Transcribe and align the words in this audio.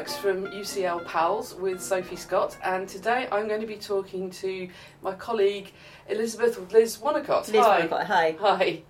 Works 0.00 0.16
from 0.16 0.46
UCL 0.46 1.04
Pals 1.04 1.54
with 1.54 1.78
Sophie 1.78 2.16
Scott, 2.16 2.56
and 2.64 2.88
today 2.88 3.28
I'm 3.30 3.46
going 3.48 3.60
to 3.60 3.66
be 3.66 3.76
talking 3.76 4.30
to 4.30 4.66
my 5.02 5.12
colleague 5.12 5.72
Elizabeth 6.08 6.72
Liz 6.72 6.96
Wonnacott. 6.96 7.52
Liz 7.52 7.62
Hi. 7.62 7.86
Wonnacott, 7.86 8.04
hi. 8.06 8.36
Hi. 8.40 8.82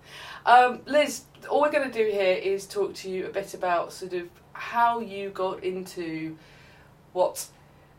Um, 0.45 0.79
Liz, 0.85 1.23
all 1.49 1.59
we're 1.59 1.69
going 1.69 1.91
to 1.91 1.93
do 1.93 2.09
here 2.09 2.35
is 2.37 2.65
talk 2.65 2.93
to 2.93 3.09
you 3.09 3.25
a 3.25 3.29
bit 3.29 3.53
about 3.53 3.91
sort 3.91 4.13
of 4.13 4.29
how 4.53 5.01
you 5.01 5.31
got 5.31 5.65
into 5.65 6.37
what 7.11 7.45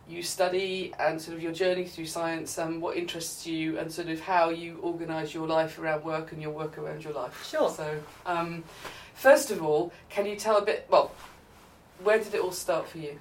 you 0.09 0.23
study 0.23 0.95
and 0.99 1.21
sort 1.21 1.37
of 1.37 1.43
your 1.43 1.53
journey 1.53 1.85
through 1.85 2.07
science 2.07 2.57
and 2.57 2.81
what 2.81 2.97
interests 2.97 3.47
you 3.47 3.79
and 3.79 3.93
sort 3.93 4.09
of 4.09 4.21
how 4.21 4.49
you 4.49 4.79
organise 4.79 5.35
your 5.35 5.47
life 5.47 5.79
around 5.79 6.03
work 6.03 6.33
and 6.33 6.41
your 6.41 6.51
work 6.51 6.79
around 6.79 7.05
your 7.05 7.13
life. 7.13 7.47
Sure. 7.47 7.69
So, 7.69 8.01
um, 8.25 8.65
first 9.13 9.51
of 9.51 9.63
all, 9.63 9.93
can 10.09 10.25
you 10.25 10.35
tell 10.35 10.57
a 10.57 10.65
bit, 10.65 10.87
well, 10.89 11.13
where 12.03 12.19
did 12.19 12.35
it 12.35 12.41
all 12.41 12.53
start 12.53 12.89
for 12.89 12.99
you? 12.99 13.19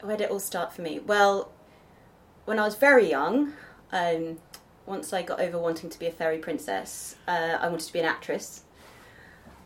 Where 0.00 0.16
did 0.16 0.24
it 0.24 0.30
all 0.30 0.40
start 0.40 0.72
for 0.72 0.82
me? 0.82 0.98
Well, 1.00 1.50
when 2.44 2.58
I 2.58 2.64
was 2.64 2.76
very 2.76 3.08
young, 3.08 3.52
um, 3.92 4.38
once 4.86 5.12
I 5.12 5.22
got 5.22 5.40
over 5.40 5.58
wanting 5.58 5.90
to 5.90 5.98
be 5.98 6.06
a 6.06 6.10
fairy 6.10 6.38
princess, 6.38 7.16
uh, 7.26 7.58
I 7.60 7.68
wanted 7.68 7.86
to 7.86 7.92
be 7.92 7.98
an 7.98 8.06
actress. 8.06 8.62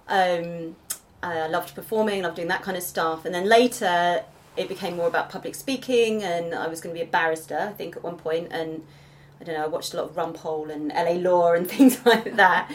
Um, 0.08 0.76
I 1.22 1.46
loved 1.46 1.74
performing, 1.74 2.22
loved 2.22 2.36
doing 2.36 2.48
that 2.48 2.62
kind 2.62 2.76
of 2.76 2.82
stuff. 2.82 3.24
And 3.24 3.34
then 3.34 3.48
later, 3.48 4.24
it 4.56 4.68
became 4.68 4.96
more 4.96 5.06
about 5.06 5.30
public 5.30 5.54
speaking, 5.54 6.22
and 6.22 6.54
I 6.54 6.66
was 6.66 6.80
going 6.80 6.94
to 6.94 6.98
be 6.98 7.06
a 7.06 7.10
barrister, 7.10 7.58
I 7.70 7.72
think, 7.72 7.96
at 7.96 8.02
one 8.02 8.16
point. 8.16 8.48
And 8.50 8.84
I 9.40 9.44
don't 9.44 9.54
know, 9.54 9.64
I 9.64 9.68
watched 9.68 9.94
a 9.94 9.96
lot 9.98 10.10
of 10.10 10.16
Rumpole 10.16 10.70
and 10.70 10.88
LA 10.88 11.12
Law 11.30 11.52
and 11.52 11.68
things 11.70 12.04
like 12.04 12.36
that. 12.36 12.70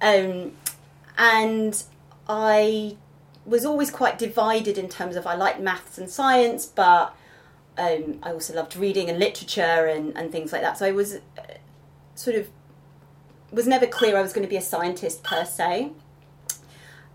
Um, 0.00 0.52
and 1.16 1.82
I 2.28 2.96
was 3.46 3.64
always 3.64 3.90
quite 3.90 4.18
divided 4.18 4.76
in 4.76 4.88
terms 4.88 5.16
of 5.16 5.26
I 5.26 5.34
liked 5.36 5.60
maths 5.60 5.98
and 5.98 6.10
science, 6.10 6.66
but 6.66 7.16
um, 7.78 8.18
I 8.22 8.32
also 8.32 8.54
loved 8.54 8.76
reading 8.76 9.08
and 9.08 9.18
literature 9.18 9.86
and, 9.86 10.16
and 10.16 10.32
things 10.32 10.52
like 10.52 10.62
that. 10.62 10.78
So 10.78 10.86
I 10.86 10.92
was 10.92 11.14
uh, 11.14 11.20
sort 12.14 12.36
of 12.36 12.48
was 13.52 13.66
never 13.66 13.86
clear 13.86 14.16
I 14.16 14.22
was 14.22 14.32
going 14.32 14.44
to 14.44 14.50
be 14.50 14.56
a 14.56 14.62
scientist 14.62 15.22
per 15.22 15.44
se. 15.44 15.92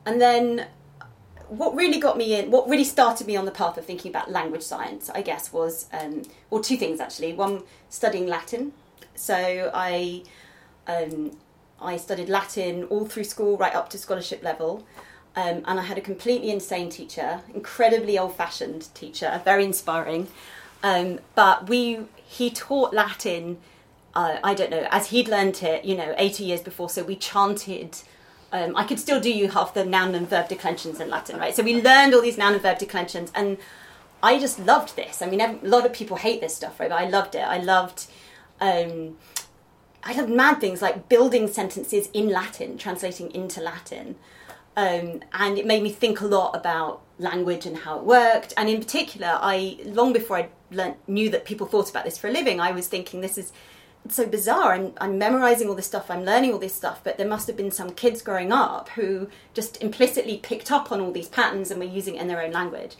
And 0.05 0.21
then 0.21 0.67
what 1.49 1.75
really 1.75 1.99
got 1.99 2.17
me 2.17 2.39
in, 2.39 2.49
what 2.49 2.69
really 2.69 2.85
started 2.85 3.27
me 3.27 3.35
on 3.35 3.43
the 3.43 3.51
path 3.51 3.77
of 3.77 3.85
thinking 3.85 4.09
about 4.09 4.31
language 4.31 4.61
science, 4.61 5.09
I 5.09 5.21
guess, 5.21 5.51
was 5.51 5.87
um, 5.91 6.23
well, 6.49 6.61
two 6.61 6.77
things 6.77 6.99
actually. 6.99 7.33
One, 7.33 7.63
studying 7.89 8.27
Latin. 8.27 8.71
So 9.15 9.69
I 9.73 10.23
um, 10.87 11.37
I 11.81 11.97
studied 11.97 12.29
Latin 12.29 12.85
all 12.85 13.05
through 13.05 13.25
school, 13.25 13.57
right 13.57 13.75
up 13.75 13.89
to 13.89 13.97
scholarship 13.97 14.41
level. 14.43 14.85
Um, 15.35 15.63
and 15.65 15.79
I 15.79 15.83
had 15.83 15.97
a 15.97 16.01
completely 16.01 16.51
insane 16.51 16.89
teacher, 16.89 17.41
incredibly 17.53 18.19
old-fashioned 18.19 18.93
teacher, 18.93 19.41
very 19.45 19.63
inspiring. 19.63 20.27
Um, 20.83 21.19
but 21.35 21.69
we 21.69 21.99
he 22.15 22.49
taught 22.49 22.93
Latin. 22.93 23.57
Uh, 24.13 24.37
I 24.43 24.53
don't 24.53 24.71
know, 24.71 24.87
as 24.91 25.07
he'd 25.07 25.29
learnt 25.29 25.63
it, 25.63 25.85
you 25.85 25.95
know, 25.95 26.13
80 26.17 26.43
years 26.43 26.61
before. 26.61 26.89
So 26.89 27.03
we 27.03 27.15
chanted. 27.15 27.97
Um, 28.51 28.75
I 28.75 28.83
could 28.83 28.99
still 28.99 29.21
do 29.21 29.31
you 29.31 29.49
half 29.49 29.73
the 29.73 29.85
noun 29.85 30.13
and 30.15 30.29
verb 30.29 30.49
declensions 30.49 30.99
in 30.99 31.09
Latin, 31.09 31.39
right? 31.39 31.55
So 31.55 31.63
we 31.63 31.81
learned 31.81 32.13
all 32.13 32.21
these 32.21 32.37
noun 32.37 32.53
and 32.53 32.61
verb 32.61 32.77
declensions, 32.77 33.31
and 33.33 33.57
I 34.21 34.37
just 34.39 34.59
loved 34.59 34.97
this. 34.97 35.21
I 35.21 35.27
mean, 35.27 35.39
a 35.39 35.57
lot 35.63 35.85
of 35.85 35.93
people 35.93 36.17
hate 36.17 36.41
this 36.41 36.55
stuff, 36.55 36.79
right? 36.79 36.89
But 36.89 37.01
I 37.01 37.07
loved 37.07 37.35
it. 37.35 37.41
I 37.41 37.57
loved. 37.59 38.07
Um, 38.59 39.17
I 40.03 40.13
loved 40.13 40.29
mad 40.29 40.59
things 40.59 40.81
like 40.81 41.09
building 41.09 41.47
sentences 41.47 42.09
in 42.11 42.29
Latin, 42.29 42.77
translating 42.77 43.31
into 43.31 43.61
Latin. 43.61 44.15
Um, 44.77 45.21
and 45.33 45.57
it 45.57 45.65
made 45.65 45.83
me 45.83 45.89
think 45.91 46.21
a 46.21 46.25
lot 46.25 46.55
about 46.55 47.01
language 47.19 47.65
and 47.65 47.77
how 47.77 47.99
it 47.99 48.03
worked. 48.03 48.53
And 48.57 48.69
in 48.69 48.79
particular, 48.79 49.37
I 49.41 49.79
long 49.85 50.13
before 50.13 50.37
I 50.37 50.49
learnt, 50.71 50.97
knew 51.07 51.29
that 51.29 51.45
people 51.45 51.67
thought 51.67 51.89
about 51.89 52.05
this 52.05 52.17
for 52.17 52.27
a 52.27 52.31
living, 52.31 52.59
I 52.59 52.71
was 52.71 52.87
thinking 52.87 53.21
this 53.21 53.37
is 53.37 53.51
so 54.09 54.25
bizarre. 54.25 54.73
I'm, 54.73 54.93
I'm 54.99 55.17
memorizing 55.17 55.67
all 55.69 55.75
this 55.75 55.85
stuff, 55.85 56.09
I'm 56.09 56.23
learning 56.23 56.53
all 56.53 56.59
this 56.59 56.73
stuff, 56.73 57.01
but 57.03 57.17
there 57.17 57.27
must 57.27 57.47
have 57.47 57.57
been 57.57 57.71
some 57.71 57.91
kids 57.91 58.21
growing 58.21 58.51
up 58.51 58.89
who 58.89 59.27
just 59.53 59.81
implicitly 59.81 60.37
picked 60.37 60.71
up 60.71 60.91
on 60.91 61.01
all 61.01 61.11
these 61.11 61.27
patterns 61.27 61.69
and 61.69 61.79
were 61.79 61.85
using 61.85 62.15
it 62.15 62.21
in 62.21 62.27
their 62.27 62.41
own 62.41 62.51
language. 62.51 62.95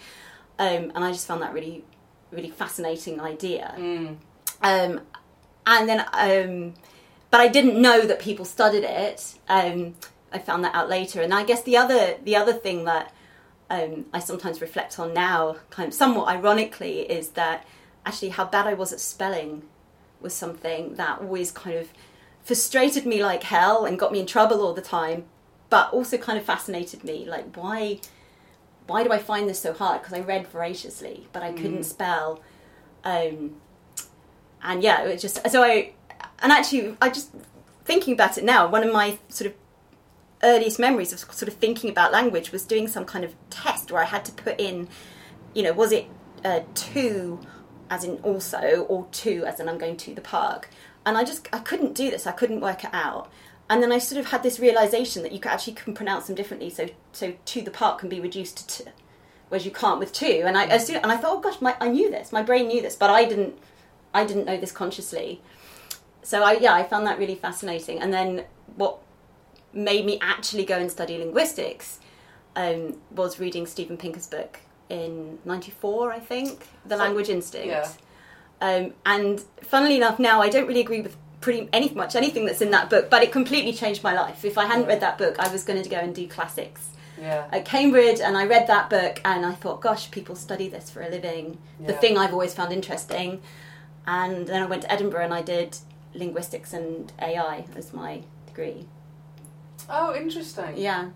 Um, 0.59 0.91
and 0.93 1.03
I 1.03 1.11
just 1.11 1.25
found 1.27 1.41
that 1.41 1.53
really, 1.53 1.83
really 2.31 2.51
fascinating 2.51 3.19
idea. 3.19 3.73
Mm. 3.77 4.17
Um, 4.61 5.01
and 5.65 5.89
then, 5.89 6.05
um, 6.13 6.73
but 7.31 7.39
I 7.39 7.47
didn't 7.47 7.81
know 7.81 8.05
that 8.05 8.19
people 8.19 8.45
studied 8.45 8.83
it. 8.83 9.35
I 10.31 10.39
found 10.39 10.63
that 10.63 10.75
out 10.75 10.89
later. 10.89 11.21
And 11.21 11.33
I 11.33 11.43
guess 11.43 11.63
the 11.63 11.77
other 11.77 12.17
the 12.23 12.35
other 12.35 12.53
thing 12.53 12.85
that 12.85 13.13
um, 13.69 14.05
I 14.13 14.19
sometimes 14.19 14.61
reflect 14.61 14.99
on 14.99 15.13
now, 15.13 15.57
kind 15.69 15.87
of 15.87 15.93
somewhat 15.93 16.27
ironically, 16.27 17.01
is 17.01 17.29
that 17.29 17.65
actually 18.05 18.29
how 18.29 18.45
bad 18.45 18.67
I 18.67 18.73
was 18.73 18.91
at 18.91 18.99
spelling 18.99 19.63
was 20.19 20.33
something 20.33 20.95
that 20.95 21.19
always 21.19 21.51
kind 21.51 21.77
of 21.77 21.89
frustrated 22.43 23.05
me 23.05 23.23
like 23.23 23.43
hell 23.43 23.85
and 23.85 23.97
got 23.97 24.11
me 24.11 24.19
in 24.19 24.25
trouble 24.25 24.61
all 24.61 24.73
the 24.73 24.81
time, 24.81 25.25
but 25.69 25.91
also 25.93 26.17
kind 26.17 26.37
of 26.37 26.45
fascinated 26.45 27.03
me. 27.03 27.25
Like 27.25 27.55
why 27.55 27.99
why 28.87 29.03
do 29.03 29.11
I 29.11 29.19
find 29.19 29.47
this 29.47 29.59
so 29.59 29.73
hard? 29.73 30.01
Because 30.01 30.13
I 30.13 30.21
read 30.21 30.47
voraciously, 30.47 31.27
but 31.31 31.43
I 31.43 31.53
couldn't 31.53 31.83
spell. 31.83 32.41
Um, 33.03 33.55
and 34.61 34.83
yeah, 34.83 35.03
it 35.03 35.13
was 35.13 35.21
just 35.21 35.49
so 35.49 35.63
I 35.63 35.93
and 36.39 36.51
actually 36.51 36.97
I 37.01 37.09
just 37.09 37.31
thinking 37.85 38.13
about 38.13 38.37
it 38.37 38.43
now. 38.43 38.67
One 38.67 38.83
of 38.83 38.91
my 38.91 39.17
sort 39.29 39.51
of 39.51 39.53
earliest 40.43 40.79
memories 40.79 41.13
of 41.13 41.19
sort 41.19 41.47
of 41.47 41.55
thinking 41.55 41.89
about 41.89 42.11
language 42.11 42.51
was 42.51 42.63
doing 42.65 42.87
some 42.87 43.05
kind 43.05 43.23
of 43.23 43.35
test 43.49 43.91
where 43.91 44.01
I 44.01 44.05
had 44.05 44.25
to 44.25 44.31
put 44.31 44.59
in, 44.59 44.87
you 45.53 45.63
know, 45.63 45.73
was 45.73 45.91
it 45.91 46.07
uh, 46.43 46.61
two 46.73 47.39
as 47.89 48.03
in 48.03 48.17
also 48.23 48.85
or 48.87 49.07
two 49.11 49.45
as 49.45 49.59
in 49.59 49.67
I'm 49.67 49.77
going 49.77 49.97
to 49.97 50.15
the 50.15 50.21
park, 50.21 50.69
and 51.05 51.17
I 51.17 51.23
just 51.23 51.47
I 51.53 51.59
couldn't 51.59 51.93
do 51.93 52.09
this. 52.09 52.25
I 52.25 52.31
couldn't 52.31 52.61
work 52.61 52.83
it 52.83 52.93
out. 52.93 53.31
And 53.69 53.81
then 53.81 53.93
I 53.93 53.99
sort 53.99 54.19
of 54.19 54.31
had 54.31 54.43
this 54.43 54.59
realization 54.59 55.23
that 55.23 55.31
you 55.31 55.39
could 55.39 55.51
actually 55.51 55.73
can 55.73 55.93
pronounce 55.93 56.27
them 56.27 56.35
differently. 56.35 56.69
So 56.69 56.87
so 57.11 57.33
to 57.45 57.61
the 57.61 57.71
park 57.71 57.99
can 57.99 58.09
be 58.09 58.19
reduced 58.19 58.57
to 58.57 58.83
t, 58.83 58.91
whereas 59.49 59.65
you 59.65 59.71
can't 59.71 59.99
with 59.99 60.11
two. 60.13 60.43
And 60.45 60.57
I 60.57 60.65
as 60.65 60.87
soon, 60.87 60.97
and 60.97 61.11
I 61.11 61.17
thought, 61.17 61.37
oh 61.37 61.39
gosh, 61.39 61.61
my, 61.61 61.75
I 61.79 61.87
knew 61.89 62.09
this. 62.09 62.31
My 62.31 62.41
brain 62.41 62.67
knew 62.67 62.81
this, 62.81 62.95
but 62.95 63.09
I 63.09 63.25
didn't. 63.25 63.57
I 64.13 64.25
didn't 64.25 64.45
know 64.45 64.57
this 64.57 64.71
consciously. 64.71 65.41
So 66.23 66.43
I 66.43 66.53
yeah, 66.53 66.73
I 66.73 66.83
found 66.83 67.07
that 67.07 67.17
really 67.17 67.35
fascinating. 67.35 68.01
And 68.01 68.13
then 68.13 68.45
what 68.75 68.99
made 69.73 70.05
me 70.05 70.17
actually 70.21 70.65
go 70.65 70.77
and 70.77 70.91
study 70.91 71.17
linguistics 71.17 71.99
um, 72.55 72.97
was 73.11 73.39
reading 73.39 73.65
Steven 73.65 73.97
Pinker's 73.97 74.27
book 74.27 74.59
in 74.89 75.39
'94, 75.45 76.11
I 76.11 76.19
think, 76.19 76.67
The 76.85 76.95
So- 76.97 77.03
Language 77.03 77.29
Instinct. 77.29 77.67
yeah. 77.67 77.87
Um, 78.61 78.93
and 79.05 79.41
funnily 79.63 79.95
enough, 79.95 80.19
now 80.19 80.41
I 80.41 80.49
don't 80.49 80.67
really 80.67 80.81
agree 80.81 81.01
with 81.01 81.15
pretty 81.39 81.67
any 81.73 81.89
much 81.89 82.15
anything 82.15 82.45
that's 82.45 82.61
in 82.61 82.69
that 82.71 82.89
book, 82.89 83.09
but 83.09 83.23
it 83.23 83.31
completely 83.31 83.73
changed 83.73 84.03
my 84.03 84.13
life. 84.13 84.45
If 84.45 84.57
I 84.57 84.65
hadn't 84.65 84.85
read 84.85 84.99
that 85.01 85.17
book, 85.17 85.37
I 85.39 85.47
was 85.51 85.63
going 85.63 85.81
to 85.81 85.89
go 85.89 85.97
and 85.97 86.13
do 86.13 86.27
classics 86.27 86.89
Yeah. 87.19 87.47
at 87.51 87.65
Cambridge, 87.65 88.19
and 88.19 88.37
I 88.37 88.45
read 88.45 88.67
that 88.67 88.89
book, 88.91 89.19
and 89.25 89.45
I 89.45 89.53
thought, 89.53 89.81
gosh, 89.81 90.11
people 90.11 90.35
study 90.35 90.67
this 90.69 90.91
for 90.91 91.01
a 91.01 91.09
living. 91.09 91.57
The 91.79 91.93
thing 91.93 92.17
I've 92.17 92.33
always 92.33 92.53
found 92.53 92.71
interesting. 92.71 93.41
And 94.05 94.45
then 94.47 94.61
I 94.61 94.65
went 94.65 94.81
to 94.83 94.91
Edinburgh 94.91 95.25
and 95.25 95.33
I 95.33 95.41
did 95.43 95.77
linguistics 96.13 96.73
and 96.73 97.11
AI 97.19 97.65
as 97.75 97.93
my 97.93 98.21
degree. 98.47 98.87
Oh, 99.89 100.15
interesting. 100.15 100.73
Yeah. 100.77 101.09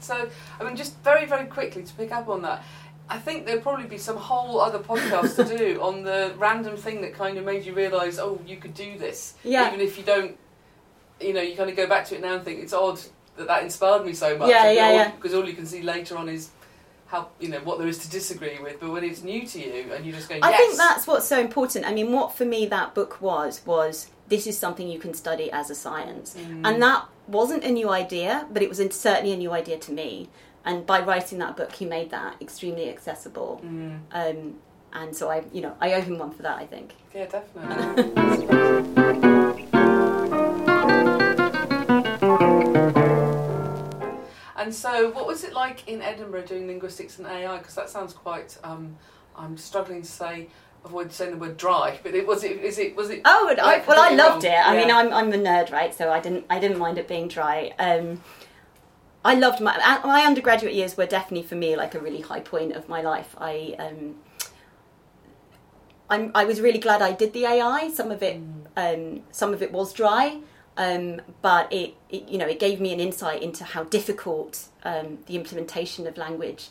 So, 0.00 0.28
I 0.60 0.64
mean, 0.64 0.76
just 0.76 0.96
very, 0.98 1.26
very 1.26 1.46
quickly 1.46 1.82
to 1.84 1.94
pick 1.94 2.12
up 2.12 2.28
on 2.28 2.42
that, 2.42 2.64
I 3.08 3.18
think 3.18 3.46
there'll 3.46 3.62
probably 3.62 3.86
be 3.86 3.98
some 3.98 4.16
whole 4.16 4.60
other 4.60 4.78
podcast 4.78 5.36
to 5.36 5.56
do 5.56 5.80
on 5.80 6.02
the 6.02 6.34
random 6.38 6.76
thing 6.76 7.02
that 7.02 7.14
kind 7.14 7.38
of 7.38 7.44
made 7.44 7.64
you 7.64 7.74
realise, 7.74 8.18
oh, 8.18 8.40
you 8.46 8.56
could 8.56 8.74
do 8.74 8.98
this. 8.98 9.34
Yeah. 9.44 9.68
Even 9.68 9.80
if 9.80 9.96
you 9.98 10.04
don't, 10.04 10.36
you 11.20 11.32
know, 11.32 11.40
you 11.42 11.56
kind 11.56 11.70
of 11.70 11.76
go 11.76 11.86
back 11.86 12.06
to 12.06 12.16
it 12.16 12.20
now 12.20 12.34
and 12.34 12.44
think 12.44 12.60
it's 12.60 12.72
odd 12.72 13.00
that 13.36 13.46
that 13.46 13.62
inspired 13.62 14.04
me 14.04 14.12
so 14.12 14.36
much. 14.36 14.48
Yeah, 14.50 14.70
yeah, 14.70 14.84
all- 14.86 14.94
yeah. 14.94 15.10
Because 15.12 15.34
all 15.34 15.46
you 15.46 15.54
can 15.54 15.66
see 15.66 15.82
later 15.82 16.16
on 16.16 16.28
is 16.28 16.50
how, 17.06 17.28
you 17.38 17.48
know, 17.48 17.60
what 17.60 17.78
there 17.78 17.86
is 17.88 17.98
to 17.98 18.10
disagree 18.10 18.58
with. 18.60 18.80
But 18.80 18.90
when 18.90 19.04
it's 19.04 19.22
new 19.22 19.46
to 19.46 19.58
you 19.58 19.92
and 19.92 20.04
you're 20.04 20.16
just 20.16 20.28
go, 20.28 20.34
yes. 20.36 20.44
I 20.44 20.56
think 20.56 20.76
that's 20.76 21.06
what's 21.06 21.26
so 21.26 21.38
important. 21.38 21.84
I 21.86 21.92
mean, 21.94 22.10
what 22.12 22.34
for 22.36 22.44
me 22.44 22.66
that 22.66 22.94
book 22.94 23.20
was 23.20 23.64
was 23.66 24.08
this 24.32 24.46
is 24.46 24.56
something 24.58 24.88
you 24.88 24.98
can 24.98 25.12
study 25.12 25.52
as 25.52 25.68
a 25.68 25.74
science, 25.74 26.34
Mm. 26.34 26.66
and 26.66 26.82
that 26.82 27.04
wasn't 27.28 27.62
a 27.64 27.70
new 27.70 27.90
idea, 27.90 28.46
but 28.50 28.62
it 28.62 28.68
was 28.70 28.78
certainly 29.08 29.32
a 29.32 29.36
new 29.36 29.52
idea 29.52 29.76
to 29.86 29.92
me. 29.92 30.30
And 30.64 30.86
by 30.86 31.00
writing 31.00 31.38
that 31.40 31.54
book, 31.54 31.72
he 31.72 31.84
made 31.84 32.08
that 32.12 32.36
extremely 32.40 32.88
accessible. 32.88 33.60
Mm. 33.62 33.98
Um, 34.10 34.54
and 34.94 35.14
so 35.14 35.30
I, 35.30 35.44
you 35.52 35.60
know, 35.60 35.74
I 35.82 35.92
owe 35.92 36.00
him 36.00 36.16
one 36.18 36.30
for 36.30 36.42
that. 36.44 36.56
I 36.56 36.64
think. 36.66 36.94
Yeah, 37.14 37.26
definitely. 37.26 38.72
and 44.56 44.74
so, 44.74 45.10
what 45.10 45.26
was 45.26 45.44
it 45.44 45.52
like 45.52 45.88
in 45.88 46.00
Edinburgh 46.02 46.46
doing 46.46 46.66
linguistics 46.66 47.18
and 47.18 47.26
AI? 47.26 47.58
Because 47.58 47.74
that 47.74 47.90
sounds 47.90 48.12
quite. 48.12 48.56
Um, 48.64 48.96
I'm 49.36 49.56
struggling 49.56 50.02
to 50.02 50.08
say. 50.08 50.48
Avoid 50.84 51.12
saying 51.12 51.32
the 51.32 51.36
word 51.36 51.56
dry, 51.56 51.98
but 52.02 52.14
it 52.14 52.26
was 52.26 52.42
it. 52.42 52.58
Is 52.58 52.78
it 52.78 52.96
was 52.96 53.10
it? 53.10 53.22
Oh, 53.24 53.54
I, 53.62 53.84
well, 53.86 54.00
I 54.00 54.14
loved 54.14 54.44
wrong? 54.44 54.52
it. 54.52 54.58
I 54.66 54.76
mean, 54.76 54.90
I'm 54.90 55.12
I'm 55.12 55.32
a 55.32 55.36
nerd, 55.36 55.70
right? 55.70 55.94
So 55.94 56.10
I 56.10 56.20
didn't 56.20 56.44
I 56.50 56.58
didn't 56.58 56.78
mind 56.78 56.98
it 56.98 57.06
being 57.06 57.28
dry. 57.28 57.72
Um, 57.78 58.20
I 59.24 59.34
loved 59.34 59.60
my 59.60 59.76
my 60.04 60.22
undergraduate 60.22 60.74
years 60.74 60.96
were 60.96 61.06
definitely 61.06 61.46
for 61.46 61.54
me 61.54 61.76
like 61.76 61.94
a 61.94 62.00
really 62.00 62.20
high 62.20 62.40
point 62.40 62.72
of 62.72 62.88
my 62.88 63.00
life. 63.00 63.36
I 63.38 63.76
um, 63.78 64.16
I'm, 66.12 66.30
I 66.34 66.44
was 66.44 66.60
really 66.60 66.78
glad 66.78 67.00
I 67.00 67.12
did 67.12 67.32
the 67.32 67.46
AI. 67.46 67.88
Some 67.88 68.10
of 68.10 68.22
it, 68.22 68.38
um, 68.76 69.22
some 69.30 69.54
of 69.54 69.62
it 69.62 69.72
was 69.72 69.94
dry, 69.94 70.40
um, 70.76 71.22
but 71.40 71.72
it, 71.72 71.94
it, 72.10 72.28
you 72.28 72.36
know, 72.36 72.46
it 72.46 72.58
gave 72.58 72.82
me 72.82 72.92
an 72.92 73.00
insight 73.00 73.42
into 73.42 73.64
how 73.64 73.84
difficult 73.84 74.66
um, 74.84 75.18
the 75.26 75.36
implementation 75.36 76.06
of 76.06 76.18
language 76.18 76.68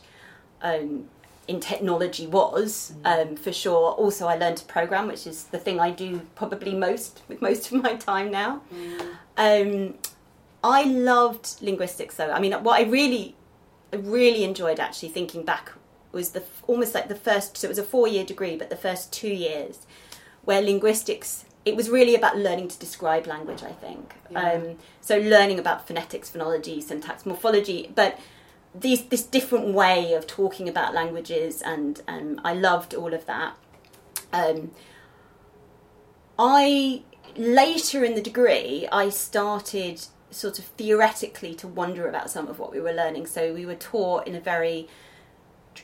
um, 0.62 1.08
in 1.48 1.58
technology 1.58 2.26
was, 2.26 2.94
um, 3.04 3.36
for 3.36 3.52
sure. 3.52 3.92
Also, 3.92 4.26
I 4.26 4.36
learned 4.36 4.58
to 4.58 4.64
program, 4.64 5.08
which 5.08 5.26
is 5.26 5.44
the 5.44 5.58
thing 5.58 5.80
I 5.80 5.90
do 5.90 6.20
probably 6.34 6.74
most 6.74 7.22
with 7.28 7.42
most 7.42 7.72
of 7.72 7.82
my 7.82 7.96
time 7.96 8.30
now. 8.30 8.62
Um, 9.36 9.94
I 10.62 10.84
loved 10.84 11.60
linguistics, 11.60 12.16
though. 12.16 12.30
I 12.30 12.38
mean, 12.38 12.52
what 12.62 12.80
I 12.80 12.84
really, 12.84 13.34
I 13.92 13.96
really 13.96 14.44
enjoyed 14.44 14.78
actually 14.78 15.08
thinking 15.08 15.44
back 15.44 15.72
was 16.12 16.30
the 16.30 16.44
almost 16.66 16.94
like 16.94 17.08
the 17.08 17.16
first. 17.16 17.56
So 17.56 17.66
it 17.66 17.70
was 17.70 17.78
a 17.78 17.82
four-year 17.82 18.24
degree, 18.24 18.56
but 18.56 18.70
the 18.70 18.76
first 18.76 19.12
two 19.12 19.32
years, 19.32 19.86
where 20.44 20.62
linguistics. 20.62 21.44
It 21.64 21.76
was 21.76 21.88
really 21.88 22.16
about 22.16 22.36
learning 22.36 22.68
to 22.68 22.78
describe 22.78 23.26
language. 23.26 23.62
I 23.62 23.72
think. 23.72 24.14
Yeah. 24.30 24.52
Um, 24.52 24.78
so 25.00 25.18
learning 25.18 25.58
about 25.58 25.86
phonetics, 25.86 26.30
phonology, 26.30 26.82
syntax, 26.82 27.24
morphology, 27.24 27.90
but 27.94 28.18
these 28.74 29.04
this 29.06 29.22
different 29.22 29.74
way 29.74 30.14
of 30.14 30.26
talking 30.26 30.68
about 30.68 30.94
languages, 30.94 31.62
and 31.62 32.00
um, 32.08 32.40
I 32.44 32.54
loved 32.54 32.94
all 32.94 33.12
of 33.12 33.26
that. 33.26 33.56
Um, 34.32 34.70
I 36.38 37.02
later 37.36 38.04
in 38.04 38.14
the 38.14 38.22
degree, 38.22 38.88
I 38.90 39.08
started 39.10 40.06
sort 40.30 40.58
of 40.58 40.64
theoretically 40.64 41.54
to 41.54 41.68
wonder 41.68 42.08
about 42.08 42.30
some 42.30 42.48
of 42.48 42.58
what 42.58 42.72
we 42.72 42.80
were 42.80 42.92
learning. 42.92 43.26
So 43.26 43.52
we 43.52 43.66
were 43.66 43.74
taught 43.74 44.26
in 44.26 44.34
a 44.34 44.40
very 44.40 44.88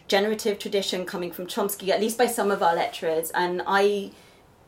generative 0.07 0.59
tradition 0.59 1.05
coming 1.05 1.31
from 1.31 1.47
Chomsky, 1.47 1.91
at 1.91 2.01
least 2.01 2.17
by 2.17 2.27
some 2.27 2.51
of 2.51 2.63
our 2.63 2.75
lecturers, 2.75 3.31
and 3.33 3.63
I 3.67 4.13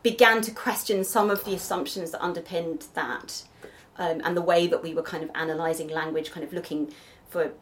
began 0.03 0.41
to 0.43 0.51
question 0.51 1.05
some 1.05 1.31
of 1.31 1.45
the 1.45 1.55
assumptions 1.55 2.11
that 2.11 2.23
underpinned 2.23 2.87
that 2.95 3.43
um, 3.99 4.23
and 4.25 4.37
the 4.37 4.43
way 4.43 4.67
that 4.67 4.83
we 4.83 4.95
were 4.95 5.03
kind 5.03 5.23
of 5.23 5.31
analysing 5.35 5.89
language, 5.89 6.31
kind 6.31 6.45
of 6.45 6.53
looking 6.53 6.93
for 7.29 7.53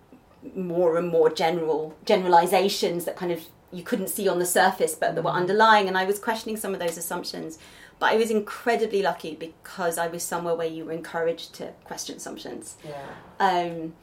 more 0.54 0.96
and 0.96 1.08
more 1.08 1.30
general 1.30 1.96
generalizations 2.04 3.04
that 3.04 3.16
kind 3.16 3.32
of 3.32 3.42
you 3.72 3.82
couldn't 3.82 4.08
see 4.08 4.28
on 4.28 4.38
the 4.38 4.46
surface 4.46 4.94
but 4.94 5.14
that 5.14 5.22
were 5.22 5.30
underlying. 5.30 5.88
And 5.88 5.98
I 5.98 6.04
was 6.04 6.18
questioning 6.18 6.56
some 6.56 6.72
of 6.72 6.80
those 6.80 6.96
assumptions. 6.96 7.58
But 7.98 8.12
I 8.12 8.16
was 8.16 8.30
incredibly 8.30 9.02
lucky 9.02 9.34
because 9.34 9.98
I 9.98 10.06
was 10.06 10.22
somewhere 10.22 10.54
where 10.54 10.68
you 10.68 10.84
were 10.84 10.92
encouraged 10.92 11.54
to 11.54 11.72
question 11.84 12.16
assumptions. 12.16 12.76
Yeah. 12.84 13.04
um, 13.40 13.94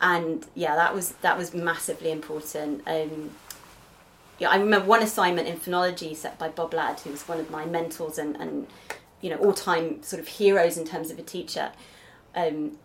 and 0.00 0.44
yeah 0.54 0.74
that 0.74 0.94
was 0.94 1.12
that 1.22 1.38
was 1.38 1.54
massively 1.54 2.10
important. 2.10 2.82
Um, 2.86 3.30
yeah, 4.38 4.50
I 4.50 4.56
remember 4.56 4.88
one 4.88 5.02
assignment 5.02 5.46
in 5.46 5.56
phonology 5.56 6.16
set 6.16 6.38
by 6.38 6.48
Bob 6.48 6.74
Ladd, 6.74 7.00
who 7.00 7.10
was 7.10 7.28
one 7.28 7.38
of 7.38 7.50
my 7.50 7.64
mentors 7.64 8.18
and, 8.18 8.36
and 8.36 8.66
you 9.20 9.30
know 9.30 9.36
all-time 9.36 10.02
sort 10.02 10.20
of 10.20 10.26
heroes 10.26 10.76
in 10.76 10.84
terms 10.84 11.10
of 11.10 11.18
a 11.18 11.22
teacher. 11.22 11.70
Um, 12.34 12.78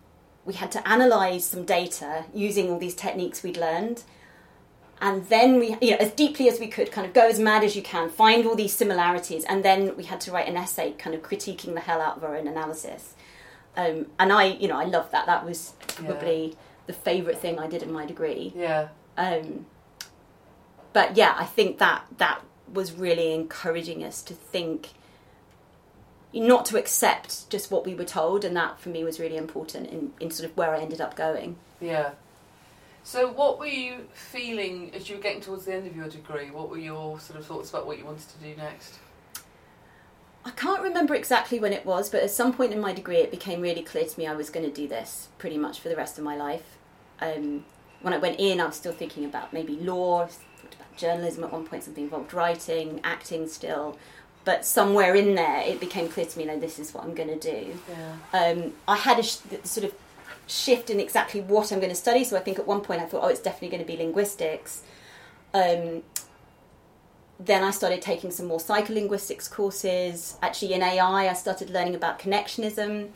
we 0.44 0.54
had 0.54 0.72
to 0.72 0.88
analyze 0.88 1.44
some 1.44 1.64
data 1.64 2.24
using 2.34 2.70
all 2.70 2.78
these 2.78 2.94
techniques 2.94 3.42
we'd 3.42 3.56
learned, 3.56 4.02
and 5.00 5.26
then 5.28 5.58
we, 5.58 5.76
you 5.80 5.92
know, 5.92 5.96
as 5.98 6.12
deeply 6.12 6.48
as 6.48 6.60
we 6.60 6.66
could, 6.66 6.92
kind 6.92 7.06
of 7.06 7.12
go 7.12 7.26
as 7.26 7.38
mad 7.38 7.64
as 7.64 7.74
you 7.74 7.82
can, 7.82 8.10
find 8.10 8.46
all 8.46 8.54
these 8.54 8.72
similarities, 8.72 9.44
and 9.44 9.64
then 9.64 9.96
we 9.96 10.04
had 10.04 10.20
to 10.22 10.30
write 10.30 10.48
an 10.48 10.56
essay, 10.56 10.92
kind 10.92 11.14
of 11.14 11.22
critiquing 11.22 11.74
the 11.74 11.80
hell 11.80 12.00
out 12.00 12.16
of 12.16 12.24
our 12.24 12.36
own 12.36 12.46
analysis. 12.46 13.14
Um, 13.76 14.06
and 14.18 14.32
I, 14.32 14.44
you 14.44 14.68
know, 14.68 14.78
I 14.78 14.84
loved 14.84 15.12
that. 15.12 15.26
That 15.26 15.44
was 15.44 15.74
probably 15.86 16.56
the 16.86 16.92
favourite 16.92 17.38
thing 17.38 17.58
I 17.58 17.66
did 17.66 17.82
in 17.82 17.92
my 17.92 18.04
degree. 18.04 18.52
Yeah. 18.54 18.88
Um, 19.16 19.66
but 20.92 21.16
yeah, 21.16 21.34
I 21.38 21.44
think 21.44 21.78
that 21.78 22.04
that 22.18 22.42
was 22.72 22.92
really 22.92 23.32
encouraging 23.32 24.02
us 24.02 24.22
to 24.22 24.34
think, 24.34 24.90
not 26.32 26.64
to 26.66 26.78
accept 26.78 27.48
just 27.50 27.70
what 27.70 27.84
we 27.84 27.94
were 27.94 28.04
told, 28.04 28.44
and 28.44 28.56
that 28.56 28.78
for 28.80 28.88
me 28.88 29.04
was 29.04 29.18
really 29.18 29.36
important 29.36 29.88
in, 29.88 30.12
in 30.20 30.30
sort 30.30 30.48
of 30.48 30.56
where 30.56 30.74
I 30.74 30.80
ended 30.80 31.00
up 31.00 31.16
going. 31.16 31.56
Yeah. 31.80 32.10
So, 33.02 33.32
what 33.32 33.58
were 33.58 33.66
you 33.66 34.06
feeling 34.12 34.92
as 34.94 35.08
you 35.08 35.16
were 35.16 35.22
getting 35.22 35.40
towards 35.40 35.64
the 35.64 35.74
end 35.74 35.86
of 35.86 35.96
your 35.96 36.08
degree? 36.08 36.50
What 36.50 36.68
were 36.68 36.78
your 36.78 37.18
sort 37.18 37.38
of 37.38 37.46
thoughts 37.46 37.70
about 37.70 37.86
what 37.86 37.98
you 37.98 38.04
wanted 38.04 38.28
to 38.28 38.38
do 38.38 38.54
next? 38.56 38.98
I 40.44 40.50
can't 40.50 40.82
remember 40.82 41.14
exactly 41.14 41.58
when 41.58 41.72
it 41.72 41.84
was, 41.84 42.08
but 42.08 42.22
at 42.22 42.30
some 42.30 42.52
point 42.52 42.72
in 42.72 42.80
my 42.80 42.92
degree, 42.92 43.18
it 43.18 43.30
became 43.30 43.60
really 43.60 43.82
clear 43.82 44.06
to 44.06 44.18
me 44.18 44.26
I 44.26 44.34
was 44.34 44.48
going 44.48 44.64
to 44.64 44.72
do 44.72 44.88
this 44.88 45.28
pretty 45.38 45.58
much 45.58 45.80
for 45.80 45.88
the 45.88 45.96
rest 45.96 46.16
of 46.18 46.24
my 46.24 46.36
life. 46.36 46.78
Um, 47.20 47.64
when 48.00 48.14
I 48.14 48.18
went 48.18 48.40
in, 48.40 48.60
I 48.60 48.66
was 48.66 48.76
still 48.76 48.92
thinking 48.92 49.24
about 49.26 49.52
maybe 49.52 49.76
law, 49.76 50.26
thought 50.26 50.74
about 50.74 50.96
journalism 50.96 51.44
at 51.44 51.52
one 51.52 51.66
point, 51.66 51.84
something 51.84 52.04
involved 52.04 52.32
writing, 52.32 53.00
acting 53.04 53.48
still. 53.48 53.98
But 54.44 54.64
somewhere 54.64 55.14
in 55.14 55.34
there, 55.34 55.60
it 55.60 55.80
became 55.80 56.08
clear 56.08 56.26
to 56.26 56.38
me, 56.38 56.44
no, 56.46 56.58
this 56.58 56.78
is 56.78 56.94
what 56.94 57.04
I'm 57.04 57.14
going 57.14 57.28
to 57.28 57.38
do. 57.38 57.76
Yeah. 57.88 58.38
Um, 58.40 58.72
I 58.88 58.96
had 58.96 59.18
a 59.18 59.22
sh- 59.22 59.38
sort 59.64 59.84
of 59.84 59.94
shift 60.46 60.90
in 60.90 60.98
exactly 60.98 61.40
what 61.40 61.72
I'm 61.72 61.78
going 61.78 61.90
to 61.90 61.96
study. 61.96 62.24
So 62.24 62.36
I 62.36 62.40
think 62.40 62.58
at 62.58 62.66
one 62.66 62.80
point 62.80 63.02
I 63.02 63.06
thought, 63.06 63.22
oh, 63.22 63.28
it's 63.28 63.40
definitely 63.40 63.68
going 63.68 63.82
to 63.82 63.86
be 63.86 63.96
linguistics. 63.96 64.82
Um, 65.52 66.02
then 67.38 67.62
I 67.64 67.70
started 67.70 68.02
taking 68.02 68.30
some 68.30 68.46
more 68.46 68.58
psycholinguistics 68.58 69.50
courses. 69.50 70.36
Actually, 70.42 70.74
in 70.74 70.82
AI, 70.82 71.28
I 71.28 71.32
started 71.32 71.70
learning 71.70 71.94
about 71.94 72.18
connectionism. 72.18 73.10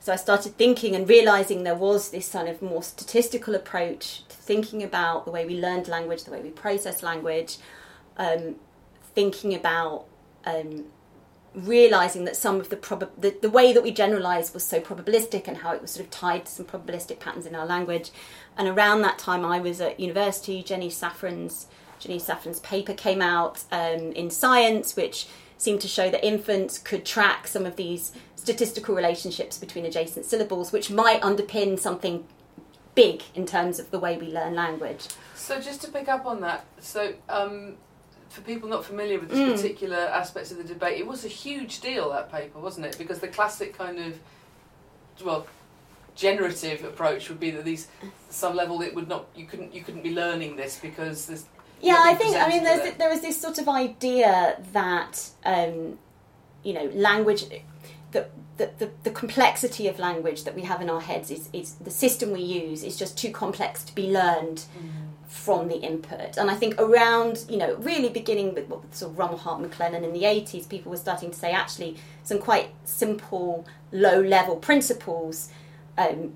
So 0.00 0.12
I 0.12 0.16
started 0.16 0.56
thinking 0.56 0.94
and 0.94 1.08
realizing 1.08 1.64
there 1.64 1.74
was 1.74 2.10
this 2.10 2.30
kind 2.32 2.48
of 2.48 2.62
more 2.62 2.82
statistical 2.82 3.54
approach 3.54 4.22
to 4.28 4.36
thinking 4.36 4.82
about 4.82 5.24
the 5.24 5.30
way 5.30 5.44
we 5.44 5.60
learned 5.60 5.88
language, 5.88 6.24
the 6.24 6.30
way 6.30 6.40
we 6.40 6.50
process 6.50 7.02
language, 7.02 7.56
um, 8.16 8.54
thinking 9.14 9.54
about 9.54 10.06
um, 10.48 10.84
realizing 11.54 12.24
that 12.24 12.36
some 12.36 12.60
of 12.60 12.68
the, 12.68 12.76
prob- 12.76 13.10
the 13.20 13.36
the 13.40 13.50
way 13.50 13.72
that 13.72 13.82
we 13.82 13.90
generalize 13.90 14.54
was 14.54 14.64
so 14.64 14.80
probabilistic 14.80 15.48
and 15.48 15.58
how 15.58 15.72
it 15.72 15.82
was 15.82 15.90
sort 15.90 16.04
of 16.04 16.10
tied 16.10 16.46
to 16.46 16.52
some 16.52 16.66
probabilistic 16.66 17.18
patterns 17.18 17.46
in 17.46 17.54
our 17.54 17.66
language. 17.66 18.10
And 18.56 18.68
around 18.68 19.02
that 19.02 19.18
time, 19.18 19.44
I 19.44 19.60
was 19.60 19.80
at 19.80 19.98
university. 19.98 20.62
Jenny 20.62 20.90
Saffran's 20.90 21.66
Jenny 21.98 22.18
Saffran's 22.18 22.60
paper 22.60 22.94
came 22.94 23.20
out 23.20 23.64
um, 23.72 24.12
in 24.12 24.30
Science, 24.30 24.96
which 24.96 25.26
seemed 25.56 25.80
to 25.80 25.88
show 25.88 26.08
that 26.10 26.24
infants 26.24 26.78
could 26.78 27.04
track 27.04 27.48
some 27.48 27.66
of 27.66 27.76
these 27.76 28.12
statistical 28.36 28.94
relationships 28.94 29.58
between 29.58 29.84
adjacent 29.84 30.24
syllables, 30.24 30.70
which 30.70 30.90
might 30.90 31.20
underpin 31.22 31.78
something 31.78 32.24
big 32.94 33.22
in 33.34 33.44
terms 33.44 33.80
of 33.80 33.90
the 33.90 33.98
way 33.98 34.16
we 34.16 34.26
learn 34.28 34.54
language. 34.54 35.08
So, 35.34 35.60
just 35.60 35.82
to 35.82 35.90
pick 35.90 36.08
up 36.08 36.26
on 36.26 36.40
that, 36.42 36.64
so 36.80 37.14
um, 37.28 37.76
for 38.28 38.40
people 38.42 38.68
not 38.68 38.84
familiar 38.84 39.18
with 39.18 39.30
this 39.30 39.38
Mm. 39.38 39.52
particular 39.52 39.96
aspect 39.96 40.50
of 40.50 40.58
the 40.58 40.64
debate, 40.64 40.98
it 40.98 41.06
was 41.06 41.24
a 41.24 41.28
huge 41.28 41.80
deal 41.80 42.10
that 42.10 42.30
paper, 42.30 42.58
wasn't 42.58 42.86
it? 42.86 42.98
Because 42.98 43.20
the 43.20 43.28
classic 43.28 43.76
kind 43.76 43.98
of, 43.98 44.18
well, 45.24 45.46
generative 46.14 46.84
approach 46.84 47.28
would 47.28 47.38
be 47.38 47.50
that 47.52 47.64
these 47.64 47.86
some 48.28 48.56
level 48.56 48.82
it 48.82 48.92
would 48.92 49.06
not 49.08 49.26
you 49.36 49.46
couldn't 49.46 49.72
you 49.72 49.82
couldn't 49.84 50.02
be 50.02 50.12
learning 50.12 50.56
this 50.56 50.76
because 50.82 51.26
there's 51.26 51.44
Yeah, 51.80 52.00
I 52.00 52.14
think 52.14 52.34
I 52.36 52.48
mean 52.48 52.64
there's 52.64 52.96
there 52.96 53.08
was 53.08 53.20
this 53.20 53.40
sort 53.40 53.58
of 53.58 53.68
idea 53.68 54.60
that 54.72 55.30
um, 55.44 55.96
you 56.64 56.72
know 56.72 56.86
language 56.92 57.44
the, 58.10 58.26
the, 58.56 58.70
the, 58.78 58.90
the 59.04 59.10
complexity 59.10 59.86
of 59.86 59.98
language 59.98 60.44
that 60.44 60.54
we 60.54 60.62
have 60.62 60.80
in 60.80 60.90
our 60.90 61.00
heads 61.00 61.30
is, 61.30 61.48
is 61.52 61.74
the 61.74 61.90
system 61.90 62.32
we 62.32 62.40
use 62.40 62.82
is 62.82 62.96
just 62.96 63.16
too 63.18 63.30
complex 63.30 63.84
to 63.84 63.94
be 63.94 64.10
learned 64.10 64.64
from 65.28 65.68
the 65.68 65.76
input. 65.76 66.38
And 66.38 66.50
I 66.50 66.54
think 66.54 66.80
around, 66.80 67.44
you 67.48 67.58
know, 67.58 67.76
really 67.76 68.08
beginning 68.08 68.54
with 68.54 68.66
what 68.68 68.94
sort 68.94 69.12
of 69.12 69.18
Rumelhart 69.18 69.60
McClelland 69.64 70.02
in 70.02 70.12
the 70.14 70.22
80s, 70.22 70.68
people 70.68 70.90
were 70.90 70.96
starting 70.96 71.30
to 71.30 71.36
say 71.38 71.52
actually 71.52 71.96
some 72.24 72.38
quite 72.38 72.70
simple, 72.84 73.66
low 73.92 74.20
level 74.20 74.56
principles 74.56 75.50
um, 75.98 76.32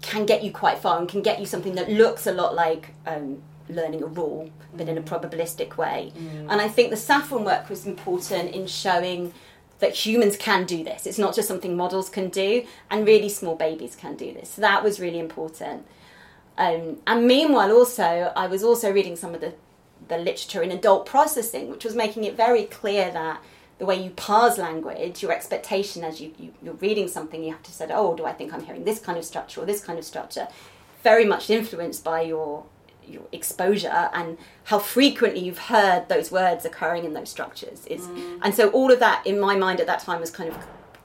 can 0.00 0.26
get 0.26 0.44
you 0.44 0.52
quite 0.52 0.78
far 0.78 0.98
and 0.98 1.08
can 1.08 1.22
get 1.22 1.40
you 1.40 1.46
something 1.46 1.74
that 1.74 1.90
looks 1.90 2.26
a 2.26 2.32
lot 2.32 2.54
like 2.54 2.94
um, 3.04 3.42
learning 3.68 4.02
a 4.04 4.06
rule, 4.06 4.48
but 4.74 4.88
in 4.88 4.96
a 4.96 5.02
probabilistic 5.02 5.76
way. 5.76 6.12
And 6.48 6.60
I 6.60 6.68
think 6.68 6.90
the 6.90 6.96
Saffran 6.96 7.44
work 7.44 7.68
was 7.68 7.84
important 7.84 8.54
in 8.54 8.68
showing 8.68 9.34
that 9.80 9.94
humans 9.94 10.36
can 10.36 10.64
do 10.64 10.84
this. 10.84 11.06
It's 11.06 11.18
not 11.18 11.34
just 11.34 11.48
something 11.48 11.76
models 11.76 12.08
can 12.08 12.28
do, 12.28 12.64
and 12.90 13.04
really 13.06 13.28
small 13.28 13.56
babies 13.56 13.96
can 13.96 14.16
do 14.16 14.32
this. 14.32 14.50
So 14.50 14.62
that 14.62 14.84
was 14.84 15.00
really 15.00 15.18
important. 15.18 15.86
Um, 16.58 16.98
and 17.06 17.26
meanwhile, 17.26 17.70
also, 17.72 18.32
I 18.36 18.46
was 18.46 18.62
also 18.62 18.92
reading 18.92 19.16
some 19.16 19.34
of 19.34 19.40
the, 19.40 19.54
the 20.08 20.18
literature 20.18 20.62
in 20.62 20.70
adult 20.70 21.06
processing, 21.06 21.70
which 21.70 21.84
was 21.84 21.94
making 21.94 22.24
it 22.24 22.36
very 22.36 22.64
clear 22.64 23.10
that 23.10 23.42
the 23.78 23.84
way 23.84 24.02
you 24.02 24.10
parse 24.10 24.56
language, 24.56 25.22
your 25.22 25.32
expectation 25.32 26.02
as 26.02 26.20
you, 26.20 26.32
you, 26.38 26.54
you're 26.62 26.74
reading 26.74 27.08
something, 27.08 27.44
you 27.44 27.52
have 27.52 27.62
to 27.62 27.72
say, 27.72 27.86
oh, 27.90 28.16
do 28.16 28.24
I 28.24 28.32
think 28.32 28.54
I'm 28.54 28.62
hearing 28.62 28.84
this 28.84 28.98
kind 28.98 29.18
of 29.18 29.24
structure 29.24 29.60
or 29.60 29.66
this 29.66 29.82
kind 29.82 29.98
of 29.98 30.04
structure? 30.04 30.48
Very 31.02 31.24
much 31.24 31.50
influenced 31.50 32.02
by 32.02 32.22
your 32.22 32.64
your 33.08 33.22
exposure 33.30 34.10
and 34.12 34.36
how 34.64 34.80
frequently 34.80 35.40
you've 35.40 35.58
heard 35.58 36.08
those 36.08 36.32
words 36.32 36.64
occurring 36.64 37.04
in 37.04 37.12
those 37.12 37.30
structures 37.30 37.86
is 37.86 38.04
and 38.42 38.52
so 38.52 38.68
all 38.70 38.90
of 38.90 38.98
that 38.98 39.24
in 39.24 39.38
my 39.38 39.54
mind 39.54 39.78
at 39.78 39.86
that 39.86 40.00
time 40.00 40.18
was 40.18 40.30
kind 40.30 40.50
of 40.50 40.58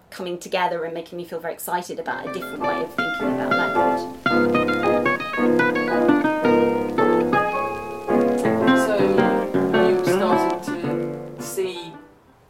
coming 0.10 0.40
together 0.40 0.84
and 0.84 0.96
making 0.96 1.16
me 1.16 1.24
feel 1.24 1.40
very 1.40 1.54
excited 1.54 2.00
about 2.00 2.28
a 2.28 2.34
different 2.34 2.60
way 2.60 2.82
of 2.82 2.92
thinking 2.96 3.28
about 3.40 3.52
language 3.52 5.11
so 8.86 8.98
you're 9.88 10.06
starting 10.06 11.36
to 11.36 11.42
see 11.42 11.94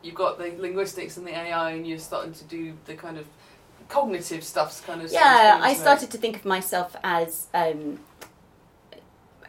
you've 0.01 0.15
got 0.15 0.38
the 0.38 0.53
linguistics 0.60 1.17
and 1.17 1.25
the 1.25 1.31
AI, 1.31 1.71
and 1.71 1.88
you're 1.88 2.00
starting 2.00 2.33
to 2.33 2.43
do 2.45 2.74
the 2.86 2.95
kind 2.95 3.17
of 3.17 3.25
cognitive 3.89 4.43
stuff's 4.43 4.81
kind 4.81 5.01
of 5.01 5.12
yeah. 5.12 5.60
I 5.62 5.74
started 5.74 6.12
to 6.12 6.17
think 6.17 6.36
of 6.38 6.45
myself 6.45 6.95
as 7.03 7.48
um, 7.53 8.00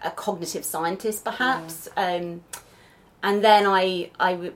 a 0.04 0.10
cognitive 0.10 0.64
scientist, 0.64 1.24
perhaps, 1.24 1.88
um, 1.96 2.42
and 3.22 3.42
then 3.44 3.66
I 3.66 4.10
I 4.20 4.32
w- 4.32 4.54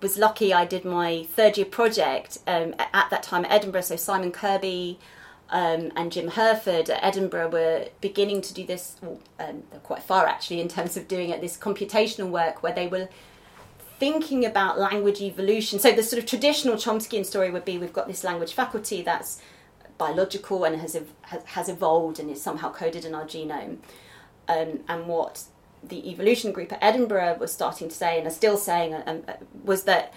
was 0.00 0.18
lucky. 0.18 0.52
I 0.54 0.64
did 0.64 0.84
my 0.84 1.24
third 1.32 1.56
year 1.56 1.66
project 1.66 2.38
um, 2.46 2.74
at 2.78 3.10
that 3.10 3.22
time 3.22 3.44
at 3.44 3.50
Edinburgh. 3.52 3.82
So 3.82 3.96
Simon 3.96 4.32
Kirby 4.32 4.98
um, 5.50 5.92
and 5.94 6.10
Jim 6.10 6.28
Hurford 6.28 6.90
at 6.90 7.04
Edinburgh 7.04 7.50
were 7.50 7.88
beginning 8.00 8.40
to 8.42 8.54
do 8.54 8.66
this. 8.66 8.96
Well, 9.00 9.20
um, 9.38 9.62
they're 9.70 9.80
quite 9.80 10.02
far 10.02 10.26
actually 10.26 10.60
in 10.60 10.68
terms 10.68 10.96
of 10.96 11.06
doing 11.06 11.30
it. 11.30 11.40
This 11.40 11.56
computational 11.56 12.30
work 12.30 12.62
where 12.62 12.72
they 12.72 12.88
were 12.88 13.08
thinking 13.98 14.44
about 14.44 14.78
language 14.78 15.20
evolution. 15.20 15.78
So 15.78 15.92
the 15.92 16.02
sort 16.02 16.20
of 16.22 16.28
traditional 16.28 16.74
Chomskyan 16.74 17.24
story 17.24 17.50
would 17.50 17.64
be: 17.64 17.78
we've 17.78 17.92
got 17.92 18.08
this 18.08 18.24
language 18.24 18.52
faculty 18.54 19.02
that's 19.02 19.40
biological 19.98 20.64
and 20.64 20.80
has 20.80 21.00
has, 21.44 21.68
evolved 21.68 22.18
and 22.18 22.30
is 22.30 22.42
somehow 22.42 22.72
coded 22.72 23.04
in 23.04 23.14
our 23.14 23.24
genome. 23.24 23.78
Um, 24.48 24.80
and 24.88 25.06
what 25.06 25.44
the 25.82 26.08
evolution 26.10 26.52
group 26.52 26.72
at 26.72 26.78
Edinburgh 26.82 27.38
was 27.38 27.52
starting 27.52 27.88
to 27.88 27.94
say 27.94 28.18
and 28.18 28.26
are 28.26 28.30
still 28.30 28.56
saying 28.56 28.94
um, 29.06 29.22
uh, 29.28 29.34
was 29.64 29.84
that 29.84 30.12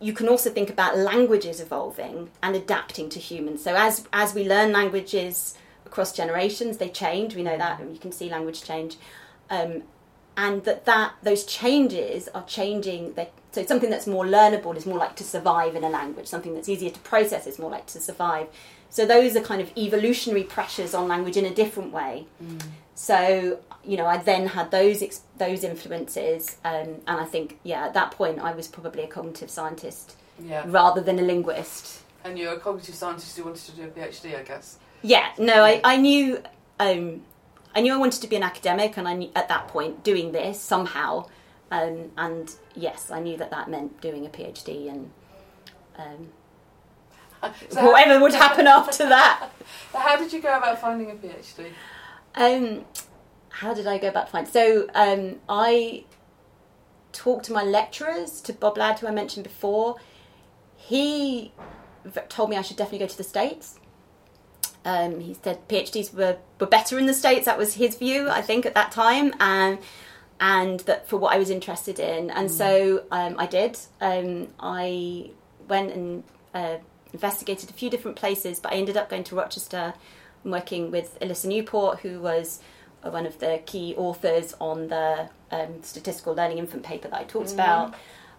you 0.00 0.12
can 0.12 0.28
also 0.28 0.50
think 0.50 0.70
about 0.70 0.96
languages 0.96 1.60
evolving 1.60 2.30
and 2.42 2.56
adapting 2.56 3.08
to 3.10 3.18
humans. 3.18 3.62
So 3.62 3.74
as 3.74 4.06
as 4.12 4.34
we 4.34 4.48
learn 4.48 4.72
languages 4.72 5.54
across 5.86 6.12
generations, 6.12 6.78
they 6.78 6.88
change. 6.88 7.34
We 7.34 7.42
know 7.42 7.56
that, 7.56 7.80
and 7.80 7.92
you 7.92 7.98
can 7.98 8.12
see 8.12 8.28
language 8.28 8.62
change, 8.62 8.96
um, 9.50 9.82
and 10.36 10.64
that 10.64 10.84
that 10.84 11.14
those 11.22 11.44
changes 11.44 12.28
are 12.28 12.44
changing. 12.44 13.14
They, 13.14 13.30
so 13.52 13.64
something 13.64 13.90
that's 13.90 14.06
more 14.06 14.24
learnable 14.24 14.76
is 14.76 14.86
more 14.86 14.98
like 14.98 15.16
to 15.16 15.24
survive 15.24 15.74
in 15.74 15.84
a 15.84 15.88
language. 15.88 16.26
Something 16.26 16.54
that's 16.54 16.68
easier 16.68 16.90
to 16.90 17.00
process 17.00 17.46
is 17.46 17.58
more 17.58 17.70
like 17.70 17.86
to 17.86 18.00
survive. 18.00 18.48
So 18.90 19.04
those 19.04 19.36
are 19.36 19.40
kind 19.40 19.60
of 19.60 19.70
evolutionary 19.76 20.44
pressures 20.44 20.94
on 20.94 21.08
language 21.08 21.36
in 21.36 21.44
a 21.44 21.54
different 21.54 21.92
way. 21.92 22.26
Mm. 22.42 22.62
So 22.94 23.60
you 23.88 23.96
know, 23.96 24.06
I 24.06 24.18
then 24.18 24.46
had 24.48 24.70
those 24.70 25.02
ex- 25.02 25.22
those 25.38 25.64
influences, 25.64 26.56
um, 26.64 26.88
and 27.06 27.20
I 27.20 27.24
think 27.24 27.58
yeah, 27.64 27.86
at 27.86 27.94
that 27.94 28.10
point 28.12 28.38
I 28.38 28.52
was 28.52 28.68
probably 28.68 29.02
a 29.02 29.06
cognitive 29.08 29.50
scientist 29.50 30.14
Yeah, 30.38 30.62
rather 30.66 31.00
than 31.00 31.18
a 31.18 31.22
linguist. 31.22 32.02
and 32.24 32.38
you're 32.38 32.52
a 32.52 32.60
cognitive 32.60 32.94
scientist 32.94 33.36
who 33.36 33.44
wanted 33.44 33.64
to 33.64 33.72
do 33.72 33.82
a 33.84 33.88
PhD, 33.88 34.38
I 34.38 34.42
guess. 34.42 34.76
Yeah, 35.02 35.26
no, 35.38 35.64
I, 35.64 35.80
I 35.84 35.96
knew 35.96 36.42
um, 36.78 37.22
I 37.74 37.80
knew 37.80 37.92
I 37.94 37.96
wanted 37.96 38.20
to 38.22 38.28
be 38.28 38.36
an 38.36 38.42
academic, 38.42 38.96
and 38.98 39.08
I 39.08 39.14
knew 39.14 39.30
at 39.34 39.48
that 39.48 39.68
point 39.68 40.04
doing 40.04 40.32
this 40.32 40.60
somehow, 40.60 41.26
um, 41.70 42.10
and 42.18 42.54
yes, 42.74 43.10
I 43.10 43.20
knew 43.20 43.36
that 43.38 43.50
that 43.50 43.68
meant 43.70 44.00
doing 44.00 44.26
a 44.26 44.28
PhD 44.28 44.90
and. 44.90 45.10
Um, 45.98 46.28
So 47.70 47.92
whatever 47.92 48.20
would 48.20 48.34
happen 48.34 48.66
after 48.78 49.08
that. 49.08 49.50
How 49.94 50.16
did 50.16 50.32
you 50.32 50.42
go 50.42 50.56
about 50.58 50.80
finding 50.80 51.10
a 51.12 51.14
PhD? 51.14 51.70
Um, 52.34 52.84
how 53.58 53.74
did 53.74 53.88
I 53.88 53.98
go 53.98 54.08
about 54.08 54.28
finding? 54.28 54.52
So 54.52 54.88
um, 54.94 55.36
I 55.48 56.04
talked 57.12 57.46
to 57.46 57.52
my 57.52 57.64
lecturers, 57.64 58.40
to 58.42 58.52
Bob 58.52 58.78
Ladd, 58.78 59.00
who 59.00 59.08
I 59.08 59.10
mentioned 59.10 59.42
before. 59.42 59.96
He 60.76 61.52
v- 62.04 62.20
told 62.28 62.50
me 62.50 62.56
I 62.56 62.62
should 62.62 62.76
definitely 62.76 63.00
go 63.00 63.08
to 63.08 63.16
the 63.16 63.24
States. 63.24 63.80
Um, 64.84 65.18
he 65.18 65.34
said 65.34 65.68
PhDs 65.68 66.14
were, 66.14 66.36
were 66.60 66.68
better 66.68 67.00
in 67.00 67.06
the 67.06 67.14
States. 67.14 67.46
That 67.46 67.58
was 67.58 67.74
his 67.74 67.96
view, 67.96 68.30
I 68.30 68.42
think, 68.42 68.64
at 68.64 68.74
that 68.74 68.92
time. 68.92 69.34
And 69.40 69.78
and 70.40 70.78
that 70.80 71.08
for 71.08 71.16
what 71.16 71.34
I 71.34 71.38
was 71.38 71.50
interested 71.50 71.98
in. 71.98 72.30
And 72.30 72.48
so 72.48 73.02
um, 73.10 73.34
I 73.38 73.46
did. 73.46 73.76
Um, 74.00 74.46
I 74.60 75.32
went 75.66 75.90
and 75.90 76.22
uh, 76.54 76.76
investigated 77.12 77.70
a 77.70 77.72
few 77.72 77.90
different 77.90 78.16
places, 78.16 78.60
but 78.60 78.72
I 78.72 78.76
ended 78.76 78.96
up 78.96 79.10
going 79.10 79.24
to 79.24 79.34
Rochester 79.34 79.94
and 80.44 80.52
working 80.52 80.92
with 80.92 81.18
Elissa 81.20 81.48
Newport, 81.48 81.98
who 82.00 82.20
was 82.20 82.60
one 83.02 83.26
of 83.26 83.38
the 83.38 83.60
key 83.66 83.94
authors 83.96 84.54
on 84.60 84.88
the 84.88 85.28
um, 85.50 85.82
statistical 85.82 86.34
learning 86.34 86.58
infant 86.58 86.82
paper 86.82 87.08
that 87.08 87.18
I 87.20 87.24
talked 87.24 87.52
about. 87.52 87.94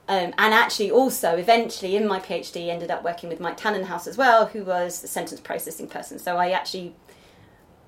Um, 0.08 0.34
and 0.38 0.54
actually, 0.54 0.90
also, 0.90 1.36
eventually, 1.38 1.96
in 1.96 2.08
my 2.08 2.20
PhD, 2.20 2.70
ended 2.70 2.90
up 2.90 3.04
working 3.04 3.30
with 3.30 3.40
Mike 3.40 3.58
Tanenhaus 3.58 4.08
as 4.08 4.18
well, 4.18 4.48
who 4.48 4.64
was 4.64 5.02
the 5.02 5.08
sentence 5.08 5.40
processing 5.40 5.88
person. 5.88 6.18
So 6.18 6.38
I 6.38 6.50
actually, 6.50 6.96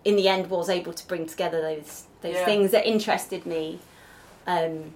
in 0.06 0.16
the 0.16 0.28
end, 0.28 0.50
was 0.50 0.70
able 0.70 0.94
to 0.94 1.08
bring 1.08 1.26
together 1.26 1.62
those 1.62 2.04
those 2.22 2.36
Yeah. 2.36 2.46
things 2.46 2.72
that 2.72 2.86
interested 2.86 3.46
me. 3.48 3.80
Um, 4.46 4.94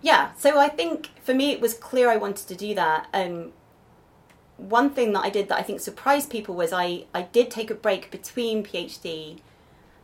yeah, 0.00 0.30
so 0.36 0.58
I 0.58 0.68
think 0.68 1.10
for 1.22 1.34
me 1.34 1.52
it 1.52 1.60
was 1.60 1.74
clear 1.74 2.10
I 2.10 2.16
wanted 2.16 2.48
to 2.48 2.54
do 2.54 2.74
that. 2.74 3.08
Um, 3.12 3.52
one 4.56 4.90
thing 4.90 5.12
that 5.12 5.20
I 5.20 5.30
did 5.30 5.48
that 5.48 5.58
I 5.58 5.62
think 5.62 5.80
surprised 5.80 6.30
people 6.30 6.54
was 6.54 6.72
I, 6.72 7.04
I 7.14 7.22
did 7.22 7.50
take 7.50 7.70
a 7.70 7.74
break 7.74 8.10
between 8.10 8.64
PhD. 8.64 9.38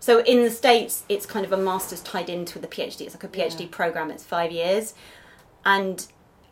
So 0.03 0.19
in 0.25 0.43
the 0.43 0.51
States, 0.51 1.05
it's 1.09 1.27
kind 1.27 1.47
of 1.47 1.53
a 1.53 1.57
master's 1.57 2.01
tied 2.01 2.29
into 2.29 2.59
the 2.59 2.67
PhD. 2.67 3.03
It's 3.03 3.15
like 3.15 3.23
a 3.23 3.29
PhD 3.29 3.61
Yeah. 3.61 3.67
program, 3.71 4.11
it's 4.11 4.25
five 4.25 4.51
years. 4.51 4.95
And 5.65 6.05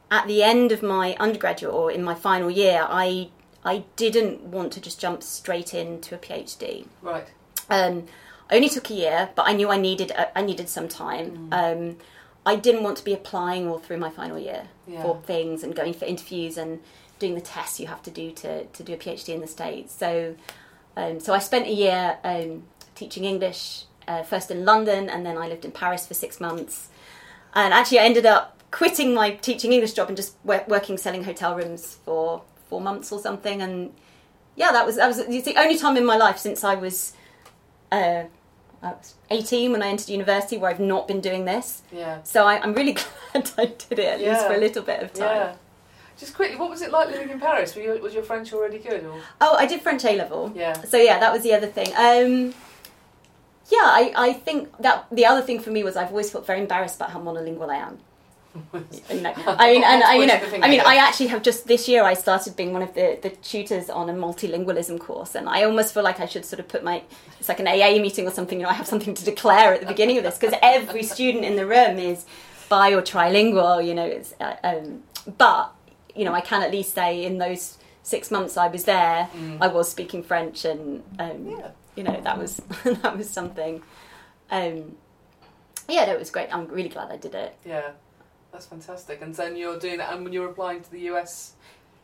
at 0.09 0.28
the 0.28 0.45
end 0.45 0.71
of 0.71 0.85
my 0.85 1.16
undergraduate 1.19 1.75
or 1.75 1.90
in 1.90 2.04
my 2.04 2.14
final 2.14 2.49
year, 2.49 2.87
I, 2.88 3.30
I 3.64 3.83
didn't 3.97 4.42
want 4.45 4.73
to 4.75 4.80
just 4.80 5.00
jump 5.00 5.25
straight 5.25 5.75
into 5.75 6.14
a 6.14 6.19
PhD. 6.19 6.87
Right. 7.02 7.26
Um, 7.69 8.07
I 8.49 8.54
only 8.54 8.69
took 8.69 8.88
a 8.88 8.95
year, 8.95 9.30
but 9.35 9.49
I 9.49 9.52
knew 9.52 9.69
I 9.69 9.78
needed 9.78 10.12
uh, 10.12 10.26
I 10.37 10.42
needed 10.42 10.69
some 10.69 10.87
time. 10.87 11.49
Um, 11.50 11.97
I 12.47 12.54
didn't 12.54 12.85
want 12.85 12.99
to 12.99 13.04
be 13.04 13.12
applying 13.12 13.66
all 13.69 13.80
through 13.80 13.99
my 13.99 14.11
final 14.11 14.38
year 14.38 14.69
Yeah. 14.87 15.02
for 15.02 15.21
things 15.26 15.64
and 15.64 15.75
going 15.75 15.95
for 15.95 16.04
interviews 16.04 16.57
and 16.57 16.78
doing 17.19 17.35
the 17.35 17.40
tests 17.40 17.80
you 17.80 17.88
have 17.88 18.02
to 18.04 18.12
do 18.12 18.30
to, 18.30 18.64
to 18.66 18.83
do 18.85 18.92
a 18.95 18.97
PhD 18.97 19.35
in 19.35 19.40
the 19.40 19.49
States. 19.49 19.92
So, 19.92 20.37
um, 20.97 21.19
so 21.19 21.35
I 21.35 21.40
spent 21.40 21.66
a 21.66 21.73
year 21.73 22.16
um, 22.23 22.62
teaching 23.00 23.25
English 23.25 23.85
uh, 24.07 24.23
first 24.23 24.50
in 24.50 24.64
London 24.64 25.09
and 25.09 25.25
then 25.26 25.37
I 25.38 25.49
lived 25.49 25.64
in 25.64 25.73
Paris 25.73 26.07
for 26.07 26.14
six 26.14 26.40
months. 26.40 26.88
And 27.54 27.75
actually, 27.75 28.00
I 28.00 28.04
ended 28.04 28.26
up 28.26 28.45
quitting 28.71 29.14
my 29.14 29.30
teaching 29.30 29.73
English 29.73 29.95
job 29.95 30.09
and 30.09 30.16
just 30.16 30.37
wo- 30.45 30.64
working 30.69 30.97
selling 30.97 31.25
hotel 31.25 31.57
rooms 31.57 31.99
for 32.04 32.42
four 32.69 32.80
months 32.80 33.11
or 33.11 33.19
something. 33.19 33.62
And 33.62 33.92
yeah, 34.54 34.71
that 34.73 34.87
was 34.87 34.97
that 34.97 35.09
was 35.09 35.16
the 35.26 35.54
only 35.57 35.78
time 35.78 35.97
in 35.97 36.04
my 36.04 36.16
life 36.16 36.38
since 36.38 36.62
I 36.62 36.75
was 36.75 37.12
uh, 37.90 38.25
I 38.83 38.88
was 38.92 39.14
18 39.30 39.73
when 39.73 39.83
I 39.83 39.88
entered 39.88 40.09
university 40.09 40.57
where 40.57 40.71
I've 40.71 40.80
not 40.95 41.09
been 41.09 41.21
doing 41.21 41.45
this. 41.45 41.83
Yeah. 41.90 42.23
So 42.23 42.47
I, 42.47 42.61
I'm 42.61 42.75
really 42.75 42.92
glad 43.33 43.50
I 43.59 43.66
did 43.66 43.99
it 43.99 44.09
at 44.14 44.21
least 44.21 44.47
for 44.47 44.54
a 44.54 44.59
little 44.59 44.83
bit 44.83 45.02
of 45.02 45.12
time. 45.12 45.37
Yeah. 45.37 45.57
Just 46.19 46.35
quickly, 46.35 46.57
what 46.57 46.69
was 46.69 46.83
it 46.83 46.90
like 46.90 47.09
living 47.09 47.30
in 47.30 47.40
Paris? 47.40 47.75
Were 47.75 47.83
you, 47.83 48.02
was 48.02 48.12
your 48.12 48.23
French 48.23 48.52
already 48.52 48.78
good? 48.78 49.04
Or? 49.07 49.19
Oh, 49.40 49.57
I 49.57 49.64
did 49.64 49.80
French 49.80 50.04
A 50.04 50.16
level. 50.16 50.52
Yeah. 50.54 50.75
So 50.83 50.99
yeah, 50.99 51.19
that 51.19 51.33
was 51.33 51.42
the 51.42 51.54
other 51.54 51.66
thing. 51.66 51.88
Um, 51.97 52.54
yeah, 53.71 53.79
I, 53.85 54.12
I 54.17 54.33
think 54.33 54.77
that 54.79 55.07
the 55.12 55.27
other 55.27 55.43
thing 55.43 55.61
for 55.61 55.71
me 55.71 55.83
was 55.85 55.97
I've 55.97 56.11
always 56.11 56.31
felt 56.31 56.47
very 56.47 56.61
embarrassed 56.61 56.97
about 56.97 57.11
how 57.11 57.21
monolingual 57.21 57.69
I 57.71 57.77
am. 57.77 57.99
Know, 58.73 59.33
I 59.47 59.73
mean, 59.73 59.85
and 59.85 60.03
I, 60.03 60.15
you 60.15 60.27
know, 60.27 60.35
Always 60.35 60.41
the 60.41 60.50
thing, 60.50 60.65
I 60.65 60.69
mean. 60.69 60.81
I 60.81 60.97
actually 60.97 61.29
have 61.29 61.43
just 61.43 61.67
this 61.69 61.87
year 61.89 62.03
I 62.03 62.15
started 62.15 62.57
being 62.57 62.73
one 62.73 62.83
of 62.83 62.95
the, 62.95 63.19
the 63.23 63.31
tutors 63.31 63.89
on 63.91 64.09
a 64.09 64.12
multilingualism 64.12 64.99
course, 64.99 65.35
and 65.37 65.49
I 65.49 65.62
almost 65.65 65.95
feel 65.95 66.03
like 66.03 66.19
I 66.19 66.27
should 66.27 66.45
sort 66.45 66.59
of 66.59 66.67
put 66.67 66.83
my 66.83 67.03
it's 67.39 67.49
like 67.49 67.61
an 67.61 67.69
AA 67.69 68.00
meeting 68.00 68.27
or 68.27 68.31
something. 68.33 68.59
You 68.59 68.65
know, 68.65 68.71
I 68.71 68.75
have 68.75 68.87
something 68.89 69.15
to 69.15 69.25
declare 69.25 69.75
at 69.75 69.81
the 69.81 69.87
beginning 69.87 70.19
of 70.19 70.25
this 70.25 70.37
because 70.39 70.57
every 70.62 71.03
student 71.05 71.45
in 71.45 71.55
the 71.57 71.67
room 71.67 71.99
is 71.99 72.25
bi 72.69 72.93
or 72.93 73.03
trilingual. 73.03 73.87
You 73.87 73.95
know, 73.95 74.07
it's 74.07 74.35
uh, 74.41 74.57
um, 74.65 75.03
but 75.39 75.73
you 76.17 76.25
know, 76.25 76.33
I 76.33 76.41
can 76.41 76.62
at 76.62 76.73
least 76.73 76.95
say 76.95 77.25
in 77.25 77.39
those 77.39 77.79
six 78.03 78.31
months 78.33 78.57
I 78.57 78.67
was 78.69 78.85
there, 78.85 79.29
I 79.61 79.69
was 79.69 79.89
speaking 79.91 80.23
French, 80.25 80.65
and 80.65 81.03
um, 81.19 81.31
Mm. 81.31 81.59
Yeah. 81.59 81.71
You 81.97 82.02
know 82.04 82.20
that 82.20 82.38
was 82.38 82.56
that 82.85 83.16
was 83.16 83.28
something. 83.28 83.82
Um, 84.50 84.97
yeah, 85.88 86.04
no, 86.06 86.12
it 86.14 86.18
was 86.18 86.30
great. 86.30 86.54
I'm 86.54 86.66
really 86.68 86.88
glad 86.88 87.11
I 87.11 87.16
did 87.16 87.35
it. 87.35 87.56
Yeah. 87.64 87.90
That's 88.52 88.66
fantastic. 88.66 89.23
And 89.23 89.32
then 89.35 89.56
you're 89.56 89.78
doing 89.78 89.99
that, 89.99 90.12
and 90.12 90.25
when 90.25 90.32
you're 90.32 90.49
applying 90.49 90.82
to 90.82 90.90
the 90.90 91.00
US. 91.12 91.52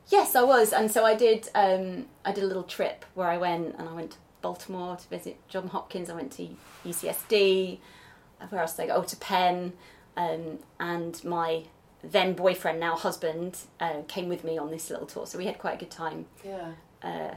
Yes, 0.09 0.37
I 0.37 0.43
was, 0.45 0.73
and 0.73 0.88
so 0.90 1.05
I 1.05 1.14
did. 1.16 1.49
Um, 1.57 2.07
I 2.25 2.31
did 2.33 2.45
a 2.45 2.47
little 2.47 2.62
trip 2.62 3.05
where 3.14 3.28
I 3.28 3.37
went 3.37 3.75
and 3.76 3.88
I 3.88 3.93
went 3.93 4.12
to 4.12 4.16
Baltimore 4.43 4.97
to 4.97 5.09
visit 5.09 5.37
John 5.49 5.66
Hopkins. 5.69 6.09
I 6.09 6.14
went 6.14 6.31
to 6.35 6.49
UCSD. 6.85 7.78
Where 8.50 8.61
else 8.61 8.75
did 8.75 8.85
I 8.85 8.87
go? 8.88 8.95
Oh, 8.97 9.02
to 9.02 9.16
Penn, 9.16 9.73
um, 10.16 10.59
and 10.78 11.25
my 11.25 11.64
then 12.05 12.35
boyfriend, 12.35 12.78
now 12.78 12.95
husband, 12.95 13.59
uh, 13.81 14.02
came 14.07 14.28
with 14.28 14.45
me 14.45 14.57
on 14.59 14.71
this 14.71 14.88
little 14.90 15.07
tour. 15.07 15.26
So 15.26 15.38
we 15.38 15.47
had 15.47 15.59
quite 15.59 15.75
a 15.75 15.78
good 15.78 15.90
time 15.90 16.26
Yeah. 16.45 16.73
uh, 17.02 17.35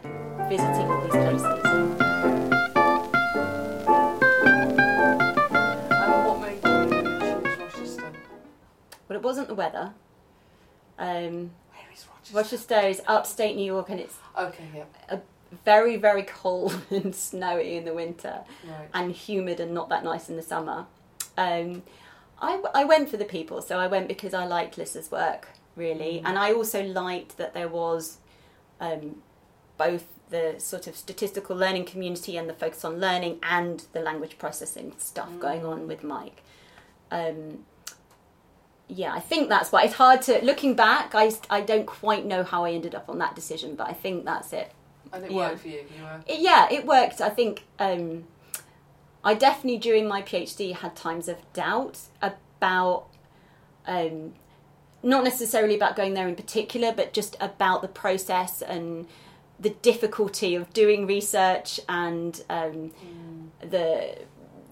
visiting 0.48 0.86
all 0.92 1.02
these 1.02 1.12
places. 1.12 2.09
But 9.10 9.16
it 9.16 9.24
wasn't 9.24 9.50
the 9.50 9.56
weather. 9.56 9.92
Um, 10.98 11.52
Where 11.72 11.92
is 11.94 12.06
Rochester? 12.10 12.36
Rochester 12.38 12.88
is 12.88 13.02
upstate 13.08 13.56
New 13.58 13.66
York, 13.66 13.90
and 13.90 14.00
it's 14.00 14.16
Okay, 14.38 14.64
yeah. 14.76 15.20
very, 15.66 15.98
very 15.98 16.24
cold 16.24 16.80
and 16.90 17.14
snowy 17.16 17.76
in 17.76 17.84
the 17.86 17.94
winter. 17.94 18.42
Right. 18.66 18.88
and 18.94 19.12
humid 19.12 19.60
and 19.60 19.74
not 19.74 19.90
that 19.90 20.04
nice 20.06 20.30
in 20.30 20.36
the 20.38 20.42
summer. 20.44 20.86
Um, 21.38 21.84
I, 22.42 22.62
I 22.74 22.86
went 22.86 23.10
for 23.10 23.18
the 23.18 23.26
people, 23.26 23.62
so 23.62 23.78
I 23.80 23.88
went 23.88 24.08
because 24.08 24.34
I 24.34 24.46
liked 24.46 24.78
Lissa's 24.78 25.12
work. 25.12 25.50
really. 25.76 26.20
Mm. 26.20 26.30
And 26.30 26.38
I 26.38 26.54
also 26.54 26.84
liked 26.84 27.38
that 27.38 27.54
there 27.54 27.68
was 27.68 28.18
um, 28.80 29.22
both 29.78 30.06
the 30.30 30.56
sort 30.60 30.86
of 30.88 30.96
statistical 30.96 31.56
learning 31.56 31.86
community 31.86 32.38
and 32.38 32.48
the 32.48 32.54
focus 32.54 32.86
on 32.86 33.00
learning 33.00 33.40
and 33.42 33.86
the 33.94 34.00
language 34.02 34.38
processing 34.38 34.94
stuff 35.00 35.30
going 35.40 35.62
Mm. 35.62 35.70
on 35.72 35.88
with 35.88 36.04
Mike. 36.04 36.44
Um, 37.12 37.66
yeah, 38.90 39.14
I 39.14 39.20
think 39.20 39.48
that's 39.50 39.72
why 39.72 39.84
it's 39.84 39.94
hard 39.94 40.22
to. 40.24 40.44
Looking 40.44 40.76
back, 40.76 41.14
I, 41.14 41.32
I 41.50 41.62
don't 41.62 41.86
quite 41.86 42.26
know 42.26 42.44
how 42.44 42.66
I 42.66 42.72
ended 42.72 42.96
up 42.96 43.08
on 43.08 43.20
that 43.20 43.36
decision, 43.36 43.76
but 43.76 43.88
I 43.88 43.94
think 43.94 44.26
that's 44.26 44.52
it. 44.52 44.72
And 45.14 45.24
it 45.24 45.32
Yeah. 45.32 45.38
worked 45.38 45.60
for 45.62 45.68
you. 45.68 45.86
You 45.96 46.04
were. 46.04 46.22
It- 46.28 46.40
yeah, 46.40 46.68
it 46.72 46.86
worked. 46.86 47.22
I 47.22 47.30
think 47.30 47.66
um, 47.80 48.26
I 49.24 49.34
definitely 49.36 49.78
during 49.80 50.08
my 50.08 50.22
PhD 50.24 50.74
had 50.76 50.96
times 50.96 51.28
of 51.28 51.38
doubt 51.54 52.00
about 52.22 53.06
um, 53.88 54.34
not 55.04 55.24
necessarily 55.24 55.76
about 55.76 55.96
going 55.96 56.14
there 56.16 56.28
in 56.28 56.36
particular, 56.36 56.92
but 56.92 57.14
just 57.14 57.38
about 57.40 57.82
the 57.82 57.88
process 57.88 58.62
and 58.62 59.08
the 59.60 59.70
difficulty 59.72 60.56
of 60.56 60.72
doing 60.74 61.06
research 61.06 61.80
and 61.90 62.44
um, 62.50 62.92
the 63.62 64.16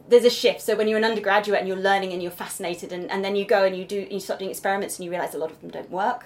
there's 0.08 0.26
a 0.26 0.30
shift. 0.30 0.62
So 0.62 0.76
when 0.76 0.88
you're 0.88 0.98
an 0.98 1.04
undergraduate 1.04 1.60
and 1.60 1.68
you're 1.68 1.78
learning 1.78 2.14
and 2.14 2.22
you're 2.22 2.32
fascinated, 2.32 2.92
and, 2.92 3.10
and 3.12 3.24
then 3.24 3.36
you 3.36 3.46
go 3.46 3.66
and 3.66 3.76
you 3.76 3.86
do 3.86 4.08
you 4.10 4.20
start 4.20 4.40
doing 4.40 4.52
experiments 4.52 4.98
and 4.98 5.06
you 5.06 5.12
realise 5.12 5.34
a 5.34 5.38
lot 5.38 5.52
of 5.52 5.60
them 5.62 5.70
don't 5.70 5.90
work, 5.92 6.26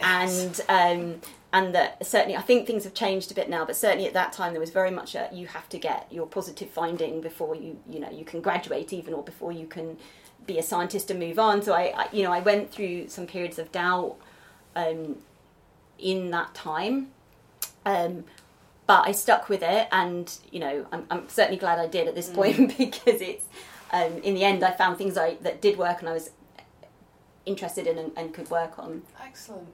and 0.00 0.60
um, 0.68 1.20
and 1.52 1.74
that 1.74 2.04
certainly 2.06 2.36
I 2.36 2.42
think 2.42 2.66
things 2.66 2.84
have 2.84 2.94
changed 2.94 3.30
a 3.30 3.34
bit 3.34 3.48
now, 3.48 3.64
but 3.64 3.76
certainly 3.76 4.06
at 4.06 4.14
that 4.14 4.32
time 4.32 4.52
there 4.52 4.60
was 4.60 4.70
very 4.70 4.90
much 4.90 5.14
a 5.14 5.28
you 5.32 5.46
have 5.48 5.68
to 5.70 5.78
get 5.78 6.06
your 6.10 6.26
positive 6.26 6.70
finding 6.70 7.20
before 7.20 7.54
you 7.54 7.78
you 7.88 8.00
know 8.00 8.10
you 8.10 8.24
can 8.24 8.40
graduate 8.40 8.92
even 8.92 9.14
or 9.14 9.22
before 9.22 9.52
you 9.52 9.66
can 9.66 9.96
be 10.46 10.58
a 10.58 10.62
scientist 10.62 11.10
and 11.10 11.20
move 11.20 11.38
on. 11.38 11.62
So 11.62 11.74
I, 11.74 11.92
I 11.96 12.08
you 12.12 12.22
know 12.22 12.32
I 12.32 12.40
went 12.40 12.70
through 12.70 13.08
some 13.08 13.26
periods 13.26 13.58
of 13.58 13.70
doubt 13.72 14.16
um, 14.76 15.16
in 15.98 16.30
that 16.30 16.54
time. 16.54 17.10
Um, 17.84 18.24
but 18.90 19.06
I 19.06 19.12
stuck 19.12 19.48
with 19.48 19.62
it, 19.62 19.86
and 19.92 20.36
you 20.50 20.58
know, 20.58 20.84
I'm, 20.90 21.06
I'm 21.12 21.28
certainly 21.28 21.58
glad 21.58 21.78
I 21.78 21.86
did 21.86 22.08
at 22.08 22.16
this 22.16 22.28
point 22.28 22.76
because 22.78 23.20
it's 23.20 23.44
um, 23.92 24.18
in 24.24 24.34
the 24.34 24.42
end 24.42 24.64
I 24.64 24.72
found 24.72 24.98
things 24.98 25.16
I 25.16 25.36
that 25.42 25.60
did 25.60 25.78
work 25.78 26.00
and 26.00 26.08
I 26.08 26.12
was 26.12 26.30
interested 27.46 27.86
in 27.86 27.98
and, 27.98 28.10
and 28.16 28.34
could 28.34 28.50
work 28.50 28.80
on. 28.80 29.02
Excellent. 29.22 29.68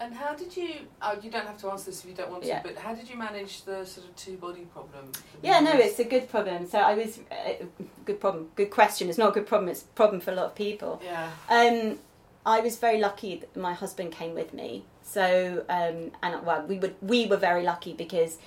And 0.00 0.12
how 0.12 0.34
did 0.34 0.56
you? 0.56 0.70
Oh, 1.00 1.16
you 1.22 1.30
don't 1.30 1.46
have 1.46 1.58
to 1.58 1.70
answer 1.70 1.92
this 1.92 2.02
if 2.02 2.10
you 2.10 2.16
don't 2.16 2.32
want 2.32 2.42
to. 2.42 2.48
Yeah. 2.48 2.60
But 2.60 2.76
how 2.76 2.92
did 2.92 3.08
you 3.08 3.16
manage 3.16 3.62
the 3.62 3.84
sort 3.84 4.08
of 4.08 4.16
two 4.16 4.36
body 4.36 4.62
problem? 4.62 5.12
Yeah, 5.40 5.60
no, 5.60 5.70
it's 5.74 6.00
a 6.00 6.04
good 6.04 6.28
problem. 6.28 6.66
So 6.66 6.80
I 6.80 6.94
was 6.94 7.20
uh, 7.30 7.66
good 8.04 8.18
problem, 8.18 8.48
good 8.56 8.70
question. 8.70 9.08
It's 9.08 9.18
not 9.18 9.28
a 9.28 9.32
good 9.32 9.46
problem. 9.46 9.68
It's 9.68 9.82
a 9.82 9.94
problem 9.94 10.20
for 10.20 10.32
a 10.32 10.34
lot 10.34 10.46
of 10.46 10.56
people. 10.56 11.00
Yeah. 11.04 11.30
Um, 11.48 12.00
I 12.46 12.60
was 12.60 12.76
very 12.78 12.98
lucky 12.98 13.36
that 13.36 13.56
my 13.56 13.74
husband 13.74 14.12
came 14.12 14.34
with 14.34 14.54
me. 14.54 14.84
So, 15.02 15.64
um, 15.68 16.12
and 16.22 16.44
well, 16.46 16.64
we 16.66 16.78
were 16.78 16.92
we 17.02 17.26
were 17.26 17.36
very 17.36 17.62
lucky 17.62 17.92
because 17.92 18.38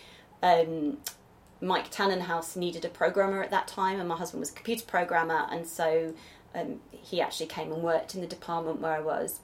um, 0.43 0.97
Mike 1.61 1.91
Tanenhaus 1.91 2.55
needed 2.55 2.85
a 2.85 2.89
programmer 2.89 3.43
at 3.43 3.51
that 3.51 3.67
time, 3.67 3.99
and 3.99 4.07
my 4.09 4.17
husband 4.17 4.39
was 4.39 4.51
a 4.51 4.53
computer 4.53 4.85
programmer, 4.85 5.47
and 5.51 5.67
so 5.67 6.13
um, 6.55 6.79
he 6.91 7.21
actually 7.21 7.47
came 7.47 7.71
and 7.71 7.81
worked 7.83 8.15
in 8.15 8.21
the 8.21 8.27
department 8.27 8.79
where 8.81 8.93
I 8.93 8.99
was. 9.01 9.39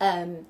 Um, 0.00 0.46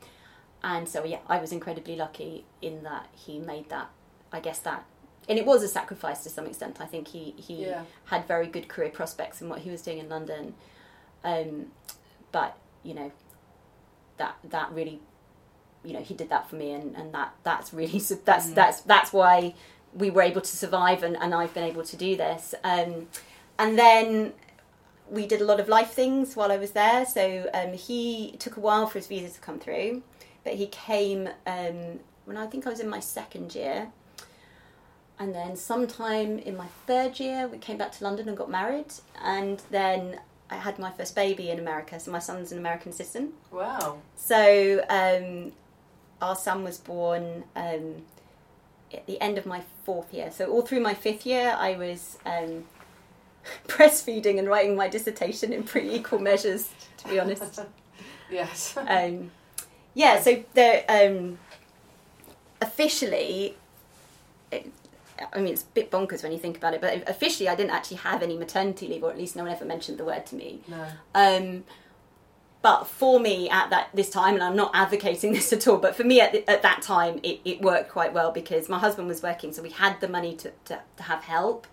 and 0.62 0.88
so, 0.88 1.04
yeah, 1.04 1.18
I 1.28 1.38
was 1.38 1.52
incredibly 1.52 1.96
lucky 1.96 2.44
in 2.61 2.82
that 2.82 3.06
he 3.14 3.38
made 3.38 3.68
that. 3.70 3.88
I 4.32 4.40
guess 4.40 4.59
that, 4.61 4.85
and 5.28 5.38
it 5.38 5.46
was 5.46 5.62
a 5.62 5.68
sacrifice 5.68 6.22
to 6.24 6.28
some 6.30 6.46
extent. 6.46 6.80
I 6.80 6.85
think 6.87 7.09
he 7.09 7.35
he 7.38 7.66
Yeah. 7.66 7.82
had 8.06 8.26
very 8.28 8.46
good 8.46 8.68
career 8.68 8.90
prospects 8.90 9.40
in 9.40 9.48
what 9.48 9.61
he 9.61 9.70
was 9.70 9.82
doing 9.82 9.98
in 9.98 10.09
London. 10.09 10.54
Um, 11.24 11.72
but 12.30 12.56
you 12.82 12.94
know, 12.94 13.12
that 14.16 14.36
that 14.44 14.70
really, 14.72 15.00
you 15.84 15.92
know, 15.92 16.02
he 16.02 16.14
did 16.14 16.28
that 16.30 16.48
for 16.48 16.56
me, 16.56 16.72
and, 16.72 16.96
and 16.96 17.12
that 17.14 17.34
that's 17.42 17.72
really 17.72 17.98
that's 18.24 18.48
Mm. 18.48 18.54
that's 18.54 18.80
that's 18.82 19.12
why 19.12 19.54
we 19.94 20.10
were 20.10 20.22
able 20.22 20.40
to 20.40 20.56
survive, 20.56 21.02
and, 21.02 21.16
and 21.16 21.34
I've 21.34 21.54
been 21.54 21.64
able 21.64 21.82
to 21.84 21.96
do 21.96 22.16
this. 22.16 22.54
Um, 22.62 23.08
and 23.58 23.78
then 23.78 24.32
we 25.10 25.26
did 25.26 25.40
a 25.40 25.44
lot 25.44 25.58
of 25.58 25.68
life 25.68 25.90
things 25.90 26.36
while 26.36 26.52
I 26.52 26.58
was 26.58 26.72
there. 26.72 27.06
So 27.06 27.48
um, 27.54 27.72
he 27.72 28.36
took 28.38 28.56
a 28.56 28.60
while 28.60 28.86
for 28.86 28.98
his 28.98 29.06
visa 29.06 29.32
to 29.32 29.40
come 29.40 29.58
through, 29.58 30.02
but 30.44 30.54
he 30.54 30.66
came 30.66 31.28
um, 31.46 32.00
when 32.26 32.36
I 32.36 32.46
think 32.46 32.66
I 32.66 32.70
was 32.70 32.80
in 32.80 32.88
my 32.88 33.00
second 33.00 33.54
year. 33.54 33.88
And 35.18 35.34
then 35.34 35.56
sometime 35.56 36.38
in 36.38 36.56
my 36.56 36.66
third 36.86 37.18
year, 37.18 37.48
we 37.48 37.58
came 37.58 37.76
back 37.78 37.90
to 37.92 38.04
London 38.04 38.28
and 38.28 38.36
got 38.36 38.50
married. 38.50 38.92
And 39.20 39.60
then 39.70 40.20
I 40.50 40.56
had 40.56 40.78
my 40.78 40.90
first 40.90 41.14
baby 41.14 41.50
in 41.50 41.58
America. 41.58 42.00
So 42.00 42.11
my 42.11 42.18
son's 42.18 42.52
an 42.52 42.58
American 42.58 42.92
citizen. 42.92 43.32
Wow. 43.50 43.98
So 44.16 44.84
um, 44.88 45.52
our 46.22 46.37
son 46.37 46.64
was 46.64 46.78
born 46.78 47.44
um, 47.54 48.02
at 48.92 49.06
the 49.06 49.20
end 49.20 49.38
of 49.38 49.46
my 49.46 49.62
fourth 49.84 50.12
year. 50.12 50.30
So 50.30 50.50
all 50.50 50.62
through 50.62 50.80
my 50.80 50.94
fifth 50.94 51.26
year, 51.26 51.54
I 51.58 51.76
was 51.76 52.18
um, 52.24 52.64
breastfeeding 53.68 54.38
and 54.38 54.48
writing 54.48 54.76
my 54.76 54.88
dissertation 54.88 55.52
in 55.52 55.64
pretty 55.64 55.94
equal 55.94 56.18
measures, 56.18 56.70
to 56.98 57.08
be 57.08 57.20
honest. 57.20 57.61
yes. 58.30 58.76
Um, 58.76 59.30
yeah, 59.94 60.20
so 60.20 60.44
the 60.54 60.84
um, 60.88 61.38
officially, 62.61 63.56
it, 64.50 64.70
I 65.33 65.38
mean, 65.40 65.52
it's 65.52 65.62
a 65.62 65.66
bit 65.66 65.90
bonkers 65.90 66.22
when 66.22 66.33
you 66.33 66.38
think 66.38 66.57
about 66.57 66.74
it, 66.74 66.81
but 66.81 67.09
officially, 67.09 67.48
I 67.48 67.54
didn't 67.54 67.72
actually 67.72 67.98
have 67.98 68.22
any 68.22 68.37
maternity 68.37 68.88
leave, 68.88 69.02
or 69.02 69.11
at 69.11 69.18
least 69.18 69.37
no 69.37 69.42
one 69.42 69.52
ever 69.52 69.64
mentioned 69.64 69.98
the 69.98 70.04
word 70.04 70.26
to 70.26 70.37
me. 70.37 70.61
no. 70.68 70.87
Um, 71.14 71.64
but 72.61 72.88
for 72.88 73.20
me 73.20 73.48
at 73.48 73.70
that 73.70 73.88
this 73.94 74.11
time, 74.11 74.35
and 74.35 74.42
I'm 74.42 74.57
not 74.57 74.72
advocating 74.74 75.33
this 75.38 75.52
at 75.52 75.66
all, 75.68 75.78
but 75.78 75.94
for 75.94 76.04
me 76.04 76.20
at, 76.20 76.33
the, 76.33 76.48
at 76.50 76.62
that 76.62 76.83
time, 76.83 77.20
it, 77.22 77.40
it 77.44 77.61
worked 77.61 77.90
quite 77.90 78.12
well 78.12 78.33
because 78.33 78.68
my 78.68 78.78
husband 78.78 79.09
was 79.09 79.22
working, 79.22 79.52
so 79.52 79.62
we 79.62 79.70
had 79.70 80.00
the 80.00 80.09
money 80.09 80.35
to, 80.37 80.52
to, 80.66 80.81
to 80.96 81.02
have 81.04 81.22
help. 81.24 81.66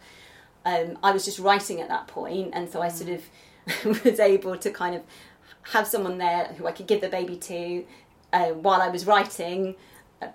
Um, 0.63 0.97
I 1.03 1.11
was 1.11 1.25
just 1.25 1.39
writing 1.39 1.81
at 1.81 1.89
that 1.89 2.07
point, 2.07 2.51
and 2.53 2.69
so 2.69 2.81
I 2.81 2.89
sort 2.89 3.09
of 3.11 4.03
was 4.05 4.19
able 4.19 4.57
to 4.57 4.71
kind 4.71 4.95
of 4.95 5.01
have 5.73 5.87
someone 5.87 6.17
there 6.17 6.45
who 6.57 6.67
I 6.67 6.71
could 6.71 6.87
give 6.87 7.01
the 7.01 7.09
baby 7.09 7.37
to 7.37 7.85
uh, 8.33 8.49
while 8.49 8.81
I 8.81 8.89
was 8.89 9.05
writing, 9.07 9.75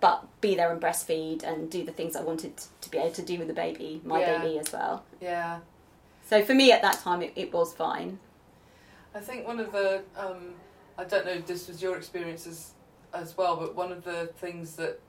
but 0.01 0.27
be 0.41 0.55
there 0.55 0.71
and 0.71 0.81
breastfeed 0.81 1.43
and 1.43 1.71
do 1.71 1.85
the 1.85 1.93
things 1.93 2.15
I 2.17 2.23
wanted 2.23 2.53
to 2.81 2.91
be 2.91 2.99
able 2.99 3.13
to 3.13 3.23
do 3.23 3.39
with 3.39 3.49
the 3.49 3.55
baby, 3.55 4.01
my 4.05 4.21
Yeah. 4.21 4.39
baby 4.39 4.59
as 4.59 4.73
well. 4.73 5.05
Yeah. 5.21 5.61
So 6.27 6.45
for 6.45 6.55
me 6.55 6.71
at 6.73 6.83
that 6.83 6.99
time, 7.01 7.23
it, 7.23 7.33
it 7.37 7.53
was 7.53 7.73
fine. 7.75 8.19
I 9.15 9.21
think 9.21 9.47
one 9.47 9.59
of 9.59 9.73
the 9.73 10.03
um, 10.17 10.55
I 10.97 11.05
don't 11.05 11.25
know 11.27 11.33
if 11.33 11.47
this 11.47 11.67
was 11.67 11.83
your 11.83 11.97
experience 11.97 12.47
as 12.47 12.73
as 13.13 13.37
well, 13.37 13.57
but 13.57 13.75
one 13.75 13.91
of 13.91 14.05
the 14.05 14.27
things 14.39 14.77
that 14.77 15.01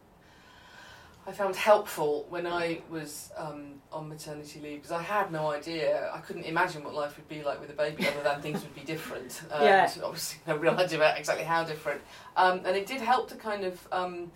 I 1.28 1.32
found 1.32 1.56
helpful 1.56 2.26
when 2.30 2.48
I 2.48 2.82
was 2.90 3.32
um, 3.38 3.74
on 3.94 4.10
maternity 4.10 4.60
leave 4.60 4.78
because 4.82 4.92
I 4.92 5.04
had 5.04 5.32
no 5.32 5.52
idea, 5.52 6.10
I 6.12 6.18
couldn't 6.18 6.46
imagine 6.46 6.84
what 6.84 6.96
life 6.96 7.16
would 7.18 7.30
be 7.30 7.44
like 7.44 7.62
with 7.62 7.70
a 7.70 7.74
baby, 7.74 8.08
other 8.08 8.24
than 8.24 8.42
things 8.42 8.64
would 8.64 8.74
be 8.74 8.82
different. 8.82 9.44
Um, 9.52 9.62
Yeah. 9.66 9.92
Obviously, 10.04 10.40
no 10.48 10.56
real 10.58 10.74
idea 10.76 10.98
about 10.98 11.20
exactly 11.20 11.46
how 11.46 11.64
different. 11.64 12.02
Um, 12.36 12.62
and 12.66 12.76
it 12.76 12.88
did 12.88 13.02
help 13.02 13.30
to 13.30 13.36
kind 13.36 13.66
of 13.66 13.88
um, 13.92 14.32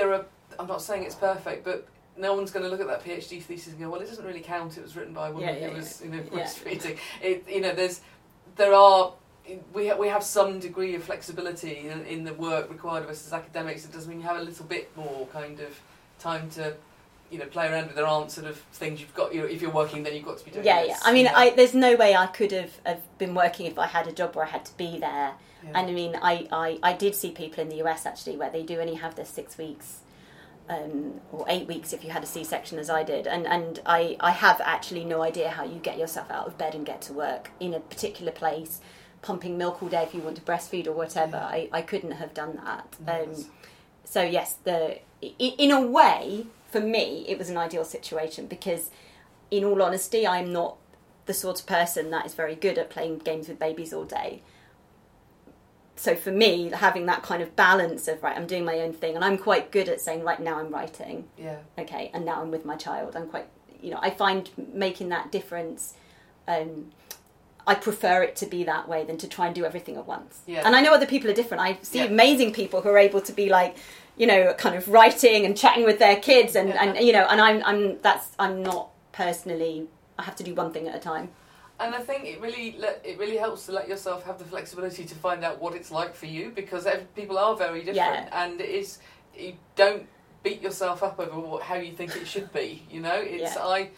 there 0.00 0.14
are. 0.14 0.24
I'm 0.58 0.66
not 0.66 0.82
saying 0.82 1.04
it's 1.04 1.14
perfect, 1.14 1.64
but 1.64 1.86
no 2.16 2.34
one's 2.34 2.50
going 2.50 2.64
to 2.64 2.70
look 2.70 2.80
at 2.80 2.86
that 2.86 3.04
PhD 3.04 3.42
thesis 3.42 3.68
and 3.72 3.78
go, 3.78 3.90
"Well, 3.90 4.00
it 4.00 4.08
doesn't 4.08 4.24
really 4.24 4.40
count. 4.40 4.76
It 4.78 4.82
was 4.82 4.96
written 4.96 5.12
by 5.12 5.28
a 5.28 5.32
woman 5.32 5.48
Yeah, 5.48 5.60
yeah, 5.60 5.68
who 5.68 5.76
was, 5.76 6.00
you 6.02 6.10
know, 6.10 6.22
breastfeeding." 6.22 6.96
It, 7.22 7.44
you 7.48 7.60
know, 7.60 7.74
there's, 7.74 8.00
there 8.56 8.72
are, 8.74 9.12
we 9.74 9.88
ha- 9.88 9.96
we 9.96 10.08
have 10.08 10.22
some 10.22 10.58
degree 10.58 10.94
of 10.94 11.04
flexibility 11.04 11.88
in, 11.88 12.04
in 12.06 12.24
the 12.24 12.34
work 12.34 12.70
required 12.70 13.04
of 13.04 13.10
us 13.10 13.26
as 13.26 13.32
academics. 13.32 13.84
It 13.84 13.92
does 13.92 14.06
mean 14.08 14.18
you 14.18 14.24
have 14.26 14.38
a 14.38 14.42
little 14.42 14.64
bit 14.66 14.90
more 14.96 15.26
kind 15.32 15.60
of 15.60 15.78
time 16.18 16.48
to, 16.50 16.74
you 17.30 17.38
know, 17.38 17.46
play 17.46 17.68
around 17.68 17.86
with. 17.86 17.96
There 17.96 18.06
aren't 18.06 18.30
sort 18.30 18.46
of 18.46 18.56
things 18.72 19.00
you've 19.00 19.14
got. 19.14 19.34
You 19.34 19.42
know, 19.42 19.46
if 19.46 19.62
you're 19.62 19.70
working, 19.70 20.02
then 20.02 20.14
you've 20.14 20.24
got 20.24 20.38
to 20.38 20.44
be 20.44 20.50
doing. 20.50 20.64
Yeah, 20.64 20.82
this, 20.82 20.90
yeah. 20.90 20.98
I 21.04 21.12
mean. 21.12 21.28
I, 21.28 21.50
there's 21.50 21.74
no 21.74 21.96
way 21.96 22.14
I 22.14 22.26
could 22.26 22.52
have, 22.52 22.72
have 22.84 23.18
been 23.18 23.34
working 23.34 23.66
if 23.66 23.78
I 23.78 23.86
had 23.86 24.06
a 24.06 24.12
job 24.12 24.34
where 24.34 24.44
I 24.44 24.48
had 24.48 24.64
to 24.66 24.76
be 24.76 24.98
there. 24.98 25.34
Yeah. 25.62 25.70
And 25.74 25.90
I 25.90 25.92
mean, 25.92 26.16
I, 26.20 26.48
I, 26.50 26.78
I 26.82 26.92
did 26.94 27.14
see 27.14 27.30
people 27.30 27.62
in 27.62 27.68
the 27.68 27.82
US 27.84 28.06
actually 28.06 28.36
where 28.36 28.50
they 28.50 28.62
do 28.62 28.80
only 28.80 28.94
have 28.94 29.14
their 29.14 29.24
six 29.24 29.58
weeks. 29.58 30.00
Um, 30.68 31.20
or 31.32 31.44
eight 31.48 31.66
weeks 31.66 31.92
if 31.92 32.04
you 32.04 32.10
had 32.10 32.22
a 32.22 32.26
C-section 32.26 32.78
as 32.78 32.88
I 32.88 33.02
did, 33.02 33.26
and 33.26 33.44
and 33.44 33.80
I, 33.86 34.16
I 34.20 34.30
have 34.30 34.60
actually 34.60 35.04
no 35.04 35.20
idea 35.20 35.48
how 35.50 35.64
you 35.64 35.80
get 35.80 35.98
yourself 35.98 36.30
out 36.30 36.46
of 36.46 36.56
bed 36.56 36.76
and 36.76 36.86
get 36.86 37.02
to 37.02 37.12
work 37.12 37.50
in 37.58 37.74
a 37.74 37.80
particular 37.80 38.30
place, 38.30 38.80
pumping 39.20 39.58
milk 39.58 39.82
all 39.82 39.88
day 39.88 40.04
if 40.04 40.14
you 40.14 40.20
want 40.20 40.36
to 40.36 40.42
breastfeed 40.42 40.86
or 40.86 40.92
whatever. 40.92 41.38
Yeah. 41.38 41.46
I, 41.46 41.68
I 41.72 41.82
couldn't 41.82 42.12
have 42.12 42.32
done 42.34 42.60
that. 42.64 42.96
Um, 43.08 43.46
so 44.04 44.22
yes, 44.22 44.58
the 44.62 45.00
in 45.20 45.72
a 45.72 45.80
way 45.80 46.46
for 46.70 46.80
me 46.80 47.24
it 47.28 47.38
was 47.38 47.50
an 47.50 47.56
ideal 47.56 47.84
situation 47.84 48.46
because, 48.46 48.90
in 49.50 49.64
all 49.64 49.82
honesty, 49.82 50.26
I'm 50.26 50.52
not 50.52 50.76
the 51.26 51.34
sort 51.34 51.60
of 51.60 51.66
person 51.66 52.10
that 52.10 52.26
is 52.26 52.34
very 52.34 52.54
good 52.54 52.78
at 52.78 52.90
playing 52.90 53.18
games 53.18 53.48
with 53.48 53.58
babies 53.58 53.92
all 53.92 54.04
day. 54.04 54.42
So 55.96 56.16
for 56.16 56.30
me, 56.32 56.70
having 56.70 57.04
that 57.06 57.22
kind 57.22 57.42
of 57.42 57.54
balance 57.56 58.08
of 58.08 58.22
right, 58.22 58.34
I'm 58.36 58.46
doing 58.46 58.64
my 58.64 58.80
own 58.80 58.92
thing, 58.94 59.16
and 59.16 59.24
I'm 59.24 59.36
quite 59.36 59.70
good 59.70 59.88
at 59.88 60.00
saying 60.00 60.22
right 60.24 60.40
now 60.40 60.58
I'm 60.58 60.70
writing, 60.70 61.28
yeah, 61.36 61.56
okay, 61.78 62.10
and 62.14 62.24
now 62.24 62.40
I'm 62.40 62.50
with 62.50 62.64
my 62.64 62.74
child. 62.76 63.14
I'm 63.16 63.26
quite, 63.28 63.46
you 63.82 63.90
know, 63.90 63.98
I 64.00 64.08
find 64.10 64.48
making 64.72 65.10
that 65.10 65.30
difference. 65.30 65.94
Um, 66.48 66.92
I 67.66 67.74
prefer 67.74 68.22
it 68.22 68.34
to 68.36 68.46
be 68.46 68.64
that 68.64 68.88
way 68.88 69.04
than 69.04 69.18
to 69.18 69.28
try 69.28 69.44
and 69.46 69.54
do 69.54 69.66
everything 69.66 69.96
at 69.96 70.06
once. 70.06 70.40
Yeah. 70.46 70.62
And 70.64 70.74
I 70.74 70.80
know 70.80 70.94
other 70.94 71.06
people 71.06 71.30
are 71.30 71.34
different. 71.34 71.62
I 71.62 71.78
see 71.82 71.98
Yeah. 71.98 72.06
amazing 72.06 72.54
people 72.54 72.80
who 72.80 72.88
are 72.88 72.98
able 72.98 73.20
to 73.20 73.32
be 73.32 73.50
like, 73.50 73.76
you 74.20 74.26
know, 74.26 74.52
kind 74.64 74.74
of 74.76 74.86
writing 74.96 75.46
and 75.46 75.56
chatting 75.56 75.84
with 75.90 75.98
their 75.98 76.16
kids, 76.16 76.54
and, 76.54 76.68
Yeah. 76.68 76.82
and 76.82 77.06
you 77.06 77.12
know, 77.16 77.26
and 77.30 77.40
I'm 77.40 77.58
I'm 77.64 77.82
that's 78.02 78.26
I'm 78.38 78.62
not 78.62 78.90
personally. 79.12 79.88
I 80.18 80.22
have 80.28 80.36
to 80.36 80.44
do 80.44 80.54
one 80.54 80.70
thing 80.74 80.86
at 80.88 80.94
a 80.94 80.98
time. 81.12 81.26
And 81.82 81.94
I 81.94 82.00
think 82.08 82.26
it 82.26 82.38
really 82.42 82.76
let, 82.78 83.00
it 83.02 83.18
really 83.18 83.38
helps 83.38 83.64
to 83.66 83.72
let 83.72 83.88
yourself 83.88 84.24
have 84.26 84.38
the 84.38 84.44
flexibility 84.44 85.04
to 85.06 85.14
find 85.14 85.42
out 85.42 85.54
what 85.62 85.72
it's 85.74 85.90
like 85.90 86.14
for 86.14 86.26
you 86.26 86.44
because 86.54 86.84
ev- 86.84 87.14
people 87.14 87.38
are 87.38 87.56
very 87.56 87.82
different, 87.82 88.28
and 88.32 88.60
it 88.60 88.68
is 88.68 88.98
you 89.34 89.54
don't 89.76 90.04
beat 90.42 90.60
yourself 90.60 91.02
up 91.02 91.18
over 91.18 91.38
what, 91.40 91.62
how 91.62 91.76
you 91.76 91.92
think 91.92 92.14
it 92.16 92.26
should 92.26 92.52
be. 92.52 92.68
You 92.90 93.00
know, 93.00 93.14
it's 93.36 93.54
Yeah. 93.56 93.64
I 93.78 93.88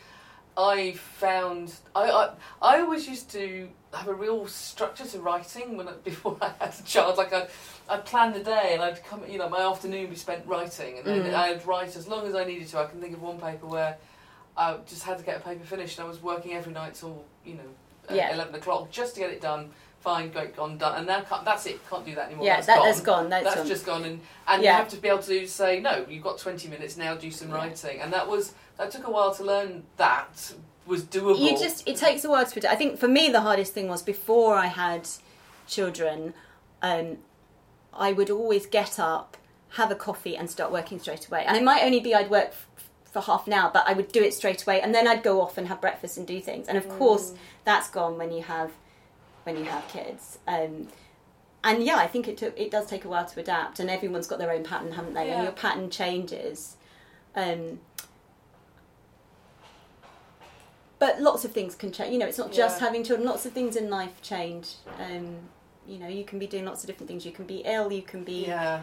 I 0.56 0.92
found 0.92 1.74
I, 1.94 2.10
I 2.10 2.30
I 2.60 2.80
always 2.80 3.08
used 3.08 3.30
to 3.32 3.68
have 3.94 4.08
a 4.08 4.14
real 4.14 4.46
structure 4.46 5.04
to 5.06 5.18
writing 5.20 5.76
when 5.76 5.88
before 6.04 6.36
I 6.40 6.52
had 6.60 6.74
a 6.78 6.82
child. 6.84 7.16
Like 7.18 7.32
I 7.32 7.46
I'd 7.88 8.04
plan 8.04 8.32
the 8.32 8.40
day 8.40 8.70
and 8.74 8.82
I'd 8.82 9.02
come 9.04 9.22
you 9.28 9.38
know 9.38 9.48
my 9.48 9.60
afternoon 9.60 10.02
would 10.02 10.10
be 10.10 10.16
spent 10.16 10.46
writing 10.46 10.98
and 10.98 11.06
then 11.06 11.22
Mm. 11.24 11.34
I'd 11.34 11.66
write 11.66 11.96
as 11.96 12.06
long 12.08 12.26
as 12.26 12.34
I 12.34 12.44
needed 12.44 12.68
to. 12.68 12.78
I 12.78 12.84
can 12.86 13.00
think 13.00 13.14
of 13.14 13.22
one 13.22 13.38
paper 13.40 13.66
where. 13.66 13.96
I 14.54 14.76
just 14.86 15.02
had 15.04 15.16
to 15.18 15.24
get 15.24 15.38
a 15.38 15.40
paper 15.40 15.64
finished. 15.64 15.98
And 15.98 16.04
I 16.04 16.08
was 16.10 16.22
working 16.22 16.52
every 16.52 16.74
night 16.74 16.92
till 16.94 17.24
you 17.42 17.54
know 17.54 17.70
Yeah. 18.14 18.34
eleven 18.34 18.54
o'clock 18.54 18.90
just 18.90 19.14
to 19.14 19.20
get 19.20 19.30
it 19.30 19.40
done. 19.40 19.70
Fine, 20.02 20.30
great, 20.30 20.56
gone, 20.56 20.78
done, 20.78 20.96
and 20.98 21.06
now 21.06 21.20
can't, 21.22 21.44
that's 21.44 21.64
it. 21.66 21.78
Can't 21.88 22.04
do 22.04 22.14
that 22.16 22.26
anymore. 22.26 22.44
yeah, 22.44 22.56
that's 22.60 22.66
that, 22.66 22.76
gone. 22.78 22.84
that's 22.86 23.00
gone. 23.00 23.28
That's, 23.30 23.44
That's 23.44 23.56
gone. 23.56 23.66
just 23.68 23.86
gone, 23.86 24.04
and 24.04 24.20
and 24.48 24.62
Yeah. 24.62 24.70
you 24.72 24.76
have 24.78 24.88
to 24.88 24.96
be 24.96 25.08
able 25.08 25.22
to 25.22 25.46
say 25.46 25.78
no. 25.80 26.04
You've 26.08 26.24
got 26.24 26.38
twenty 26.38 26.66
minutes 26.68 26.96
now. 26.96 27.14
Do 27.14 27.30
some 27.30 27.48
Yeah. 27.50 27.54
writing, 27.56 28.00
and 28.00 28.12
that 28.12 28.26
was 28.28 28.52
that 28.78 28.90
took 28.90 29.06
a 29.06 29.10
while 29.10 29.32
to 29.34 29.44
learn. 29.44 29.84
That 29.98 30.52
was 30.86 31.04
doable. 31.04 31.38
you 31.38 31.56
just 31.56 31.86
it 31.88 31.96
takes 31.96 32.24
a 32.24 32.28
while 32.30 32.44
to 32.44 32.52
put 32.52 32.64
it. 32.64 32.70
I 32.70 32.74
think 32.74 32.98
for 32.98 33.06
me 33.08 33.28
the 33.30 33.42
hardest 33.42 33.72
thing 33.74 33.88
was 33.88 34.02
before 34.02 34.56
I 34.56 34.66
had 34.66 35.08
children, 35.68 36.34
um, 36.82 37.18
I 37.92 38.12
would 38.12 38.30
always 38.30 38.66
get 38.66 38.98
up, 38.98 39.36
have 39.70 39.90
a 39.90 39.94
coffee, 39.94 40.36
and 40.36 40.50
start 40.50 40.72
working 40.72 40.98
straight 40.98 41.26
away. 41.28 41.44
And 41.46 41.56
it 41.56 41.62
might 41.62 41.82
only 41.84 42.00
be 42.00 42.14
I'd 42.14 42.30
work 42.30 42.48
f- 42.48 42.66
for 43.04 43.20
half 43.20 43.46
an 43.46 43.52
hour, 43.52 43.70
but 43.72 43.84
I 43.86 43.92
would 43.92 44.10
do 44.10 44.22
it 44.22 44.34
straight 44.34 44.62
away, 44.64 44.80
and 44.80 44.94
then 44.94 45.06
I'd 45.06 45.22
go 45.22 45.40
off 45.40 45.58
and 45.58 45.68
have 45.68 45.80
breakfast 45.80 46.16
and 46.16 46.26
do 46.26 46.40
things. 46.40 46.66
And 46.68 46.76
of 46.76 46.88
course, 46.88 47.34
that's 47.64 47.88
gone 47.90 48.18
when 48.18 48.32
you 48.32 48.42
have 48.42 48.72
when 49.44 49.56
you 49.56 49.64
have 49.64 49.86
kids. 49.88 50.38
Um, 50.46 50.88
and 51.64 51.82
yeah, 51.82 51.96
I 51.96 52.06
think 52.06 52.26
it 52.28 52.36
took 52.36 52.58
it 52.58 52.70
does 52.70 52.86
take 52.86 53.04
a 53.04 53.08
while 53.08 53.24
to 53.24 53.40
adapt, 53.40 53.78
and 53.80 53.88
everyone's 53.88 54.26
got 54.26 54.38
their 54.38 54.52
own 54.52 54.64
pattern, 54.64 54.92
haven't 54.92 55.14
they? 55.14 55.28
Yeah. 55.28 55.34
And 55.34 55.42
your 55.44 55.52
pattern 55.52 55.90
changes. 55.90 56.76
Um, 57.36 57.80
but 60.98 61.20
lots 61.20 61.44
of 61.44 61.52
things 61.52 61.74
can 61.74 61.90
change. 61.92 62.12
You 62.12 62.18
know, 62.18 62.26
it's 62.26 62.38
not 62.38 62.52
just 62.52 62.80
Yeah. 62.80 62.86
having 62.86 63.04
children. 63.04 63.28
Lots 63.28 63.46
of 63.46 63.52
things 63.52 63.76
in 63.76 63.90
life 63.90 64.22
change. 64.22 64.74
Um, 65.00 65.36
you 65.86 65.98
know, 65.98 66.06
you 66.08 66.24
can 66.24 66.38
be 66.38 66.46
doing 66.46 66.64
lots 66.64 66.82
of 66.82 66.86
different 66.86 67.08
things. 67.08 67.26
You 67.26 67.32
can 67.32 67.44
be 67.44 67.62
ill. 67.64 67.92
You 67.92 68.02
can 68.02 68.22
be 68.22 68.46
yeah, 68.46 68.82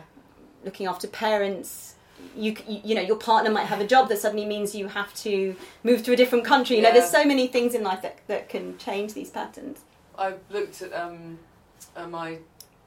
looking 0.65 0.85
after 0.85 1.07
parents. 1.07 1.95
You, 2.35 2.53
you 2.67 2.81
you 2.83 2.95
know 2.95 3.01
your 3.01 3.15
partner 3.15 3.49
might 3.49 3.67
have 3.67 3.79
a 3.79 3.87
job 3.87 4.09
that 4.09 4.19
suddenly 4.19 4.45
means 4.45 4.75
you 4.75 4.89
have 4.89 5.13
to 5.15 5.55
move 5.83 6.03
to 6.03 6.11
a 6.11 6.17
different 6.17 6.43
country. 6.43 6.75
You 6.75 6.81
know, 6.81 6.91
there's 6.91 7.09
so 7.09 7.23
many 7.23 7.47
things 7.47 7.73
in 7.73 7.83
life 7.83 8.01
that, 8.01 8.17
that 8.27 8.49
can 8.49 8.77
change 8.77 9.13
these 9.13 9.29
patterns. 9.29 9.79
I 10.19 10.33
looked 10.49 10.81
at 10.81 10.93
um, 10.93 11.39
uh, 11.95 12.07
my 12.07 12.37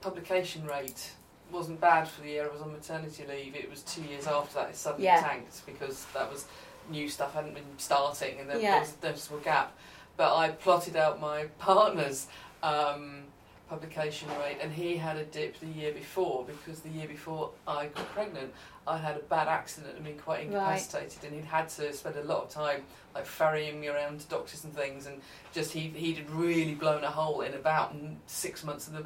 publication 0.01 0.67
rate. 0.67 1.13
wasn't 1.51 1.81
bad 1.81 2.09
for 2.09 2.23
the 2.23 2.29
year 2.29 2.47
I 2.49 2.53
was 2.53 2.63
on 2.63 2.73
maternity 2.73 3.25
leave. 3.29 3.55
It 3.55 3.69
was 3.71 3.83
two 3.83 4.03
years 4.03 4.27
after 4.27 4.55
that 4.55 4.71
it 4.71 4.77
suddenly 4.77 5.05
Yeah. 5.07 5.21
tanked 5.21 5.65
because 5.67 6.07
that 6.15 6.31
was 6.31 6.47
new 6.91 7.09
stuff 7.09 7.35
hadn't 7.35 7.55
been 7.55 7.79
starting 7.79 8.41
and 8.41 8.49
there, 8.49 8.59
Yeah. 8.59 8.71
there 8.73 8.81
was 8.81 8.95
a 9.03 9.07
noticeable 9.07 9.39
gap. 9.41 9.73
But 10.17 10.35
I 10.37 10.51
plotted 10.51 10.97
out 10.97 11.21
my 11.21 11.45
partner's 11.59 12.27
um, 12.63 13.25
publication 13.73 14.29
rate, 14.39 14.59
and 14.61 14.71
he 14.71 14.99
had 14.99 15.17
a 15.17 15.25
dip 15.25 15.59
the 15.59 15.67
year 15.67 15.93
before 15.93 16.45
because 16.45 16.81
the 16.81 16.91
year 16.91 17.09
before 17.09 17.53
I 17.67 17.87
got 17.87 18.07
pregnant, 18.11 18.53
I 18.87 18.99
had 18.99 19.17
a 19.17 19.21
bad 19.21 19.49
accident 19.49 19.95
and 19.97 20.05
been 20.05 20.19
quite 20.19 20.41
Right. 20.41 20.53
incapacitated, 20.53 21.25
and 21.25 21.35
he'd 21.35 21.47
had 21.47 21.71
to 21.71 21.91
spend 21.95 22.17
a 22.17 22.23
lot 22.25 22.43
of 22.45 22.51
time 22.51 22.83
like 23.15 23.25
ferrying 23.25 23.81
me 23.81 23.89
around 23.89 24.21
to 24.21 24.27
doctors 24.29 24.65
and 24.65 24.75
things, 24.75 25.07
and 25.07 25.23
just 25.55 25.73
he 25.73 25.89
he'd 25.89 26.29
really 26.31 26.75
blown 26.75 27.03
a 27.03 27.11
hole 27.11 27.41
in 27.41 27.55
about 27.55 27.97
mm, 27.97 28.17
six 28.27 28.63
months 28.63 28.89
of 28.89 28.93
the 28.93 29.05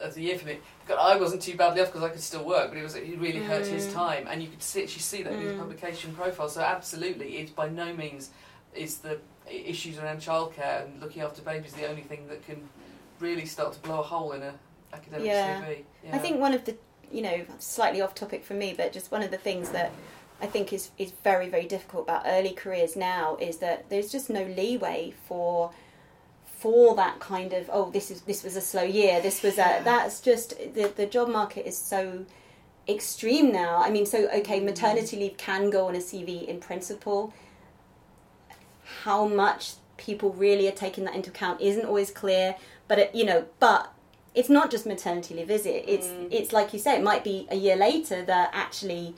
of 0.00 0.14
the 0.14 0.22
year 0.22 0.38
for 0.38 0.46
me. 0.46 0.58
God, 0.86 0.98
I 0.98 1.18
wasn't 1.20 1.42
too 1.42 1.56
badly 1.56 1.82
off 1.82 1.88
because 1.88 2.04
I 2.04 2.08
could 2.08 2.22
still 2.22 2.44
work, 2.44 2.70
but 2.70 2.78
it 2.78 2.82
was 2.82 2.94
it 2.94 3.18
really 3.18 3.40
hurt 3.40 3.66
his 3.66 3.86
Mm. 3.88 3.92
time, 3.92 4.26
and 4.30 4.42
you 4.42 4.48
could 4.48 4.62
see 4.62 4.84
actually 4.84 5.02
see 5.02 5.22
that 5.22 5.34
in 5.34 5.40
his 5.40 5.52
Mm. 5.52 5.58
publication 5.58 6.14
profile. 6.14 6.48
So 6.48 6.62
absolutely, 6.62 7.36
it's 7.40 7.50
by 7.52 7.68
no 7.68 7.92
means 7.92 8.30
is 8.74 8.98
the 8.98 9.18
issues 9.50 9.98
around 9.98 10.20
childcare 10.20 10.84
and 10.84 11.00
looking 11.00 11.22
after 11.22 11.42
babies 11.42 11.74
the 11.74 11.88
only 11.88 12.02
thing 12.02 12.26
that 12.28 12.44
can 12.46 12.68
really 13.20 13.46
start 13.46 13.72
to 13.74 13.80
blow 13.80 14.00
a 14.00 14.02
hole 14.02 14.32
in 14.32 14.42
a 14.42 14.54
academic 14.92 15.26
Yeah. 15.26 15.60
CV. 15.62 15.84
Yeah. 16.04 16.16
I 16.16 16.18
think 16.18 16.40
one 16.40 16.54
of 16.54 16.64
the, 16.64 16.76
you 17.10 17.22
know, 17.22 17.44
slightly 17.58 18.00
off 18.00 18.14
topic 18.14 18.44
for 18.44 18.54
me, 18.54 18.74
but 18.76 18.92
just 18.92 19.10
one 19.10 19.22
of 19.22 19.30
the 19.30 19.38
things 19.38 19.70
that 19.70 19.92
I 20.40 20.46
think 20.46 20.72
is, 20.72 20.90
is 20.98 21.12
very, 21.24 21.48
very 21.48 21.66
difficult 21.66 22.04
about 22.04 22.22
early 22.26 22.52
careers 22.52 22.96
now 22.96 23.36
is 23.40 23.58
that 23.58 23.88
there's 23.90 24.10
just 24.10 24.30
no 24.30 24.44
leeway 24.44 25.14
for 25.26 25.72
for 26.58 26.96
that 26.96 27.20
kind 27.20 27.52
of 27.52 27.70
oh 27.72 27.88
this 27.92 28.10
is 28.10 28.22
this 28.22 28.42
was 28.42 28.56
a 28.56 28.60
slow 28.60 28.82
year 28.82 29.20
this 29.20 29.44
was 29.44 29.58
a 29.58 29.80
that's 29.84 30.20
just 30.20 30.58
the 30.74 30.92
the 30.96 31.06
job 31.06 31.28
market 31.28 31.64
is 31.64 31.78
so 31.78 32.26
extreme 32.88 33.52
now 33.52 33.76
i 33.80 33.88
mean 33.88 34.04
so 34.04 34.28
okay 34.30 34.60
mm. 34.60 34.64
maternity 34.64 35.16
leave 35.16 35.36
can 35.36 35.70
go 35.70 35.86
on 35.86 35.94
a 35.94 35.98
cv 35.98 36.48
in 36.48 36.58
principle 36.58 37.32
how 39.04 39.28
much 39.28 39.74
people 39.98 40.32
really 40.32 40.66
are 40.66 40.72
taking 40.72 41.04
that 41.04 41.14
into 41.14 41.30
account 41.30 41.60
isn't 41.60 41.84
always 41.84 42.10
clear 42.10 42.56
but 42.88 42.98
it, 42.98 43.14
you 43.14 43.24
know 43.24 43.44
but 43.60 43.92
it's 44.34 44.48
not 44.48 44.70
just 44.70 44.86
maternity 44.86 45.34
leave 45.34 45.50
is 45.50 45.66
it 45.66 45.84
it's 45.86 46.06
Mm. 46.08 46.28
it's 46.32 46.52
like 46.52 46.72
you 46.72 46.78
say 46.78 46.96
it 46.96 47.02
might 47.02 47.22
be 47.24 47.46
a 47.50 47.56
year 47.56 47.76
later 47.76 48.24
that 48.24 48.50
actually 48.52 49.14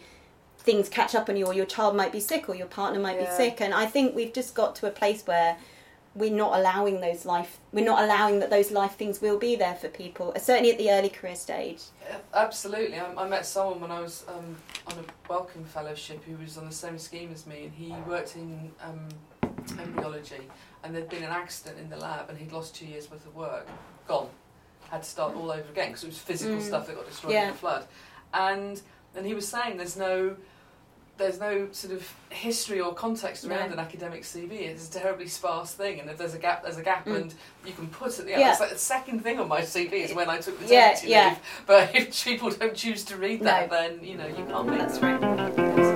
things 0.59 0.89
catch 0.89 1.15
up 1.15 1.29
on 1.29 1.37
you 1.37 1.47
or 1.47 1.55
your 1.55 1.67
child 1.67 1.97
might 1.97 2.13
be 2.13 2.21
sick 2.21 2.49
or 2.49 2.55
your 2.55 2.67
partner 2.67 3.01
might 3.01 3.19
be 3.19 3.27
sick 3.37 3.61
and 3.61 3.73
i 3.75 3.87
think 3.87 4.15
we've 4.15 4.33
just 4.33 4.55
got 4.55 4.77
to 4.77 4.87
a 4.87 4.91
place 4.91 5.23
where 5.27 5.57
we're 6.15 6.31
not 6.45 6.59
allowing 6.59 7.01
those 7.01 7.25
life 7.25 7.59
we're 7.73 7.85
not 7.85 8.03
allowing 8.03 8.41
that 8.41 8.51
those 8.51 8.71
life 8.71 8.95
things 8.97 9.21
will 9.23 9.39
be 9.39 9.55
there 9.57 9.75
for 9.77 9.89
people 9.89 10.33
certainly 10.39 10.71
at 10.73 10.77
the 10.79 10.91
early 10.91 11.09
career 11.09 11.35
stage 11.37 11.83
Absolutely. 12.35 12.99
I, 12.99 13.07
I 13.15 13.29
met 13.29 13.47
someone 13.47 13.81
when 13.81 13.91
I 13.93 14.01
was 14.01 14.25
um, 14.29 14.57
on 14.89 14.95
a 14.99 15.05
Wellcome 15.29 15.65
Fellowship 15.65 16.25
who 16.25 16.37
was 16.43 16.59
on 16.59 16.67
the 16.67 16.73
same 16.75 16.99
scheme 16.99 17.31
as 17.33 17.47
me, 17.47 17.65
and 17.65 17.73
he 17.73 17.95
worked 18.09 18.35
in 18.35 18.73
um, 18.83 19.07
embryology, 19.79 20.49
and 20.83 20.95
there'd 20.95 21.09
been 21.09 21.23
an 21.23 21.31
accident 21.31 21.79
in 21.79 21.89
the 21.91 21.97
lab, 21.97 22.29
and 22.31 22.39
he'd 22.39 22.53
lost 22.53 22.75
two 22.75 22.87
years 22.87 23.11
worth 23.11 23.27
of 23.27 23.35
work, 23.37 23.67
gone, 24.09 24.29
had 24.91 25.03
to 25.03 25.09
start 25.09 25.35
all 25.37 25.51
over 25.51 25.69
again 25.71 25.89
because 25.89 26.05
it 26.05 26.09
was 26.09 26.19
physical 26.19 26.57
Mm. 26.57 26.63
stuff 26.67 26.87
that 26.87 26.97
got 26.97 27.07
destroyed 27.07 27.33
Yeah. 27.35 27.45
in 27.45 27.51
the 27.53 27.57
flood, 27.59 27.87
and 28.35 28.81
and 29.15 29.27
he 29.27 29.35
was 29.35 29.47
saying 29.49 29.77
there's 29.77 29.97
no. 29.97 30.37
There's 31.19 31.39
no 31.39 31.69
sort 31.73 31.93
of 31.93 32.11
history 32.31 32.81
or 32.81 32.95
context 32.95 33.45
around 33.45 33.67
No. 33.67 33.73
an 33.75 33.79
academic 33.79 34.23
CV. 34.25 34.53
It's 34.69 34.89
a 34.89 34.93
terribly 35.01 35.29
sparse 35.29 35.75
thing, 35.75 36.01
and 36.01 36.09
if 36.09 36.17
there's 36.17 36.33
a 36.33 36.39
gap, 36.39 36.63
there's 36.63 36.79
a 36.79 36.83
gap, 36.83 37.05
Mm. 37.05 37.15
and 37.17 37.35
you 37.67 37.75
can 37.75 37.89
put 37.89 38.19
it. 38.21 38.27
Yeah. 38.27 38.51
It's 38.53 38.59
like 38.61 38.71
the 38.71 38.79
second 38.79 39.21
thing 39.23 39.39
on 39.39 39.47
my 39.47 39.61
CV 39.61 40.03
is 40.03 40.15
when 40.15 40.31
I 40.31 40.39
took 40.39 40.59
Yeah, 40.63 40.67
maternity 40.93 41.09
yeah. 41.09 41.29
leave. 41.29 41.39
But 41.67 41.95
if 41.95 42.25
people 42.25 42.49
don't 42.49 42.75
choose 42.75 43.05
to 43.05 43.19
read 43.19 43.43
that, 43.43 43.71
No. 43.71 43.77
then 43.77 44.03
you 44.03 44.17
know 44.17 44.29
you 44.29 44.47
can't 44.47 44.67
make 44.67 44.79
That's 44.79 44.99
right 45.01 45.90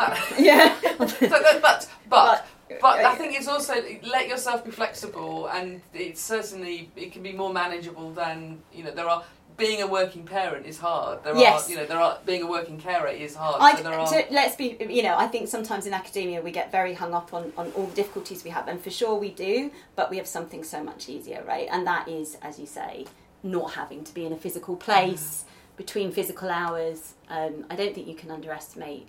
that, 0.00 0.32
yeah 0.38 0.80
so 1.06 1.60
but 1.60 1.88
but 2.08 2.46
but 2.80 3.04
uh, 3.04 3.08
I 3.08 3.14
think 3.16 3.36
it's 3.36 3.48
also 3.48 3.74
let 4.04 4.28
yourself 4.28 4.64
be 4.64 4.70
flexible, 4.70 5.48
and 5.48 5.82
it's 5.92 6.20
certainly 6.20 6.90
it 6.96 7.12
can 7.12 7.22
be 7.22 7.32
more 7.32 7.52
manageable 7.52 8.12
than 8.12 8.62
you 8.72 8.84
know 8.84 8.92
there 8.92 9.08
are. 9.08 9.24
Being 9.56 9.82
a 9.82 9.86
working 9.86 10.24
parent 10.24 10.64
is 10.64 10.78
hard. 10.78 11.22
There 11.22 11.36
Yes. 11.36 11.66
are, 11.66 11.70
you 11.70 11.76
know, 11.76 11.84
there 11.84 11.98
are 11.98 12.16
being 12.24 12.42
a 12.42 12.46
working 12.46 12.78
carer 12.80 13.08
is 13.08 13.34
hard. 13.34 13.56
I, 13.60 13.76
so 13.76 13.82
there 13.82 13.92
are, 13.92 14.06
so 14.06 14.22
let's 14.30 14.56
be, 14.56 14.74
you 14.88 15.02
know, 15.02 15.14
I 15.18 15.26
think 15.26 15.48
sometimes 15.48 15.84
in 15.84 15.92
academia 15.92 16.40
we 16.40 16.50
get 16.50 16.72
very 16.72 16.94
hung 16.94 17.12
up 17.12 17.34
on, 17.34 17.52
on 17.58 17.70
all 17.72 17.84
the 17.86 17.94
difficulties 17.94 18.42
we 18.42 18.48
have, 18.56 18.68
and 18.68 18.80
for 18.80 18.88
sure 18.90 19.16
we 19.16 19.28
do, 19.48 19.70
but 19.96 20.08
we 20.08 20.16
have 20.16 20.26
something 20.26 20.64
so 20.64 20.82
much 20.82 21.10
easier, 21.10 21.42
right? 21.46 21.68
And 21.70 21.86
that 21.86 22.08
is, 22.08 22.38
as 22.40 22.58
you 22.58 22.64
say, 22.64 23.04
not 23.42 23.72
having 23.74 24.02
to 24.04 24.14
be 24.14 24.24
in 24.24 24.32
a 24.32 24.36
physical 24.36 24.76
place 24.76 25.44
between 25.76 26.10
physical 26.10 26.48
hours. 26.48 27.12
Um, 27.28 27.66
I 27.68 27.76
don't 27.76 27.94
think 27.94 28.06
you 28.06 28.14
can 28.14 28.30
underestimate 28.30 29.08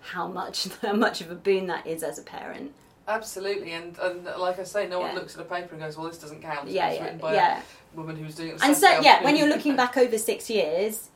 how 0.00 0.26
much 0.28 0.68
how 0.82 0.92
much 0.94 1.20
of 1.20 1.30
a 1.30 1.34
boon 1.34 1.66
that 1.66 1.86
is 1.86 2.02
as 2.02 2.18
a 2.18 2.22
parent. 2.22 2.72
absolutely, 3.08 3.72
and, 3.72 3.98
and 3.98 4.24
like 4.38 4.58
I 4.58 4.64
say, 4.64 4.86
no 4.88 5.00
one 5.00 5.14
looks 5.14 5.34
at 5.34 5.40
a 5.40 5.44
paper 5.44 5.70
and 5.74 5.80
goes, 5.80 5.96
"Well, 5.96 6.08
this 6.08 6.18
doesn't 6.18 6.42
count." 6.42 6.68
Yeah, 6.68 6.88
it's 6.88 6.98
yeah, 6.98 7.04
written 7.04 7.18
by 7.18 7.34
yeah. 7.34 7.62
a 7.94 7.96
woman 7.96 8.16
who 8.16 8.24
was 8.24 8.34
doing 8.36 8.50
it. 8.50 8.60
And 8.62 8.76
so, 8.76 8.88
yeah, 9.00 9.22
when 9.24 9.36
you're 9.36 9.48
looking 9.48 9.74
back 9.76 9.96
over 9.96 10.16
six 10.18 10.48
years, 10.48 11.08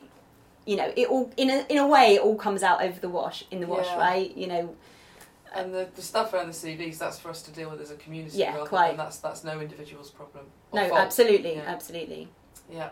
you 0.67 0.77
know, 0.77 0.93
it 0.97 1.09
all 1.09 1.33
in 1.37 1.51
a 1.51 1.67
in 1.69 1.79
a 1.79 1.87
way 1.87 2.15
it 2.15 2.21
all 2.23 2.37
comes 2.37 2.63
out 2.63 2.83
over 2.83 2.99
the 2.99 3.09
wash 3.09 3.45
in 3.51 3.61
the 3.61 3.67
wash, 3.67 3.87
Yeah. 3.87 3.99
right? 3.99 4.37
You 4.37 4.47
know, 4.49 4.77
And 5.55 5.73
the, 5.73 5.89
the 5.95 6.03
stuff 6.03 6.33
around 6.35 6.49
the 6.49 6.53
CVs, 6.53 6.99
that's 6.99 7.19
for 7.19 7.29
us 7.31 7.43
to 7.43 7.53
deal 7.53 7.71
with 7.71 7.81
as 7.81 7.91
a 7.93 7.97
community. 7.97 8.39
Yeah, 8.39 8.55
rather 8.57 8.69
quite. 8.69 8.89
Than 8.89 8.97
that's 8.97 9.19
that's 9.19 9.45
no 9.45 9.61
individual's 9.61 10.11
problem. 10.11 10.47
no, 10.73 10.89
fault. 10.89 11.01
absolutely, 11.01 11.55
Yeah. 11.57 11.63
absolutely. 11.67 12.29
Yeah. 12.71 12.91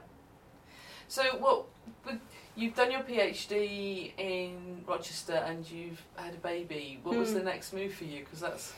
So 1.09 1.23
what? 1.39 1.65
But 2.05 2.15
you've 2.57 2.75
done 2.75 2.91
your 2.91 3.01
PhD 3.01 4.13
in 4.19 4.85
Rochester 4.87 5.35
and 5.35 5.69
you've 5.71 6.03
had 6.17 6.35
a 6.35 6.39
baby. 6.39 7.01
What 7.03 7.17
was 7.17 7.31
Hmm. 7.31 7.39
the 7.39 7.45
next 7.45 7.73
move 7.73 7.95
for 7.95 8.05
you? 8.05 8.21
Because 8.21 8.41
that's 8.41 8.73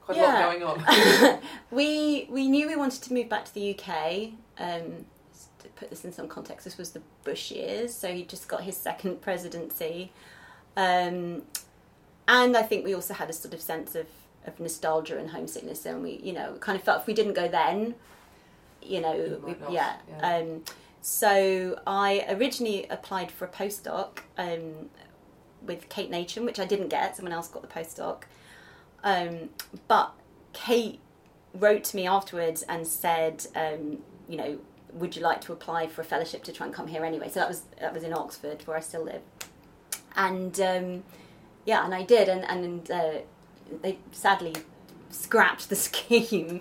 quite 0.00 0.18
a 0.18 0.22
lot 0.22 0.50
going 0.50 0.62
on. 0.62 1.40
we 1.70 2.26
we 2.30 2.48
knew 2.48 2.66
we 2.68 2.76
wanted 2.76 3.02
to 3.02 3.12
move 3.12 3.28
back 3.28 3.44
to 3.46 3.54
the 3.54 3.78
UK. 3.78 4.30
Um, 4.58 5.06
to 5.60 5.68
put 5.76 5.90
this 5.90 6.04
in 6.04 6.12
some 6.12 6.28
context, 6.28 6.64
this 6.64 6.78
was 6.78 6.90
the 6.90 7.02
Bush 7.24 7.50
years, 7.50 7.92
so 7.94 8.12
he 8.12 8.24
just 8.24 8.48
got 8.48 8.62
his 8.62 8.76
second 8.76 9.20
presidency, 9.26 10.12
um, 10.76 11.42
and 12.28 12.56
I 12.56 12.62
think 12.62 12.84
we 12.84 12.94
also 12.94 13.14
had 13.14 13.28
a 13.28 13.32
sort 13.32 13.54
of 13.54 13.60
sense 13.60 13.94
of, 13.96 14.06
of 14.46 14.58
nostalgia 14.60 15.18
and 15.18 15.30
homesickness, 15.30 15.84
and 15.86 16.02
we 16.02 16.20
you 16.22 16.32
know 16.32 16.56
kind 16.60 16.76
of 16.78 16.82
felt 16.84 17.00
if 17.02 17.06
we 17.06 17.14
didn't 17.14 17.34
go 17.34 17.48
then, 17.48 17.94
you 18.82 19.00
know, 19.00 19.40
we, 19.44 19.54
yeah. 19.70 19.96
yeah. 20.08 20.36
Um, 20.36 20.62
so 21.00 21.80
I 21.86 22.24
originally 22.28 22.86
applied 22.88 23.30
for 23.30 23.44
a 23.44 23.48
postdoc 23.48 24.20
um, 24.36 24.90
with 25.62 25.88
Kate 25.88 26.10
Nation, 26.10 26.44
which 26.44 26.58
I 26.58 26.64
didn't 26.64 26.88
get. 26.88 27.16
Someone 27.16 27.32
else 27.32 27.48
got 27.48 27.62
the 27.62 27.68
postdoc. 27.68 28.22
Um, 29.04 29.50
but 29.86 30.12
Kate 30.52 31.00
wrote 31.54 31.84
to 31.84 31.96
me 31.96 32.06
afterwards 32.06 32.62
and 32.62 32.86
said, 32.86 33.46
um, 33.54 33.98
you 34.28 34.36
know, 34.36 34.58
would 34.92 35.14
you 35.16 35.22
like 35.22 35.40
to 35.42 35.52
apply 35.52 35.86
for 35.86 36.00
a 36.00 36.04
fellowship 36.04 36.42
to 36.44 36.52
try 36.52 36.66
and 36.66 36.74
come 36.74 36.88
here 36.88 37.04
anyway? 37.04 37.28
So 37.28 37.40
that 37.40 37.48
was 37.48 37.62
that 37.80 37.92
was 37.94 38.02
in 38.02 38.12
Oxford, 38.12 38.66
where 38.66 38.76
I 38.76 38.80
still 38.80 39.04
live. 39.04 39.22
And 40.16 40.58
um, 40.60 41.04
yeah, 41.64 41.84
and 41.84 41.94
I 41.94 42.02
did, 42.02 42.28
and 42.28 42.44
and 42.44 42.90
uh, 42.90 43.18
they 43.82 43.98
sadly 44.12 44.54
scrapped 45.10 45.68
the 45.68 45.76
scheme. 45.86 46.60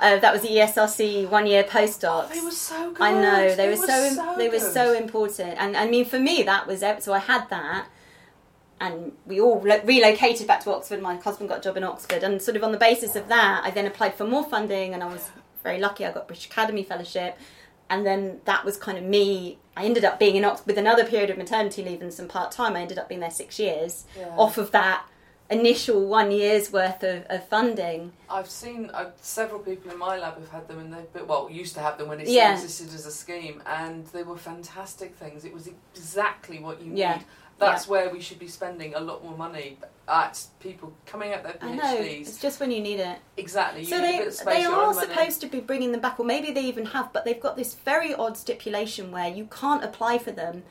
Uh, 0.00 0.18
that 0.18 0.32
was 0.32 0.42
the 0.42 0.48
ESRC 0.48 1.28
one 1.28 1.46
year 1.46 1.62
postdocs. 1.64 2.30
they 2.32 2.40
were 2.40 2.50
so 2.50 2.90
good. 2.92 3.00
I 3.02 3.12
know 3.12 3.54
they, 3.54 3.68
were, 3.68 3.76
so, 3.76 4.10
so 4.14 4.34
they 4.36 4.48
were 4.48 4.58
so 4.58 4.92
important, 4.92 5.56
and 5.58 5.76
I 5.76 5.86
mean 5.88 6.04
for 6.04 6.18
me 6.18 6.42
that 6.44 6.66
was 6.66 6.82
it. 6.82 7.02
So 7.02 7.12
I 7.12 7.18
had 7.18 7.48
that, 7.50 7.86
and 8.80 9.12
we 9.26 9.40
all 9.40 9.60
lo- 9.62 9.80
relocated 9.84 10.46
back 10.46 10.62
to 10.64 10.74
Oxford. 10.74 11.00
My 11.00 11.16
husband 11.16 11.48
got 11.48 11.58
a 11.58 11.62
job 11.62 11.76
in 11.76 11.84
Oxford, 11.84 12.22
and 12.22 12.40
sort 12.42 12.56
of 12.56 12.64
on 12.64 12.72
the 12.72 12.78
basis 12.78 13.16
of 13.16 13.28
that, 13.28 13.62
I 13.64 13.70
then 13.70 13.86
applied 13.86 14.14
for 14.14 14.24
more 14.26 14.44
funding, 14.44 14.94
and 14.94 15.02
I 15.02 15.06
was 15.06 15.30
very 15.62 15.78
lucky. 15.78 16.04
I 16.04 16.12
got 16.12 16.26
British 16.26 16.46
Academy 16.46 16.82
fellowship, 16.82 17.38
and 17.88 18.04
then 18.04 18.40
that 18.46 18.64
was 18.64 18.76
kind 18.76 18.98
of 18.98 19.04
me. 19.04 19.58
I 19.76 19.84
ended 19.84 20.04
up 20.04 20.18
being 20.18 20.36
in 20.36 20.44
Oxford 20.44 20.66
with 20.66 20.78
another 20.78 21.04
period 21.04 21.30
of 21.30 21.38
maternity 21.38 21.82
leave 21.84 22.00
and 22.02 22.12
some 22.12 22.28
part 22.28 22.50
time. 22.52 22.76
I 22.76 22.80
ended 22.82 22.98
up 22.98 23.08
being 23.08 23.20
there 23.20 23.30
six 23.30 23.58
years 23.58 24.04
Yeah. 24.18 24.28
off 24.36 24.58
of 24.58 24.70
that 24.72 25.04
initial 25.50 26.06
one 26.06 26.30
year's 26.30 26.72
worth 26.72 27.02
of, 27.02 27.24
of 27.28 27.46
funding. 27.48 28.12
I've 28.30 28.48
seen 28.48 28.90
uh, 28.94 29.10
several 29.20 29.60
people 29.60 29.90
in 29.90 29.98
my 29.98 30.18
lab 30.18 30.34
have 30.38 30.50
had 30.50 30.68
them, 30.68 30.78
and 30.78 30.92
they've 30.92 31.12
been, 31.12 31.26
well 31.26 31.48
used 31.50 31.74
to 31.74 31.80
have 31.80 31.98
them 31.98 32.08
when 32.08 32.20
it 32.20 32.28
Yeah. 32.28 32.54
existed 32.54 32.88
as 32.94 33.06
a 33.06 33.10
scheme, 33.12 33.62
and 33.66 34.06
they 34.08 34.22
were 34.22 34.36
fantastic 34.38 35.14
things. 35.16 35.44
It 35.44 35.52
was 35.52 35.68
exactly 35.94 36.58
what 36.60 36.80
you 36.82 36.92
Yeah. 36.94 37.16
need. 37.16 37.24
That's 37.56 37.86
where 37.86 38.10
we 38.10 38.20
should 38.20 38.40
be 38.40 38.48
spending 38.48 38.94
a 38.94 39.00
lot 39.00 39.22
more 39.24 39.36
money 39.36 39.78
at 40.08 40.44
people 40.58 40.92
coming 41.06 41.32
out 41.32 41.44
their 41.44 41.56
I 41.62 41.74
know 41.76 41.82
PhDs. 41.98 42.20
it's 42.22 42.38
just 42.40 42.58
when 42.58 42.70
you 42.72 42.80
need 42.80 42.98
it. 42.98 43.18
Exactly. 43.36 43.82
You 43.82 43.86
So 43.86 43.98
need 44.00 44.02
a 44.08 44.12
they 44.12 44.18
bit 44.18 44.26
of 44.28 44.34
space, 44.34 44.54
they 44.56 44.64
are 44.64 44.92
supposed 44.92 45.40
to 45.42 45.46
be 45.46 45.60
bringing 45.60 45.92
them 45.92 46.00
back, 46.00 46.18
or 46.18 46.26
maybe 46.26 46.50
they 46.50 46.62
even 46.62 46.86
have, 46.86 47.12
but 47.12 47.24
they've 47.24 47.40
got 47.40 47.56
this 47.56 47.74
very 47.74 48.12
odd 48.12 48.36
stipulation 48.36 49.12
where 49.12 49.28
you 49.28 49.46
can't 49.46 49.84
apply 49.84 50.18
for 50.18 50.32
them 50.32 50.64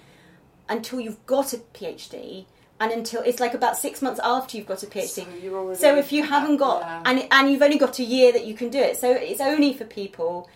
until 0.67 0.99
you've 0.99 1.25
got 1.25 1.53
a 1.53 1.57
PhD, 1.57 2.45
and 2.79 2.91
until 2.91 3.21
it's 3.21 3.39
like 3.39 3.53
about 3.53 3.77
six 3.77 4.01
months 4.01 4.19
after 4.23 4.57
you've 4.57 4.67
got 4.67 4.83
a 4.83 4.87
PhD. 4.87 5.07
So. 5.07 5.73
So 5.75 5.97
if 5.97 6.11
you 6.11 6.23
haven't 6.23 6.57
got 6.57 6.81
Yeah. 6.81 7.01
and 7.05 7.27
and 7.31 7.49
you've 7.51 7.61
only 7.61 7.77
got 7.77 7.99
a 7.99 8.03
year 8.03 8.31
that 8.31 8.45
you 8.45 8.53
can 8.55 8.69
do 8.69 8.79
it, 8.79 8.97
so 8.97 9.11
it's 9.11 9.39
only 9.41 9.73
for 9.73 9.85
people 9.85 10.49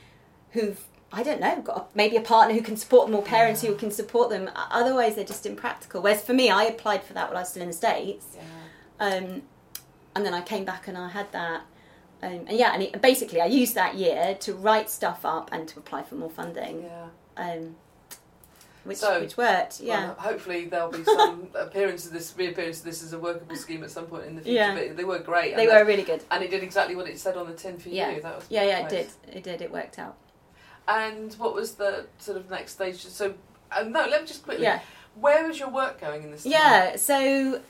who've 0.51 0.83
I 1.11 1.23
don't 1.23 1.39
know 1.39 1.61
got 1.61 1.77
a, 1.77 1.85
maybe 1.95 2.17
a 2.17 2.21
partner 2.21 2.53
who 2.53 2.61
can 2.61 2.75
support 2.75 3.07
them 3.07 3.15
or 3.15 3.21
parents 3.23 3.61
who 3.61 3.73
can 3.75 3.91
support 3.91 4.29
them. 4.29 4.49
Otherwise, 4.55 5.15
they're 5.15 5.23
just 5.23 5.45
impractical. 5.45 6.01
Whereas 6.01 6.21
for 6.21 6.33
me, 6.33 6.49
I 6.49 6.63
applied 6.63 7.03
for 7.03 7.13
that 7.13 7.29
while 7.29 7.37
I 7.37 7.41
was 7.41 7.49
still 7.49 7.61
in 7.63 7.69
the 7.69 7.73
states, 7.73 8.25
Yeah. 8.35 8.43
um, 8.99 9.41
and 10.15 10.25
then 10.25 10.33
I 10.33 10.41
came 10.41 10.65
back 10.65 10.87
and 10.89 10.97
I 10.97 11.07
had 11.09 11.31
that. 11.31 11.61
Um, 12.21 12.45
and 12.47 12.57
yeah, 12.57 12.73
and 12.73 12.81
it, 12.83 12.99
basically, 13.01 13.39
I 13.39 13.45
used 13.45 13.75
that 13.75 13.95
year 13.95 14.35
to 14.41 14.53
write 14.53 14.89
stuff 14.89 15.23
up 15.23 15.49
and 15.53 15.67
to 15.69 15.79
apply 15.79 16.03
for 16.03 16.15
more 16.15 16.29
funding, 16.31 16.83
Yeah. 16.83 17.07
um, 17.37 17.75
which 18.87 18.97
So, 18.97 19.19
which 19.19 19.37
worked. 19.37 19.79
Yeah, 19.81 20.05
Well, 20.07 20.15
hopefully 20.15 20.65
there'll 20.65 20.91
be 20.91 21.03
some 21.19 21.47
appearance 21.55 22.05
of 22.05 22.13
this, 22.13 22.33
reappearance 22.37 22.79
of 22.79 22.85
this 22.85 23.03
as 23.03 23.13
a 23.13 23.19
workable 23.19 23.55
scheme 23.55 23.83
at 23.83 23.91
some 23.91 24.05
point 24.05 24.25
in 24.25 24.35
the 24.35 24.41
future. 24.41 24.55
Yeah. 24.55 24.75
But 24.75 24.97
they 24.97 25.03
were 25.03 25.19
great. 25.19 25.55
they 25.55 25.67
were 25.67 25.83
really 25.85 26.03
good. 26.03 26.23
and 26.31 26.43
it 26.43 26.49
did 26.51 26.63
exactly 26.63 26.95
what 26.95 27.07
it 27.07 27.19
said 27.19 27.37
on 27.37 27.47
the 27.47 27.53
tin 27.55 27.77
for 27.77 27.89
Yeah. 27.89 28.11
you. 28.11 28.21
That 28.21 28.35
was 28.35 28.45
Yeah, 28.49 28.63
yeah, 28.63 28.85
it 28.85 28.89
did. 28.89 29.07
It 29.31 29.43
did. 29.43 29.61
It 29.61 29.71
worked 29.71 29.99
out. 29.99 30.15
And 30.87 31.33
what 31.33 31.53
was 31.53 31.73
the 31.73 32.05
sort 32.17 32.37
of 32.37 32.49
next 32.49 32.73
stage? 32.73 32.97
So, 33.05 33.33
uh, 33.71 33.83
no, 33.83 34.07
let 34.07 34.21
me 34.21 34.27
just 34.27 34.43
quickly. 34.43 34.63
Yeah. 34.63 34.79
Where 35.19 35.49
is 35.49 35.59
your 35.59 35.69
work 35.69 35.99
going 35.99 36.23
in 36.23 36.31
this? 36.31 36.43
time? 36.43 36.51
Yeah, 36.53 36.95
so 36.95 37.61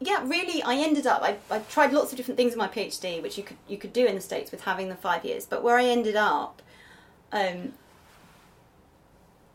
yeah, 0.00 0.22
really, 0.26 0.62
I 0.62 0.76
ended 0.76 1.06
up. 1.06 1.22
I, 1.22 1.36
I 1.50 1.58
tried 1.60 1.92
lots 1.92 2.12
of 2.12 2.16
different 2.16 2.36
things 2.36 2.52
in 2.52 2.58
my 2.58 2.68
PhD, 2.68 3.20
which 3.22 3.36
you 3.36 3.44
could 3.44 3.56
you 3.68 3.76
could 3.76 3.92
do 3.92 4.06
in 4.06 4.14
the 4.14 4.20
states 4.20 4.50
with 4.50 4.62
having 4.62 4.88
the 4.88 4.94
five 4.94 5.24
years. 5.24 5.44
But 5.44 5.62
where 5.62 5.76
I 5.76 5.84
ended 5.84 6.16
up, 6.16 6.62
um, 7.32 7.74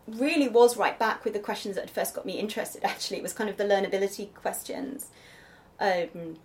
really 0.08 0.48
was 0.48 0.78
right 0.78 0.98
back 0.98 1.24
with 1.24 1.34
the 1.34 1.40
questions 1.40 1.76
that 1.76 1.82
had 1.82 1.92
first 1.92 2.14
got 2.14 2.26
me 2.26 2.40
interested. 2.40 2.84
Actually, 2.86 3.18
it 3.18 3.24
was 3.24 3.34
kind 3.34 3.50
of 3.50 3.58
the 3.58 3.64
learnability 3.64 4.34
questions. 4.34 5.08
Um, 5.80 6.38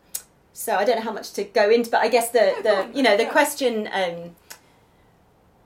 so 0.52 0.74
I 0.74 0.84
don't 0.84 0.96
know 0.96 1.02
how 1.02 1.12
much 1.12 1.32
to 1.34 1.44
go 1.44 1.70
into, 1.70 1.90
but 1.90 2.00
I 2.00 2.08
guess 2.08 2.30
the 2.30 2.54
the 2.62 2.90
you 2.96 3.02
know 3.02 3.16
the 3.16 3.26
question 3.26 3.88
um, 3.92 4.34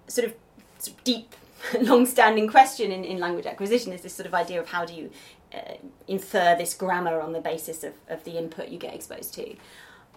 sort 0.06 0.26
of 0.26 0.34
sort 0.78 0.96
of 0.96 1.04
deep, 1.04 1.34
long-standing 1.80 2.48
question 2.48 2.90
in, 2.92 3.04
in 3.04 3.18
language 3.18 3.46
acquisition 3.46 3.92
is 3.92 4.02
this 4.02 4.12
sort 4.12 4.26
of 4.26 4.34
idea 4.34 4.60
of 4.60 4.68
how 4.68 4.84
do 4.84 4.92
you 4.92 5.10
uh, 5.54 5.74
infer 6.08 6.56
this 6.56 6.74
grammar 6.74 7.20
on 7.20 7.32
the 7.32 7.40
basis 7.40 7.84
of, 7.84 7.94
of 8.08 8.24
the 8.24 8.36
input 8.36 8.68
you 8.68 8.78
get 8.78 8.94
exposed 8.94 9.32
to. 9.34 9.56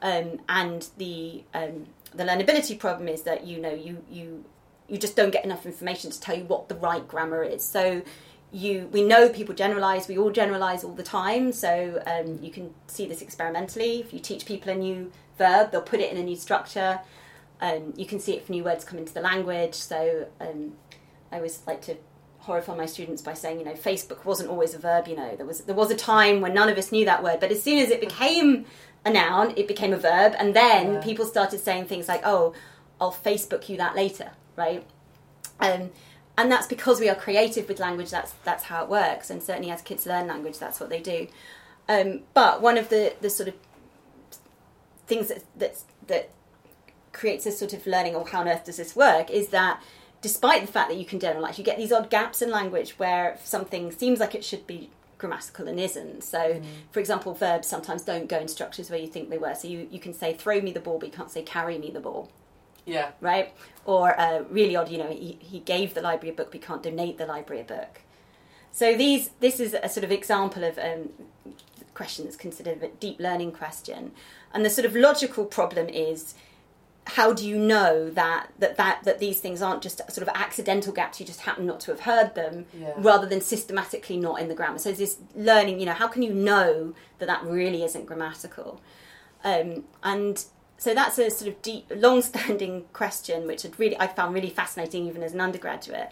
Um, 0.02 0.40
and 0.50 0.88
the 0.98 1.44
um, 1.54 1.88
the 2.14 2.24
learnability 2.24 2.78
problem 2.78 3.08
is 3.08 3.24
that 3.24 3.46
you 3.46 3.60
know 3.60 3.74
you 3.74 4.04
you 4.10 4.44
you 4.88 4.98
just 4.98 5.16
don't 5.16 5.32
get 5.32 5.44
enough 5.46 5.66
information 5.66 6.12
to 6.12 6.20
tell 6.20 6.38
you 6.38 6.44
what 6.46 6.70
the 6.70 6.76
right 6.76 7.08
grammar 7.08 7.44
is. 7.44 7.64
So 7.64 8.02
you 8.52 8.88
we 8.92 9.04
know 9.04 9.30
people 9.30 9.56
generalize. 9.56 10.08
We 10.08 10.18
all 10.18 10.32
generalize 10.32 10.84
all 10.84 10.94
the 10.94 11.04
time. 11.04 11.52
So 11.52 12.02
um, 12.06 12.40
you 12.42 12.52
can 12.52 12.74
see 12.88 13.06
this 13.06 13.22
experimentally. 13.22 14.00
If 14.00 14.14
you 14.14 14.20
teach 14.20 14.46
people 14.46 14.72
a 14.72 14.76
new 14.76 15.12
verb, 15.38 15.72
they'll 15.72 15.82
put 15.82 16.00
it 16.00 16.12
in 16.12 16.18
a 16.18 16.24
new 16.24 16.36
structure. 16.36 17.00
Um, 17.62 17.94
you 17.96 18.06
can 18.06 18.20
see 18.20 18.34
it 18.34 18.44
if 18.44 18.50
new 18.50 18.64
words 18.64 18.86
come 18.86 19.00
into 19.00 19.14
the 19.14 19.22
language. 19.22 19.76
So 19.76 20.28
um, 20.40 20.74
I 21.32 21.38
always 21.38 21.62
like 21.66 21.82
to 21.84 21.96
horrify 22.40 22.76
my 22.76 22.86
students 22.86 23.22
by 23.24 23.34
saying, 23.34 23.60
you 23.60 23.66
know, 23.66 23.74
Facebook 23.74 24.24
wasn't 24.24 24.50
always 24.50 24.74
a 24.76 24.78
verb. 24.80 25.08
You 25.08 25.16
know, 25.16 25.36
there 25.36 25.46
was 25.46 25.62
there 25.62 25.76
was 25.76 25.90
a 25.92 25.96
time 25.96 26.42
when 26.42 26.54
none 26.54 26.70
of 26.70 26.78
us 26.78 26.92
knew 26.92 27.06
that 27.06 27.24
word, 27.24 27.40
but 27.40 27.52
as 27.52 27.62
soon 27.64 27.80
as 27.80 27.90
it 27.90 28.00
became 28.00 28.66
a 29.04 29.10
noun, 29.12 29.54
it 29.58 29.68
became 29.68 29.94
a 29.94 29.98
verb, 29.98 30.34
and 30.38 30.56
then 30.56 30.94
Yeah. 30.94 31.02
people 31.02 31.26
started 31.26 31.60
saying 31.60 31.86
things 31.86 32.08
like, 32.08 32.22
"Oh, 32.26 32.54
I'll 33.02 33.12
Facebook 33.12 33.68
you 33.70 33.78
that 33.78 33.96
later," 33.96 34.32
right? 34.56 34.86
Um, 35.60 35.92
and 36.38 36.52
that's 36.52 36.68
because 36.68 37.00
we 37.00 37.10
are 37.10 37.16
creative 37.16 37.68
with 37.68 37.80
language. 37.80 38.10
That's 38.10 38.34
that's 38.44 38.66
how 38.66 38.84
it 38.84 38.90
works, 38.90 39.30
and 39.30 39.42
certainly 39.42 39.72
as 39.72 39.82
kids 39.82 40.06
learn 40.06 40.28
language, 40.28 40.60
that's 40.60 40.80
what 40.80 40.90
they 40.90 41.00
do. 41.00 41.28
Um, 41.88 42.22
but 42.34 42.62
one 42.62 42.78
of 42.78 42.90
the 42.90 43.16
the 43.22 43.30
sort 43.30 43.50
of 43.50 43.56
things 45.08 45.30
that 45.30 45.44
that 45.58 45.78
that 46.08 46.30
creates 47.14 47.46
a 47.46 47.52
sort 47.52 47.74
of 47.74 47.88
learning, 47.88 48.16
or 48.16 48.28
how 48.28 48.42
on 48.42 48.48
earth 48.48 48.66
does 48.66 48.78
this 48.78 48.96
work, 48.96 49.30
is 49.30 49.50
that 49.50 49.82
despite 50.22 50.66
the 50.66 50.72
fact 50.72 50.90
that 50.90 50.98
you 50.98 51.06
can 51.06 51.20
generalize, 51.20 51.58
you 51.58 51.64
get 51.64 51.78
these 51.78 51.92
odd 51.92 52.10
gaps 52.10 52.42
in 52.42 52.50
language 52.50 52.98
where 52.98 53.38
something 53.44 53.92
seems 53.92 54.20
like 54.20 54.36
it 54.36 54.44
should 54.44 54.66
be 54.68 54.90
grammatical 55.18 55.68
and 55.68 55.80
isn't. 55.80 56.24
So, 56.24 56.62
for 56.92 57.00
example, 57.00 57.34
verbs 57.34 57.68
sometimes 57.68 58.02
don't 58.02 58.28
go 58.28 58.40
in 58.40 58.48
structures 58.48 58.90
where 58.90 59.00
you 59.00 59.08
think 59.08 59.30
they 59.30 59.38
were. 59.38 59.56
So 59.56 59.68
you, 59.68 59.88
you 59.92 60.00
can 60.00 60.14
say 60.14 60.34
throw 60.34 60.62
me 60.62 60.72
the 60.72 60.80
ball, 60.80 61.00
but 61.00 61.08
you 61.08 61.14
can't 61.14 61.32
say 61.32 61.42
carry 61.44 61.78
me 61.78 61.92
the 61.92 62.00
ball, 62.00 62.30
Yeah. 62.86 63.12
right? 63.22 63.54
Or 63.86 64.20
uh, 64.20 64.44
really 64.50 64.76
odd, 64.76 64.90
you 64.90 64.98
know, 64.98 65.10
he, 65.10 65.38
he 65.42 65.60
gave 65.60 65.94
the 65.94 66.02
library 66.02 66.34
a 66.34 66.38
book, 66.38 66.48
but 66.52 66.56
you 66.62 66.66
can't 66.68 66.84
donate 66.84 67.18
the 67.18 67.26
library 67.26 67.62
a 67.62 67.66
book. 67.66 68.02
So 68.72 68.96
these 68.96 69.30
this 69.40 69.60
is 69.60 69.74
a 69.82 69.88
sort 69.90 70.04
of 70.04 70.12
example 70.12 70.64
of 70.64 70.78
um, 70.78 71.10
question 71.94 72.26
that's 72.26 72.36
considered 72.36 72.84
a 72.84 72.90
deep 72.90 73.20
learning 73.20 73.54
question, 73.54 74.12
and 74.54 74.66
the 74.66 74.70
sort 74.70 74.86
of 74.86 74.96
logical 74.96 75.46
problem 75.46 75.88
is 75.88 76.36
how 77.08 77.32
do 77.34 77.48
you 77.48 77.58
know 77.58 78.10
that 78.10 78.50
that 78.60 78.76
that, 78.78 79.04
that 79.04 79.20
these 79.20 79.40
things 79.40 79.62
aren't 79.62 79.82
just 79.84 79.98
sort 80.12 80.28
of 80.28 80.30
accidental 80.36 80.92
gaps 80.92 81.20
you 81.20 81.26
just 81.26 81.42
happen 81.42 81.66
not 81.66 81.80
to 81.80 81.92
have 81.92 82.00
heard 82.02 82.34
them 82.34 82.66
Yeah. 82.74 82.94
rather 82.98 83.28
than 83.28 83.42
systematically 83.42 84.18
not 84.18 84.42
in 84.42 84.48
the 84.48 84.56
grammar 84.56 84.80
so 84.80 84.92
this 84.92 85.20
learning 85.36 85.80
you 85.80 85.86
know 85.86 85.94
how 85.94 86.08
can 86.08 86.24
you 86.24 86.34
know 86.34 86.96
that 87.20 87.28
that 87.28 87.44
really 87.44 87.84
isn't 87.84 88.08
grammatical 88.08 88.82
um, 89.44 89.84
and 90.04 90.46
so 90.78 90.94
that's 90.94 91.18
a 91.18 91.30
sort 91.30 91.50
of 91.50 91.62
deep 91.62 91.92
long-standing 91.96 92.86
question 92.94 93.48
which 93.48 93.64
had 93.64 93.78
really 93.80 93.98
i 94.00 94.08
found 94.08 94.34
really 94.34 94.50
fascinating 94.50 95.08
even 95.08 95.24
as 95.24 95.34
an 95.34 95.42
undergraduate. 95.42 96.12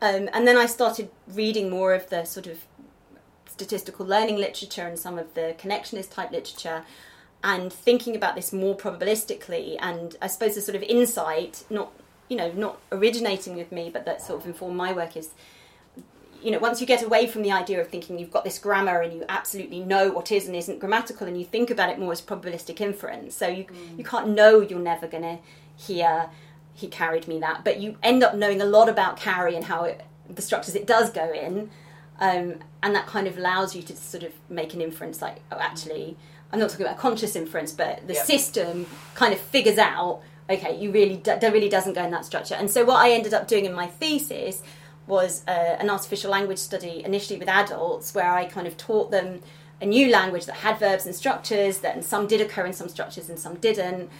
Um, 0.00 0.28
and 0.32 0.46
then 0.46 0.56
i 0.56 0.66
started 0.66 1.10
reading 1.28 1.70
more 1.70 1.94
of 1.94 2.08
the 2.10 2.24
sort 2.24 2.46
of 2.46 2.58
statistical 3.46 4.06
learning 4.06 4.36
literature 4.36 4.86
and 4.86 4.98
some 4.98 5.18
of 5.18 5.34
the 5.34 5.54
connectionist 5.58 6.10
type 6.10 6.32
literature 6.32 6.84
and 7.44 7.72
thinking 7.72 8.16
about 8.16 8.34
this 8.34 8.52
more 8.52 8.76
probabilistically 8.76 9.76
and 9.80 10.16
i 10.22 10.26
suppose 10.26 10.54
the 10.54 10.60
sort 10.60 10.76
of 10.76 10.82
insight 10.82 11.64
not 11.70 11.92
you 12.28 12.36
know 12.36 12.50
not 12.52 12.80
originating 12.90 13.56
with 13.56 13.70
me 13.70 13.90
but 13.90 14.04
that 14.04 14.22
sort 14.22 14.40
of 14.40 14.46
informed 14.46 14.76
my 14.76 14.92
work 14.92 15.16
is 15.16 15.30
you 16.42 16.50
know, 16.50 16.58
once 16.58 16.80
you 16.80 16.86
get 16.86 17.02
away 17.02 17.26
from 17.26 17.42
the 17.42 17.52
idea 17.52 17.80
of 17.80 17.88
thinking 17.88 18.18
you've 18.18 18.30
got 18.32 18.44
this 18.44 18.58
grammar 18.58 19.00
and 19.00 19.12
you 19.12 19.24
absolutely 19.28 19.80
know 19.80 20.10
what 20.10 20.32
is 20.32 20.46
and 20.46 20.56
isn't 20.56 20.80
grammatical, 20.80 21.26
and 21.26 21.38
you 21.38 21.44
think 21.44 21.70
about 21.70 21.88
it 21.90 21.98
more 21.98 22.12
as 22.12 22.20
probabilistic 22.20 22.80
inference. 22.80 23.34
So 23.36 23.46
you 23.46 23.66
you 23.96 24.04
can't 24.04 24.28
know 24.28 24.60
you're 24.60 24.78
never 24.78 25.06
going 25.06 25.22
to 25.22 25.38
hear 25.76 26.28
he 26.74 26.88
carried 26.88 27.28
me 27.28 27.38
that, 27.40 27.64
but 27.64 27.80
you 27.80 27.96
end 28.02 28.22
up 28.22 28.34
knowing 28.34 28.60
a 28.60 28.64
lot 28.64 28.88
about 28.88 29.18
carry 29.18 29.54
and 29.54 29.64
how 29.66 29.84
it, 29.84 30.00
the 30.28 30.40
structures 30.42 30.74
it 30.74 30.86
does 30.86 31.10
go 31.10 31.30
in, 31.32 31.70
um, 32.18 32.54
and 32.82 32.94
that 32.94 33.06
kind 33.06 33.26
of 33.26 33.36
allows 33.36 33.76
you 33.76 33.82
to 33.82 33.94
sort 33.94 34.22
of 34.22 34.32
make 34.48 34.72
an 34.74 34.80
inference 34.80 35.20
like, 35.20 35.36
oh, 35.52 35.58
actually, 35.60 36.16
I'm 36.50 36.58
not 36.58 36.70
talking 36.70 36.86
about 36.86 36.98
conscious 36.98 37.36
inference, 37.36 37.72
but 37.72 38.06
the 38.06 38.14
Yeah. 38.14 38.24
system 38.24 38.86
kind 39.14 39.34
of 39.34 39.40
figures 39.40 39.78
out, 39.78 40.22
okay, 40.48 40.76
you 40.78 40.90
really 40.90 41.16
do, 41.16 41.36
that 41.38 41.52
really 41.52 41.68
doesn't 41.68 41.92
go 41.92 42.02
in 42.02 42.10
that 42.10 42.24
structure. 42.24 42.54
And 42.54 42.70
so 42.70 42.84
what 42.84 42.96
I 42.96 43.12
ended 43.12 43.34
up 43.34 43.46
doing 43.48 43.64
in 43.66 43.74
my 43.74 43.86
thesis 43.86 44.62
was 45.06 45.42
uh, 45.48 45.76
an 45.78 45.90
artificial 45.90 46.30
language 46.30 46.58
study 46.58 47.02
initially 47.04 47.38
with 47.38 47.48
adults, 47.48 48.14
where 48.14 48.32
I 48.32 48.44
kind 48.44 48.66
of 48.66 48.76
taught 48.76 49.10
them 49.10 49.40
a 49.80 49.86
new 49.86 50.08
language 50.08 50.46
that 50.46 50.56
had 50.56 50.78
verbs 50.78 51.06
and 51.06 51.14
structures, 51.14 51.78
that 51.78 51.94
and 51.94 52.04
some 52.04 52.26
did 52.26 52.40
occur 52.40 52.66
in 52.66 52.72
some 52.72 52.88
structures 52.88 53.28
and 53.28 53.38
some 53.38 53.56
didn't. 53.56 54.10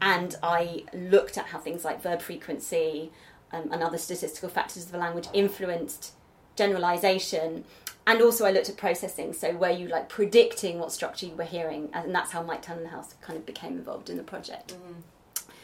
And 0.00 0.34
I 0.42 0.84
looked 0.92 1.38
at 1.38 1.46
how 1.46 1.58
things 1.60 1.84
like 1.84 2.02
verb 2.02 2.20
frequency 2.20 3.12
um, 3.52 3.68
and 3.70 3.82
other 3.82 3.98
statistical 3.98 4.48
factors 4.48 4.86
of 4.86 4.92
the 4.92 4.98
language 4.98 5.28
influenced 5.32 6.12
generalization. 6.56 7.64
And 8.04 8.20
also, 8.20 8.44
I 8.44 8.50
looked 8.50 8.68
at 8.68 8.76
processing, 8.76 9.32
so 9.32 9.52
were 9.52 9.70
you 9.70 9.86
like 9.86 10.08
predicting 10.08 10.80
what 10.80 10.90
structure 10.90 11.26
you 11.26 11.36
were 11.36 11.44
hearing? 11.44 11.88
And 11.92 12.12
that's 12.12 12.32
how 12.32 12.42
Mike 12.42 12.64
Tanenhaus 12.64 13.14
kind 13.20 13.38
of 13.38 13.46
became 13.46 13.74
involved 13.74 14.10
in 14.10 14.16
the 14.16 14.24
project. 14.24 14.74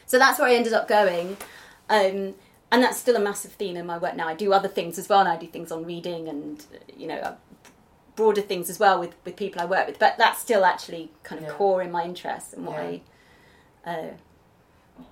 So 0.06 0.20
that's 0.20 0.38
where 0.38 0.48
I 0.48 0.54
ended 0.54 0.72
up 0.72 0.86
going. 0.86 1.36
Um, 1.90 2.36
and 2.70 2.82
that's 2.82 2.98
still 2.98 3.16
a 3.16 3.20
massive 3.20 3.52
theme 3.52 3.76
in 3.76 3.86
my 3.86 3.98
work 3.98 4.14
now. 4.16 4.28
I 4.28 4.34
do 4.34 4.52
other 4.52 4.68
things 4.68 4.98
as 4.98 5.08
well, 5.08 5.20
and 5.20 5.28
I 5.28 5.36
do 5.36 5.46
things 5.46 5.70
on 5.72 5.84
reading 5.84 6.28
and, 6.28 6.64
you 6.96 7.06
know, 7.06 7.16
uh, 7.18 7.34
broader 8.16 8.42
things 8.42 8.68
as 8.68 8.78
well 8.78 8.98
with, 9.00 9.14
with 9.24 9.36
people 9.36 9.60
I 9.60 9.64
work 9.64 9.86
with. 9.86 9.98
But 9.98 10.16
that's 10.18 10.40
still 10.40 10.64
actually 10.64 11.10
kind 11.22 11.40
of 11.40 11.48
Yeah. 11.48 11.54
core 11.54 11.82
in 11.82 11.90
my 11.92 12.04
interests 12.04 12.52
and 12.52 12.66
what 12.66 12.76
Yeah. 12.76 12.98
I 13.86 13.90
uh, 13.90 14.10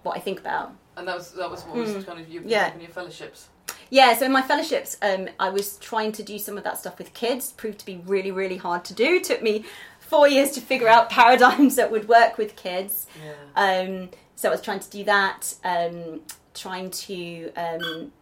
what 0.03 0.17
I 0.17 0.21
think 0.21 0.41
about. 0.41 0.73
And 0.97 1.07
that 1.07 1.17
was 1.17 1.31
that 1.33 1.49
was 1.51 1.63
what 1.63 1.77
was 1.77 1.91
Mm. 1.91 2.07
kind 2.07 2.21
of 2.21 2.29
you 2.29 2.43
Yeah. 2.45 2.75
in 2.75 2.81
your 2.81 2.91
fellowships. 2.91 3.49
Yeah, 3.91 4.15
so 4.17 4.27
in 4.27 4.33
my 4.33 4.43
fellowships, 4.43 4.97
um, 5.01 5.29
I 5.39 5.49
was 5.51 5.77
trying 5.79 6.11
to 6.13 6.23
do 6.25 6.39
some 6.41 6.59
of 6.59 6.65
that 6.65 6.77
stuff 6.79 6.99
with 6.99 7.15
kids. 7.15 7.53
Proved 7.53 7.79
to 7.81 7.87
be 7.87 7.99
really, 8.05 8.33
really 8.33 8.57
hard 8.57 8.85
to 8.87 8.95
do. 8.95 9.21
Took 9.21 9.43
me 9.43 9.65
four 10.01 10.27
years 10.27 10.51
to 10.53 10.61
figure 10.61 10.89
out 10.89 11.09
paradigms 11.21 11.77
that 11.77 11.91
would 11.93 12.09
work 12.09 12.37
with 12.37 12.57
kids. 12.57 13.07
Yeah. 13.25 13.33
Um, 13.55 14.11
so 14.35 14.49
I 14.49 14.53
was 14.53 14.61
trying 14.61 14.81
to 14.81 14.91
do 14.91 15.05
that, 15.05 15.55
um, 15.65 16.23
trying 16.57 16.91
to 16.91 17.53
um, 17.55 18.13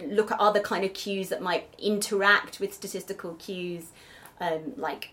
look 0.00 0.30
at 0.30 0.38
other 0.38 0.60
kind 0.60 0.84
of 0.84 0.92
cues 0.92 1.28
that 1.30 1.42
might 1.42 1.72
interact 1.78 2.60
with 2.60 2.72
statistical 2.72 3.34
cues, 3.34 3.86
um, 4.40 4.74
like 4.76 5.10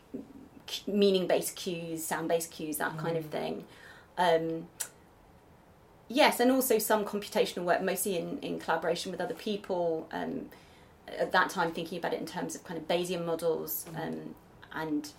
meaning-based 0.86 1.56
cues, 1.56 2.04
sound-based 2.04 2.52
cues, 2.52 2.78
that 2.78 2.98
kind 2.98 3.18
of 3.18 3.26
thing. 3.26 3.66
Um, 4.18 4.68
yes, 6.08 6.40
and 6.40 6.52
also 6.52 6.78
some 6.78 7.06
computational 7.06 7.64
work, 7.64 7.82
mostly 7.82 8.18
in, 8.18 8.40
in 8.40 8.60
collaboration 8.60 9.12
with 9.12 9.22
other 9.22 9.34
people. 9.34 10.08
Um, 10.12 10.50
at 11.18 11.32
that 11.32 11.50
time, 11.50 11.72
thinking 11.72 11.98
about 11.98 12.14
it 12.14 12.20
in 12.20 12.26
terms 12.26 12.56
of 12.56 12.64
kind 12.64 12.80
of 12.80 12.88
Bayesian 12.88 13.26
models 13.26 13.86
um, 13.96 14.36
and 14.74 15.10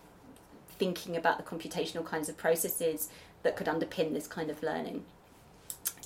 thinking 0.78 1.16
about 1.16 1.36
the 1.36 1.44
computational 1.44 2.04
kinds 2.04 2.28
of 2.28 2.36
processes 2.36 3.08
that 3.42 3.56
could 3.56 3.66
underpin 3.66 4.12
this 4.12 4.26
kind 4.26 4.50
of 4.50 4.62
learning. 4.62 5.04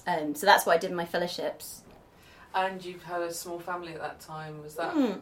Um, 0.08 0.34
so 0.34 0.46
that's 0.46 0.64
what 0.64 0.74
I 0.74 0.78
did 0.78 0.90
in 0.90 0.96
my 0.96 1.04
fellowships. 1.04 1.82
And 2.54 2.82
you've 2.82 3.02
had 3.04 3.20
a 3.20 3.32
small 3.32 3.60
family 3.60 3.92
at 3.92 4.00
that 4.00 4.20
time. 4.20 4.62
Was 4.62 4.74
that? 4.76 4.92
Hmm. 4.92 5.12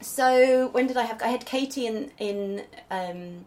So 0.00 0.68
when 0.68 0.86
did 0.86 0.96
I 0.96 1.02
have? 1.02 1.20
I 1.22 1.28
had 1.28 1.44
Katie 1.44 1.86
in 1.86 2.10
in 2.18 2.64
um, 2.90 3.44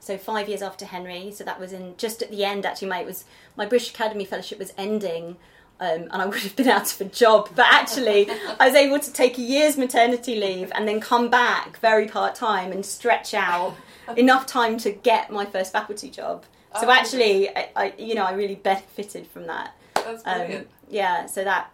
so 0.00 0.16
five 0.16 0.48
years 0.48 0.62
after 0.62 0.86
Henry. 0.86 1.30
So 1.30 1.44
that 1.44 1.60
was 1.60 1.72
in 1.74 1.94
just 1.98 2.22
at 2.22 2.30
the 2.30 2.42
end. 2.42 2.64
Actually, 2.64 2.88
my 2.88 3.00
it 3.00 3.06
was 3.06 3.26
my 3.54 3.66
British 3.66 3.90
Academy 3.90 4.24
fellowship 4.24 4.58
was 4.58 4.72
ending. 4.78 5.36
Um, 5.78 6.02
and 6.02 6.12
I 6.12 6.26
would 6.32 6.38
have 6.38 6.56
been 6.56 6.68
out 6.68 6.90
of 6.92 7.00
a 7.00 7.04
job, 7.10 7.50
but 7.54 7.66
actually, 7.68 8.30
I 8.60 8.68
was 8.68 8.74
able 8.74 9.00
to 9.00 9.12
take 9.12 9.36
a 9.36 9.42
year's 9.42 9.76
maternity 9.76 10.36
leave 10.36 10.70
and 10.74 10.88
then 10.88 11.00
come 11.00 11.28
back 11.28 11.76
very 11.78 12.06
part 12.06 12.34
time 12.34 12.72
and 12.72 12.86
stretch 12.86 13.34
out 13.34 13.74
enough 14.16 14.46
time 14.46 14.78
to 14.78 14.92
get 14.92 15.30
my 15.30 15.44
first 15.44 15.72
faculty 15.72 16.08
job. 16.08 16.44
So 16.80 16.86
Oh, 16.86 16.90
actually, 16.90 17.50
I, 17.50 17.68
I, 17.76 17.94
you 17.98 18.14
know, 18.14 18.24
I 18.24 18.32
really 18.32 18.54
benefited 18.54 19.26
from 19.26 19.46
that. 19.48 19.74
That's 20.04 20.22
Um, 20.26 20.66
yeah, 20.88 21.26
so 21.26 21.44
that 21.44 21.70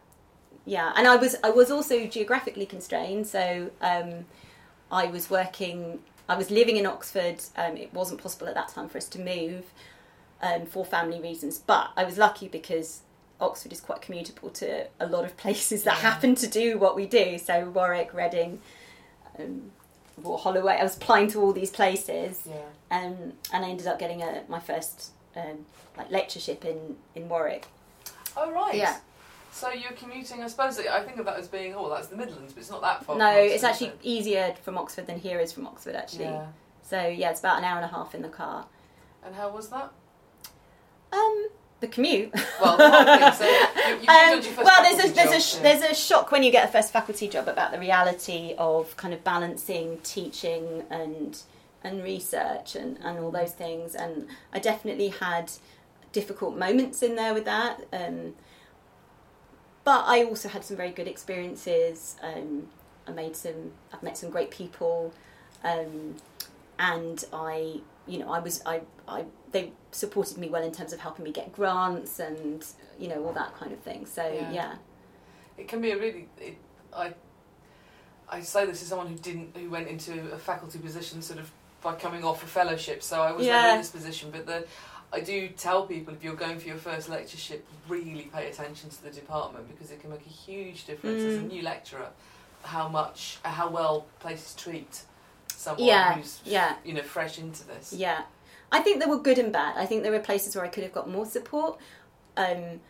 yeah, 0.65 0.93
and 0.97 1.07
I 1.07 1.17
was 1.17 1.37
I 1.43 1.51
was 1.51 1.71
also 1.71 2.07
geographically 2.07 2.67
constrained, 2.67 3.27
so 3.27 3.71
um, 3.81 4.27
I 4.93 5.07
was 5.07 5.31
working. 5.31 6.01
I 6.29 6.37
was 6.37 6.51
living 6.51 6.77
in 6.77 6.85
Oxford. 6.87 7.37
Um, 7.57 7.77
it 7.77 7.93
wasn't 7.95 8.23
possible 8.23 8.49
at 8.49 8.55
that 8.55 8.69
time 8.69 8.89
for 8.89 8.99
us 8.99 9.09
to 9.09 9.19
move 9.19 9.65
um, 10.43 10.67
for 10.67 10.85
family 10.85 11.21
reasons, 11.21 11.59
but 11.59 11.91
I 11.97 12.05
was 12.05 12.19
lucky 12.19 12.49
because 12.49 13.01
Oxford 13.41 13.73
is 13.73 13.81
quite 13.81 14.03
commutable 14.03 14.53
to 14.55 14.87
a 15.01 15.07
lot 15.07 15.25
of 15.25 15.37
places 15.45 15.85
that 15.85 15.95
Yeah. 15.97 16.11
happen 16.11 16.35
to 16.37 16.47
do 16.47 16.79
what 16.79 16.97
we 16.97 17.07
do. 17.07 17.39
So 17.39 17.71
Warwick, 17.71 18.13
Reading, 18.13 18.61
um, 19.39 19.71
Holloway. 20.23 20.75
I 20.79 20.83
was 20.83 20.97
applying 20.97 21.29
to 21.29 21.41
all 21.41 21.53
these 21.53 21.71
places 21.71 22.43
yeah. 22.47 22.55
um, 22.91 23.33
and 23.53 23.65
I 23.65 23.71
ended 23.71 23.87
up 23.87 23.99
getting 23.99 24.23
a, 24.23 24.43
my 24.49 24.61
first 24.61 25.13
um, 25.37 25.65
like 25.97 26.11
lectureship 26.11 26.65
in, 26.65 26.97
in 27.15 27.29
Warwick. 27.29 27.67
Oh 28.37 28.51
right. 28.51 28.75
Yeah. 28.75 28.97
So 29.51 29.71
you're 29.71 29.93
commuting. 29.93 30.43
I 30.43 30.49
suppose 30.49 30.79
I 30.79 31.03
think 31.03 31.19
of 31.19 31.27
that 31.27 31.39
as 31.39 31.49
being 31.49 31.75
oh 31.75 31.89
that's 31.89 32.09
the 32.09 32.17
Midlands, 32.17 32.53
but 32.53 32.61
it's 32.61 32.71
not 32.71 32.83
that 32.83 33.05
far. 33.05 33.17
no, 33.17 33.27
Oxford, 33.27 33.43
it's 33.55 33.65
actually 33.65 33.93
easier 34.03 34.55
from 34.63 34.77
Oxford 34.79 35.07
than 35.07 35.19
here 35.19 35.41
is 35.41 35.53
from 35.53 35.67
Oxford 35.67 35.95
actually. 35.97 36.25
Yeah. 36.25 36.47
So 36.83 37.07
yeah, 37.07 37.31
it's 37.31 37.41
about 37.41 37.59
an 37.59 37.65
hour 37.65 37.77
and 37.77 37.85
a 37.85 37.89
half 37.89 38.15
in 38.15 38.23
the 38.23 38.29
car. 38.29 38.67
And 39.25 39.35
how 39.35 39.51
was 39.51 39.69
that? 39.71 39.93
Um, 41.13 41.49
the 41.81 41.89
commute. 41.89 42.33
Well, 42.61 42.77
the. 42.77 43.33
So 43.33 43.45
you, 43.47 43.53
you, 44.03 44.09
Um, 44.09 44.65
well, 44.65 44.83
there's 44.83 45.11
a 45.11 45.15
there's 45.15 45.31
a 45.33 45.57
job, 45.57 45.63
yeah. 45.65 45.79
there's 45.79 45.93
a 45.93 45.95
shock 45.95 46.31
when 46.31 46.43
you 46.43 46.51
get 46.51 46.69
a 46.69 46.73
first 46.73 46.93
faculty 46.93 47.29
job 47.29 47.49
about 47.49 47.73
the 47.73 47.79
reality 47.79 48.55
of 48.59 48.97
kind 48.97 49.15
of 49.15 49.25
balancing 49.25 49.99
teaching 50.03 50.85
and 50.91 51.43
and 51.85 52.03
research 52.03 52.75
and, 52.75 52.99
and 53.03 53.19
all 53.19 53.31
those 53.31 53.53
things. 53.53 53.95
And 53.95 54.27
I 54.53 54.59
definitely 54.59 55.09
had 55.09 55.53
difficult 56.19 56.57
moments 56.59 57.03
in 57.03 57.15
there 57.15 57.33
with 57.35 57.45
that. 57.45 57.75
Um, 57.93 58.35
but 59.85 60.05
I 60.07 60.25
also 60.25 60.49
had 60.49 60.65
some 60.65 60.77
very 60.77 60.91
good 60.91 61.09
experiences. 61.09 62.17
Um, 62.23 62.67
I 63.07 63.13
made 63.13 63.37
some. 63.37 63.73
I've 63.93 64.03
met 64.03 64.19
some 64.19 64.31
great 64.31 64.51
people, 64.51 65.15
um, 65.65 66.17
and 66.79 67.25
I, 67.33 67.81
you 68.07 68.19
know, 68.19 68.31
I 68.33 68.41
was 68.41 68.61
I, 68.67 68.83
I 69.07 69.25
they 69.53 69.73
supported 69.93 70.37
me 70.37 70.49
well 70.51 70.63
in 70.63 70.73
terms 70.73 70.93
of 70.93 71.01
helping 71.01 71.25
me 71.25 71.33
get 71.33 71.53
grants 71.53 72.19
and 72.19 72.65
you 72.99 73.09
know 73.09 73.25
all 73.25 73.33
that 73.33 73.55
kind 73.59 73.73
of 73.73 73.79
thing. 73.79 74.05
So 74.05 74.23
Yeah. 74.27 74.53
yeah, 74.53 74.75
It 75.57 75.69
can 75.69 75.81
be 75.81 75.91
a 75.93 75.99
really. 75.99 76.29
It, 76.39 76.57
I. 76.93 77.15
I 78.31 78.43
say 78.43 78.67
this 78.67 78.83
as 78.83 78.89
someone 78.89 79.07
who 79.07 79.15
didn't, 79.15 79.57
who 79.57 79.71
went 79.71 79.89
into 79.89 80.13
a 80.33 80.39
faculty 80.39 80.79
position 80.79 81.23
sort 81.23 81.39
of 81.39 81.51
by 81.83 81.95
coming 81.95 82.23
off 82.25 82.43
a 82.43 82.47
fellowship. 82.47 83.03
So 83.03 83.23
I 83.23 83.33
was 83.33 83.47
never 83.47 83.69
in 83.75 83.79
this 83.79 83.91
position, 83.91 84.31
but 84.31 84.45
the. 84.45 84.67
I 85.13 85.21
do 85.21 85.49
tell 85.49 85.87
people 85.87 86.13
if 86.15 86.23
you're 86.23 86.35
going 86.35 86.59
for 86.59 86.69
your 86.69 86.77
first 86.77 87.09
lectureship, 87.09 87.67
really 87.89 88.29
pay 88.33 88.49
attention 88.51 88.91
to 88.91 89.03
the 89.03 89.11
department 89.11 89.69
because 89.69 89.91
it 89.91 90.01
can 90.01 90.11
make 90.11 90.27
a 90.27 90.29
huge 90.29 90.85
difference 90.87 91.23
as 91.23 91.37
a 91.37 91.39
Mm. 91.41 91.49
new 91.49 91.63
lecturer 91.63 92.11
how 92.63 92.89
much, 92.89 93.39
how 93.43 93.69
well 93.71 94.07
places 94.21 94.55
treat 94.55 95.03
someone 95.55 95.87
Yeah, 95.87 96.15
who's 96.15 96.41
yeah. 96.45 96.77
you 96.85 96.93
know 96.93 97.03
fresh 97.03 97.39
into 97.39 97.67
this. 97.67 97.93
Yeah, 97.93 98.23
I 98.71 98.81
think 98.81 98.99
there 98.99 99.09
were 99.09 99.19
good 99.19 99.39
and 99.39 99.53
bad. 99.53 99.77
I 99.77 99.87
think 99.87 100.03
there 100.03 100.13
were 100.13 100.21
places 100.21 100.55
where 100.55 100.65
I 100.65 100.69
could 100.69 100.83
have 100.83 100.93
got 100.93 101.09
more 101.09 101.25
support. 101.27 101.79
Um, 102.37 102.81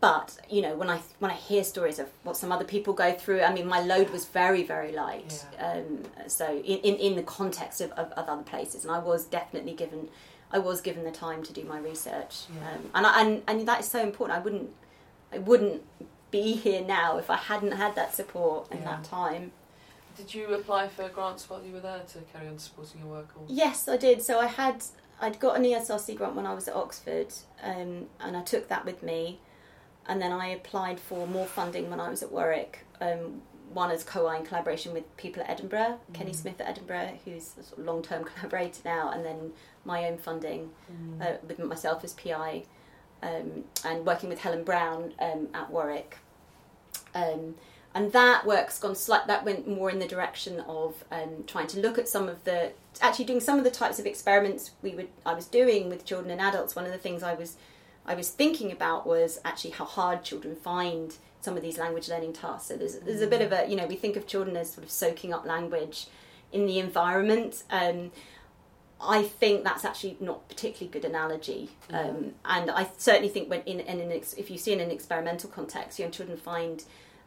but 0.00 0.38
you 0.48 0.62
know, 0.62 0.74
when 0.74 0.88
I 0.90 0.98
when 1.18 1.30
I 1.30 1.34
hear 1.34 1.62
stories 1.62 1.98
of 1.98 2.08
what 2.24 2.36
some 2.36 2.50
other 2.50 2.64
people 2.64 2.94
go 2.94 3.12
through, 3.12 3.42
I 3.42 3.52
mean, 3.52 3.66
my 3.66 3.80
load 3.80 4.10
was 4.10 4.24
very 4.24 4.62
very 4.64 4.92
light. 4.92 5.44
Um, 5.58 6.02
so 6.26 6.46
in, 6.48 6.78
in 6.78 6.94
in 6.96 7.16
the 7.16 7.22
context 7.22 7.80
of, 7.82 7.90
of, 7.92 8.10
of 8.12 8.28
other 8.28 8.42
places, 8.42 8.84
and 8.84 8.92
I 8.92 8.98
was 8.98 9.26
definitely 9.26 9.74
given 9.74 10.08
I 10.52 10.58
was 10.58 10.80
given 10.80 11.04
the 11.04 11.10
time 11.10 11.42
to 11.44 11.52
do 11.52 11.64
my 11.64 11.78
research, 11.78 12.44
Yeah. 12.54 12.72
um, 12.74 12.90
and 12.94 13.06
I, 13.06 13.20
and 13.20 13.42
and 13.46 13.68
that 13.68 13.80
is 13.80 13.86
so 13.88 14.00
important. 14.00 14.38
I 14.38 14.42
wouldn't 14.42 14.70
I 15.32 15.38
wouldn't 15.38 15.82
be 16.30 16.52
here 16.54 16.82
now 16.82 17.18
if 17.18 17.28
I 17.30 17.36
hadn't 17.36 17.72
had 17.72 17.94
that 17.96 18.14
support 18.14 18.68
and 18.70 18.80
Yeah. 18.80 18.86
that 18.96 19.04
time. 19.04 19.52
Did 20.16 20.34
you 20.34 20.52
apply 20.54 20.88
for 20.88 21.08
grants 21.08 21.48
while 21.48 21.62
you 21.62 21.72
were 21.72 21.80
there 21.80 22.02
to 22.12 22.18
carry 22.32 22.48
on 22.48 22.58
supporting 22.58 23.00
your 23.00 23.08
work? 23.10 23.28
Or? 23.36 23.44
Yes, 23.48 23.88
I 23.88 23.96
did. 23.96 24.22
So 24.22 24.38
I 24.40 24.46
had 24.46 24.84
I'd 25.20 25.38
got 25.38 25.56
an 25.56 25.64
ESRC 25.64 26.16
grant 26.16 26.34
when 26.34 26.46
I 26.46 26.54
was 26.54 26.66
at 26.66 26.74
Oxford, 26.74 27.28
um, 27.62 28.06
and 28.20 28.36
I 28.36 28.42
took 28.42 28.68
that 28.68 28.84
with 28.84 29.02
me, 29.02 29.38
and 30.06 30.20
then 30.20 30.32
I 30.32 30.48
applied 30.48 30.98
for 30.98 31.26
more 31.26 31.46
funding 31.46 31.90
when 31.90 32.00
I 32.00 32.08
was 32.08 32.22
at 32.22 32.32
Warwick. 32.32 32.86
Um, 33.00 33.42
one 33.72 33.90
is 33.90 34.02
co-I 34.04 34.36
in 34.38 34.44
collaboration 34.44 34.92
with 34.92 35.16
people 35.16 35.42
at 35.42 35.50
Edinburgh, 35.50 36.00
Kenny 36.12 36.32
Mhm. 36.32 36.36
Smith 36.36 36.60
at 36.60 36.68
Edinburgh, 36.68 37.18
who's 37.24 37.54
a 37.58 37.62
sort 37.62 37.78
of 37.78 37.84
long-term 37.86 38.24
collaborator 38.34 38.82
now, 38.84 39.10
and 39.10 39.24
then 39.24 39.52
my 39.84 40.04
own 40.08 40.18
funding 40.18 40.70
Mm. 40.92 41.22
uh, 41.22 41.38
with 41.46 41.58
myself 41.58 42.02
as 42.04 42.12
PI, 42.14 42.64
um, 43.22 43.64
and 43.84 44.04
working 44.06 44.28
with 44.28 44.40
Helen 44.40 44.64
Brown 44.64 45.14
um, 45.20 45.48
at 45.54 45.70
Warwick. 45.70 46.18
Um, 47.14 47.56
and 47.94 48.12
that 48.12 48.46
work's 48.46 48.78
gone 48.78 48.94
slight. 48.94 49.26
That 49.26 49.44
went 49.44 49.66
more 49.66 49.90
in 49.90 49.98
the 49.98 50.06
direction 50.06 50.60
of 50.60 51.02
um, 51.10 51.44
trying 51.46 51.66
to 51.68 51.80
look 51.80 51.98
at 51.98 52.08
some 52.08 52.28
of 52.28 52.44
the 52.44 52.72
actually 53.00 53.24
doing 53.24 53.40
some 53.40 53.58
of 53.58 53.64
the 53.64 53.70
types 53.70 53.98
of 53.98 54.06
experiments 54.06 54.70
we 54.82 54.94
would 54.94 55.08
I 55.26 55.34
was 55.34 55.46
doing 55.46 55.88
with 55.88 56.04
children 56.04 56.30
and 56.30 56.40
adults. 56.40 56.76
One 56.76 56.84
of 56.86 56.92
the 56.92 56.98
things 56.98 57.22
I 57.24 57.34
was 57.34 57.56
I 58.06 58.14
was 58.14 58.30
thinking 58.30 58.70
about 58.70 59.06
was 59.06 59.40
actually 59.44 59.72
how 59.72 59.84
hard 59.86 60.22
children 60.22 60.54
find 60.56 61.16
some 61.40 61.56
of 61.56 61.62
these 61.62 61.78
language 61.78 62.08
learning 62.08 62.32
tasks. 62.32 62.68
So 62.68 62.76
there's 62.76 62.96
there's 62.98 63.22
a 63.22 63.26
bit 63.26 63.42
of 63.42 63.52
a 63.52 63.68
you 63.68 63.76
know 63.76 63.86
we 63.86 63.96
think 63.96 64.16
of 64.16 64.26
children 64.26 64.56
as 64.56 64.72
sort 64.72 64.84
of 64.84 64.90
soaking 64.90 65.32
up 65.32 65.44
language 65.44 66.06
in 66.52 66.66
the 66.66 66.78
environment. 66.78 67.62
Um, 67.70 68.10
I 69.02 69.22
think 69.22 69.64
that's 69.64 69.86
actually 69.86 70.18
not 70.20 70.46
particularly 70.48 70.92
good 70.92 71.06
analogy, 71.06 71.70
um, 71.90 72.34
and 72.44 72.70
I 72.70 72.90
certainly 72.98 73.30
think 73.30 73.48
when 73.48 73.62
in, 73.62 73.80
in 73.80 73.98
an 73.98 74.12
ex, 74.12 74.34
if 74.34 74.50
you 74.50 74.58
see 74.58 74.74
in 74.74 74.80
an 74.80 74.90
experimental 74.90 75.48
context, 75.48 75.98
young 75.98 76.10
children 76.10 76.36
find 76.36 76.84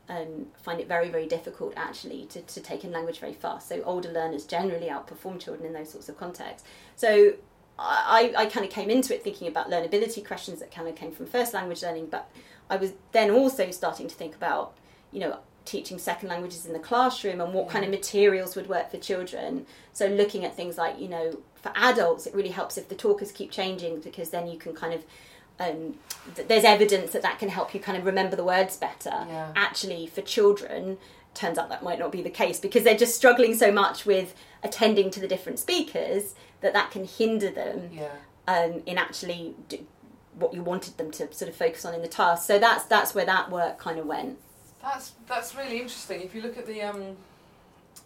um, 0.07 0.47
find 0.61 0.79
it 0.79 0.87
very 0.87 1.09
very 1.09 1.25
difficult 1.25 1.73
actually 1.75 2.25
to, 2.27 2.41
to 2.41 2.61
take 2.61 2.83
in 2.83 2.91
language 2.91 3.19
very 3.19 3.33
fast. 3.33 3.69
So 3.69 3.81
older 3.83 4.11
learners 4.11 4.45
generally 4.45 4.87
outperform 4.87 5.39
children 5.39 5.65
in 5.65 5.73
those 5.73 5.89
sorts 5.89 6.09
of 6.09 6.17
contexts. 6.17 6.67
So 6.95 7.33
I, 7.77 8.33
I 8.37 8.45
kind 8.45 8.65
of 8.65 8.71
came 8.71 8.89
into 8.89 9.15
it 9.15 9.23
thinking 9.23 9.47
about 9.47 9.69
learnability 9.69 10.25
questions 10.25 10.59
that 10.59 10.71
kind 10.71 10.87
of 10.87 10.95
came 10.95 11.11
from 11.11 11.25
first 11.25 11.53
language 11.53 11.81
learning, 11.81 12.07
but 12.07 12.29
I 12.69 12.75
was 12.77 12.93
then 13.11 13.31
also 13.31 13.71
starting 13.71 14.07
to 14.07 14.15
think 14.15 14.35
about 14.35 14.73
you 15.11 15.19
know 15.19 15.39
teaching 15.65 15.97
second 15.97 16.29
languages 16.29 16.65
in 16.65 16.73
the 16.73 16.79
classroom 16.79 17.39
and 17.39 17.53
what 17.53 17.69
kind 17.69 17.85
of 17.85 17.91
materials 17.91 18.55
would 18.55 18.67
work 18.67 18.91
for 18.91 18.97
children. 18.97 19.65
So 19.93 20.07
looking 20.07 20.43
at 20.43 20.55
things 20.55 20.77
like, 20.77 20.99
you 20.99 21.07
know, 21.07 21.39
for 21.55 21.71
adults, 21.75 22.25
it 22.25 22.35
really 22.35 22.49
helps 22.49 22.77
if 22.77 22.89
the 22.89 22.95
talkers 22.95 23.31
keep 23.31 23.51
changing 23.51 24.01
because 24.01 24.29
then 24.31 24.47
you 24.47 24.57
can 24.57 24.73
kind 24.73 24.93
of 24.93 25.05
um, 25.59 25.95
th- 26.35 26.47
there's 26.47 26.63
evidence 26.63 27.11
that 27.11 27.21
that 27.21 27.39
can 27.39 27.47
help 27.47 27.73
you 27.73 27.79
kind 27.79 27.97
of 27.97 28.05
remember 28.05 28.35
the 28.35 28.43
words 28.43 28.75
better. 28.75 29.25
Yeah. 29.27 29.51
Actually, 29.55 30.07
for 30.07 30.21
children, 30.21 30.97
turns 31.33 31.57
out 31.57 31.69
that 31.69 31.83
might 31.83 31.99
not 31.99 32.11
be 32.11 32.21
the 32.21 32.29
case 32.29 32.59
because 32.59 32.83
they're 32.83 32.97
just 32.97 33.15
struggling 33.15 33.55
so 33.55 33.71
much 33.71 34.05
with 34.05 34.33
attending 34.63 35.11
to 35.11 35.19
the 35.19 35.27
different 35.27 35.59
speakers 35.59 36.35
that 36.63 36.73
that 36.73 36.89
can 36.91 37.05
hinder 37.05 37.51
them 37.51 37.89
Yeah. 37.93 38.09
um, 38.47 38.81
in 38.85 38.97
actually 38.97 39.55
what 40.35 40.53
you 40.53 40.63
wanted 40.63 40.97
them 40.97 41.11
to 41.11 41.31
sort 41.33 41.47
of 41.49 41.55
focus 41.55 41.85
on 41.85 41.93
in 41.93 42.01
the 42.01 42.07
task. 42.07 42.47
So 42.47 42.57
that's 42.57 42.85
that's 42.85 43.13
where 43.13 43.25
that 43.25 43.51
work 43.51 43.77
kind 43.77 43.99
of 43.99 44.05
went. 44.07 44.39
That's 44.81 45.11
that's 45.27 45.55
really 45.55 45.77
interesting. 45.79 46.21
If 46.21 46.33
you 46.33 46.41
look 46.41 46.57
at 46.57 46.65
the 46.65 46.81
um, 46.81 47.15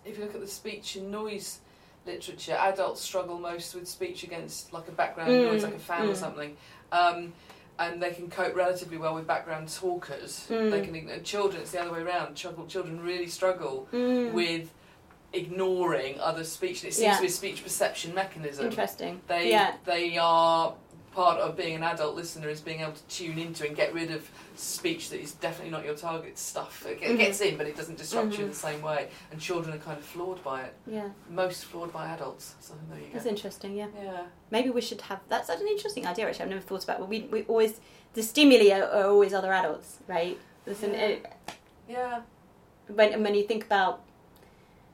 if 0.06 0.18
you 0.18 0.26
look 0.26 0.36
at 0.36 0.42
the 0.42 0.48
speech 0.48 0.96
and 0.98 1.10
noise 1.12 1.60
literature, 2.06 2.54
adults 2.60 3.02
struggle 3.02 3.40
most 3.40 3.74
with 3.76 3.88
speech 3.88 4.24
against 4.24 4.74
like 4.74 4.88
a 4.88 4.92
background 4.92 5.32
Mm, 5.32 5.52
noise, 5.52 5.64
like 5.64 5.76
a 5.76 5.80
fan 5.80 6.08
or 6.10 6.14
mm. 6.14 6.18
something, 6.18 6.58
um, 6.92 7.34
and 7.80 8.02
they 8.02 8.12
can 8.12 8.30
cope 8.30 8.56
relatively 8.56 8.98
well 8.98 9.14
with 9.16 9.28
background 9.28 9.74
talkers. 9.74 10.48
Mm. 10.50 10.72
They 10.72 10.82
can 10.82 11.24
children. 11.24 11.62
It's 11.62 11.72
the 11.72 11.82
other 11.82 11.92
way 11.92 12.02
around. 12.02 12.36
Children, 12.36 12.68
children 12.68 13.02
really 13.04 13.28
struggle 13.28 13.88
Mm. 13.92 14.34
with 14.34 14.70
ignoring 15.38 16.20
other 16.20 16.44
speech. 16.44 16.84
It 16.84 16.94
seems 16.94 17.00
Yeah. 17.04 17.16
to 17.16 17.22
be 17.22 17.28
a 17.28 17.32
speech 17.32 17.64
perception 17.64 18.14
mechanism. 18.14 18.66
Interesting. 18.68 19.22
They 19.28 19.50
yeah. 19.52 19.76
they 19.86 20.18
are 20.18 20.74
part 21.14 21.40
of 21.40 21.56
being 21.58 21.74
an 21.76 21.82
adult 21.82 22.16
listener 22.16 22.48
is 22.48 22.62
being 22.62 22.82
able 22.82 22.92
to 22.92 23.04
tune 23.08 23.40
into 23.40 23.66
and 23.66 23.76
get 23.76 23.92
rid 23.92 24.12
of 24.12 24.30
speech 24.56 25.10
that 25.10 25.20
is 25.20 25.32
definitely 25.32 25.72
not 25.72 25.84
your 25.84 25.96
target 25.96 26.38
stuff. 26.38 26.86
It, 26.86 27.02
Mhm. 27.02 27.18
gets 27.18 27.42
in, 27.42 27.58
but 27.58 27.66
it 27.66 27.76
doesn't 27.76 27.98
disrupt 27.98 28.38
you 28.38 28.44
in 28.44 28.50
the 28.50 28.56
same 28.56 28.84
way. 28.84 29.10
And 29.32 29.42
children 29.42 29.74
are 29.74 29.80
kind 29.80 29.98
of 29.98 30.06
flawed 30.06 30.44
by 30.44 30.62
it. 30.62 30.74
Yeah. 30.86 31.10
Most 31.28 31.66
flawed 31.66 31.92
by 31.92 32.06
adults. 32.10 32.54
So 32.60 32.76
there 32.92 33.00
you 33.00 33.06
go. 33.08 33.14
That's 33.14 33.26
interesting. 33.26 33.76
Yeah. 33.76 33.88
Yeah. 34.00 34.26
Maybe 34.52 34.70
we 34.70 34.82
should 34.82 35.02
have. 35.02 35.22
That's 35.28 35.48
such 35.48 35.60
an 35.60 35.68
interesting 35.68 36.06
idea. 36.06 36.28
Actually, 36.28 36.44
I've 36.44 36.50
never 36.50 36.62
thought 36.62 36.84
about. 36.84 37.00
Well, 37.00 37.10
we 37.10 37.22
we 37.22 37.44
always 37.46 37.80
the 38.14 38.22
stimuli 38.22 38.70
are, 38.72 38.84
are 38.84 39.10
always 39.10 39.34
other 39.34 39.52
adults, 39.54 39.98
right? 40.08 40.38
Listen, 40.68 40.94
Yeah. 40.94 41.00
it, 41.08 41.26
Yeah. 41.90 42.22
when 42.90 43.24
when 43.24 43.34
you 43.34 43.44
think 43.48 43.66
about 43.66 44.02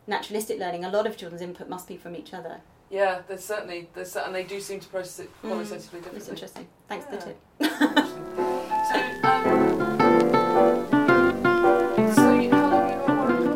naturalistic 0.08 0.60
learning, 0.60 0.86
a 0.86 0.90
lot 0.90 1.06
of 1.08 1.18
children's 1.18 1.42
input 1.42 1.68
must 1.70 1.88
be 1.88 1.98
from 1.98 2.16
each 2.16 2.34
other. 2.34 2.62
Yeah. 2.90 3.22
There's 3.28 3.44
certainly 3.44 3.90
there's 3.94 4.16
and 4.16 4.34
they 4.36 4.44
do 4.44 4.60
seem 4.60 4.80
to 4.80 4.88
process 4.88 5.20
it 5.26 5.30
Mm. 5.42 5.48
qualitatively 5.50 6.00
It's 6.00 6.28
differently. 6.28 6.32
interesting. 6.32 6.68
Thanks 6.88 7.06
for 7.06 7.16
the 7.16 7.22
tip. 7.22 7.38
So, 8.90 8.98
um, 9.24 10.88
so 12.14 12.34
you, 12.40 12.50
how 12.52 12.70
long 12.70 13.44
you? 13.44 13.52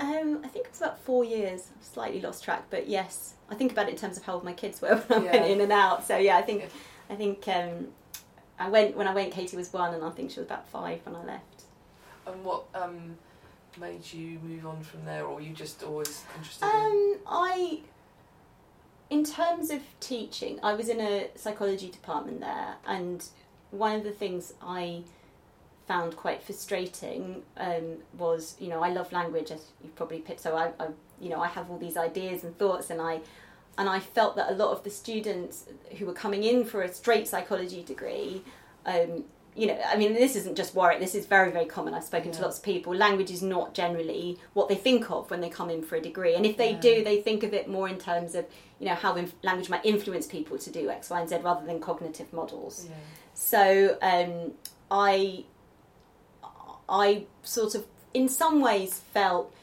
Um, 0.00 0.40
I 0.44 0.48
think 0.48 0.66
it 0.66 0.70
was 0.70 0.80
about 0.80 0.98
four 1.00 1.24
years. 1.24 1.68
I've 1.78 1.84
slightly 1.84 2.20
lost 2.20 2.44
track, 2.44 2.64
but 2.70 2.88
yes, 2.88 3.34
I 3.50 3.54
think 3.54 3.72
about 3.72 3.88
it 3.88 3.92
in 3.92 3.96
terms 3.98 4.16
of 4.16 4.24
how 4.24 4.34
old 4.34 4.44
my 4.44 4.52
kids 4.52 4.80
were 4.80 4.96
when 5.06 5.20
I 5.20 5.24
Yeah. 5.24 5.32
went 5.32 5.46
in 5.52 5.60
and 5.60 5.72
out. 5.72 6.06
So 6.06 6.16
yeah, 6.16 6.36
I 6.38 6.42
think 6.42 6.62
Yeah. 6.62 6.68
I 7.10 7.14
think 7.16 7.46
um, 7.48 7.88
I 8.58 8.68
went 8.70 8.96
when 8.96 9.06
I 9.06 9.14
went. 9.14 9.32
Katie 9.32 9.56
was 9.56 9.72
one, 9.72 9.94
and 9.94 10.02
I 10.02 10.10
think 10.10 10.30
she 10.30 10.40
was 10.40 10.46
about 10.46 10.66
five 10.68 11.00
when 11.04 11.14
I 11.14 11.24
left. 11.24 11.62
And 12.26 12.42
what 12.44 12.64
um, 12.74 13.18
made 13.78 14.12
you 14.12 14.38
move 14.42 14.66
on 14.66 14.82
from 14.82 15.04
there, 15.04 15.24
or 15.24 15.40
you 15.40 15.52
just 15.52 15.82
always 15.82 16.22
interested 16.36 16.64
in? 16.64 16.70
Um, 16.70 17.18
I, 17.26 17.80
in 19.10 19.24
terms 19.24 19.70
of 19.70 19.80
teaching, 20.00 20.58
I 20.62 20.74
was 20.74 20.88
in 20.88 21.00
a 21.00 21.28
psychology 21.36 21.90
department 21.90 22.40
there, 22.40 22.76
and 22.86 23.26
one 23.70 23.96
of 23.96 24.04
the 24.04 24.12
things 24.12 24.54
I 24.62 25.02
found 25.86 26.16
quite 26.16 26.42
frustrating 26.42 27.42
um, 27.56 27.98
was, 28.16 28.56
you 28.58 28.68
know, 28.68 28.82
I 28.82 28.90
love 28.90 29.12
language, 29.12 29.50
as 29.50 29.66
you've 29.82 29.94
probably 29.96 30.20
picked. 30.20 30.40
So 30.40 30.56
I, 30.56 30.70
I, 30.82 30.88
you 31.20 31.28
know, 31.28 31.40
I 31.40 31.48
have 31.48 31.70
all 31.70 31.78
these 31.78 31.96
ideas 31.96 32.44
and 32.44 32.56
thoughts, 32.58 32.90
and 32.90 33.00
I, 33.00 33.20
and 33.76 33.88
I 33.88 34.00
felt 34.00 34.36
that 34.36 34.50
a 34.50 34.54
lot 34.54 34.70
of 34.70 34.84
the 34.84 34.90
students 34.90 35.66
who 35.98 36.06
were 36.06 36.14
coming 36.14 36.42
in 36.42 36.64
for 36.64 36.82
a 36.82 36.92
straight 36.92 37.28
psychology 37.28 37.82
degree. 37.82 38.42
Um, 38.86 39.24
you 39.56 39.68
know, 39.68 39.80
I 39.86 39.96
mean, 39.96 40.14
this 40.14 40.34
isn't 40.34 40.56
just 40.56 40.74
Warwick. 40.74 40.98
This 40.98 41.14
is 41.14 41.26
very, 41.26 41.52
very 41.52 41.64
common. 41.66 41.94
I've 41.94 42.02
spoken 42.02 42.32
to 42.32 42.42
lots 42.42 42.58
of 42.58 42.64
people. 42.64 42.92
Language 42.94 43.30
is 43.30 43.40
not 43.40 43.72
generally 43.72 44.38
what 44.52 44.68
they 44.68 44.74
think 44.74 45.10
of 45.12 45.30
when 45.30 45.40
they 45.40 45.48
come 45.48 45.70
in 45.70 45.82
for 45.82 45.94
a 45.94 46.00
degree, 46.00 46.34
and 46.34 46.44
if 46.44 46.56
they 46.56 46.72
Yeah. 46.72 46.80
do, 46.80 47.04
they 47.04 47.20
think 47.22 47.42
of 47.44 47.54
it 47.54 47.68
more 47.68 47.88
in 47.88 47.98
terms 47.98 48.34
of 48.34 48.46
you 48.80 48.86
know 48.86 48.94
how 48.96 49.14
inf- 49.14 49.34
language 49.44 49.70
might 49.70 49.84
influence 49.86 50.26
people 50.26 50.58
to 50.58 50.70
do 50.70 50.90
X, 50.90 51.08
Y, 51.10 51.20
and 51.20 51.28
Z 51.28 51.36
rather 51.44 51.64
than 51.64 51.78
cognitive 51.80 52.32
models. 52.32 52.86
Yeah. 52.88 52.96
So 53.34 53.96
um, 54.02 54.52
I, 54.90 55.44
I 56.88 57.26
sort 57.42 57.74
of, 57.74 57.86
in 58.12 58.28
some 58.28 58.60
ways, 58.60 59.00
felt 59.12 59.54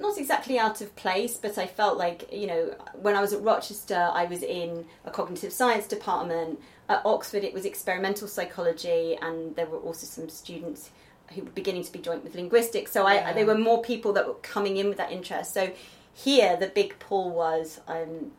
not 0.00 0.18
exactly 0.18 0.58
out 0.58 0.80
of 0.80 0.94
place, 0.96 1.36
but 1.36 1.56
I 1.58 1.66
felt 1.66 1.96
like 1.98 2.28
you 2.32 2.46
know 2.46 2.74
when 2.94 3.14
I 3.16 3.20
was 3.20 3.32
at 3.32 3.42
Rochester, 3.42 4.10
I 4.12 4.24
was 4.24 4.42
in 4.42 4.86
a 5.04 5.10
cognitive 5.10 5.52
science 5.52 5.86
department. 5.86 6.58
At 6.88 7.02
Oxford, 7.04 7.42
it 7.42 7.52
was 7.52 7.64
experimental 7.64 8.28
psychology, 8.28 9.18
and 9.20 9.56
there 9.56 9.66
were 9.66 9.78
also 9.78 10.06
some 10.06 10.28
students 10.28 10.90
who 11.34 11.42
were 11.42 11.50
beginning 11.50 11.82
to 11.82 11.92
be 11.92 11.98
joined 11.98 12.22
with 12.22 12.34
linguistics. 12.34 12.92
So 12.92 13.06
I, 13.06 13.32
there 13.32 13.46
were 13.46 13.58
more 13.58 13.82
people 13.82 14.12
that 14.12 14.26
were 14.26 14.34
coming 14.34 14.76
in 14.76 14.88
with 14.88 14.98
that 14.98 15.10
interest. 15.10 15.52
So 15.52 15.72
here, 16.12 16.56
the 16.56 16.68
big 16.68 16.98
pull 16.98 17.30
was. 17.30 17.80
Um, 17.88 18.32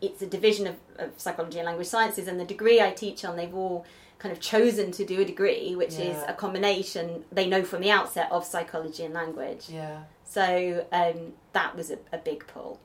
it's 0.00 0.22
a 0.22 0.26
division 0.26 0.68
of, 0.68 0.76
of 0.98 1.18
psychology 1.18 1.58
and 1.58 1.66
language 1.66 1.88
sciences, 1.88 2.28
and 2.28 2.38
the 2.38 2.44
degree 2.44 2.80
I 2.80 2.90
teach 2.90 3.24
on, 3.24 3.36
they've 3.36 3.54
all 3.54 3.84
kind 4.18 4.32
of 4.32 4.40
chosen 4.40 4.92
to 4.92 5.04
do 5.04 5.20
a 5.20 5.24
degree, 5.24 5.74
which 5.74 5.98
is 5.98 6.16
a 6.28 6.32
combination 6.32 7.24
they 7.32 7.48
know 7.48 7.64
from 7.64 7.80
the 7.80 7.90
outset 7.90 8.30
of 8.30 8.44
psychology 8.44 9.04
and 9.04 9.12
language. 9.12 9.68
Yeah. 9.68 10.02
So 10.24 10.86
um, 10.92 11.32
that 11.52 11.74
was 11.74 11.90
a, 11.90 11.98
a 12.12 12.18
big 12.18 12.46
pull. 12.46 12.78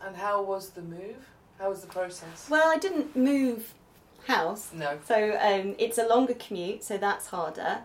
And 0.00 0.16
how 0.16 0.40
was 0.42 0.70
the 0.70 0.82
move? 0.82 1.26
How 1.58 1.70
was 1.70 1.80
the 1.80 1.86
process? 1.88 2.48
Well, 2.48 2.68
I 2.70 2.78
didn't 2.78 3.16
move 3.16 3.74
house, 4.26 4.70
No. 4.74 4.98
so 5.06 5.36
um, 5.40 5.74
it's 5.78 5.98
a 5.98 6.06
longer 6.06 6.34
commute, 6.34 6.84
so 6.84 6.98
that's 6.98 7.28
harder. 7.28 7.78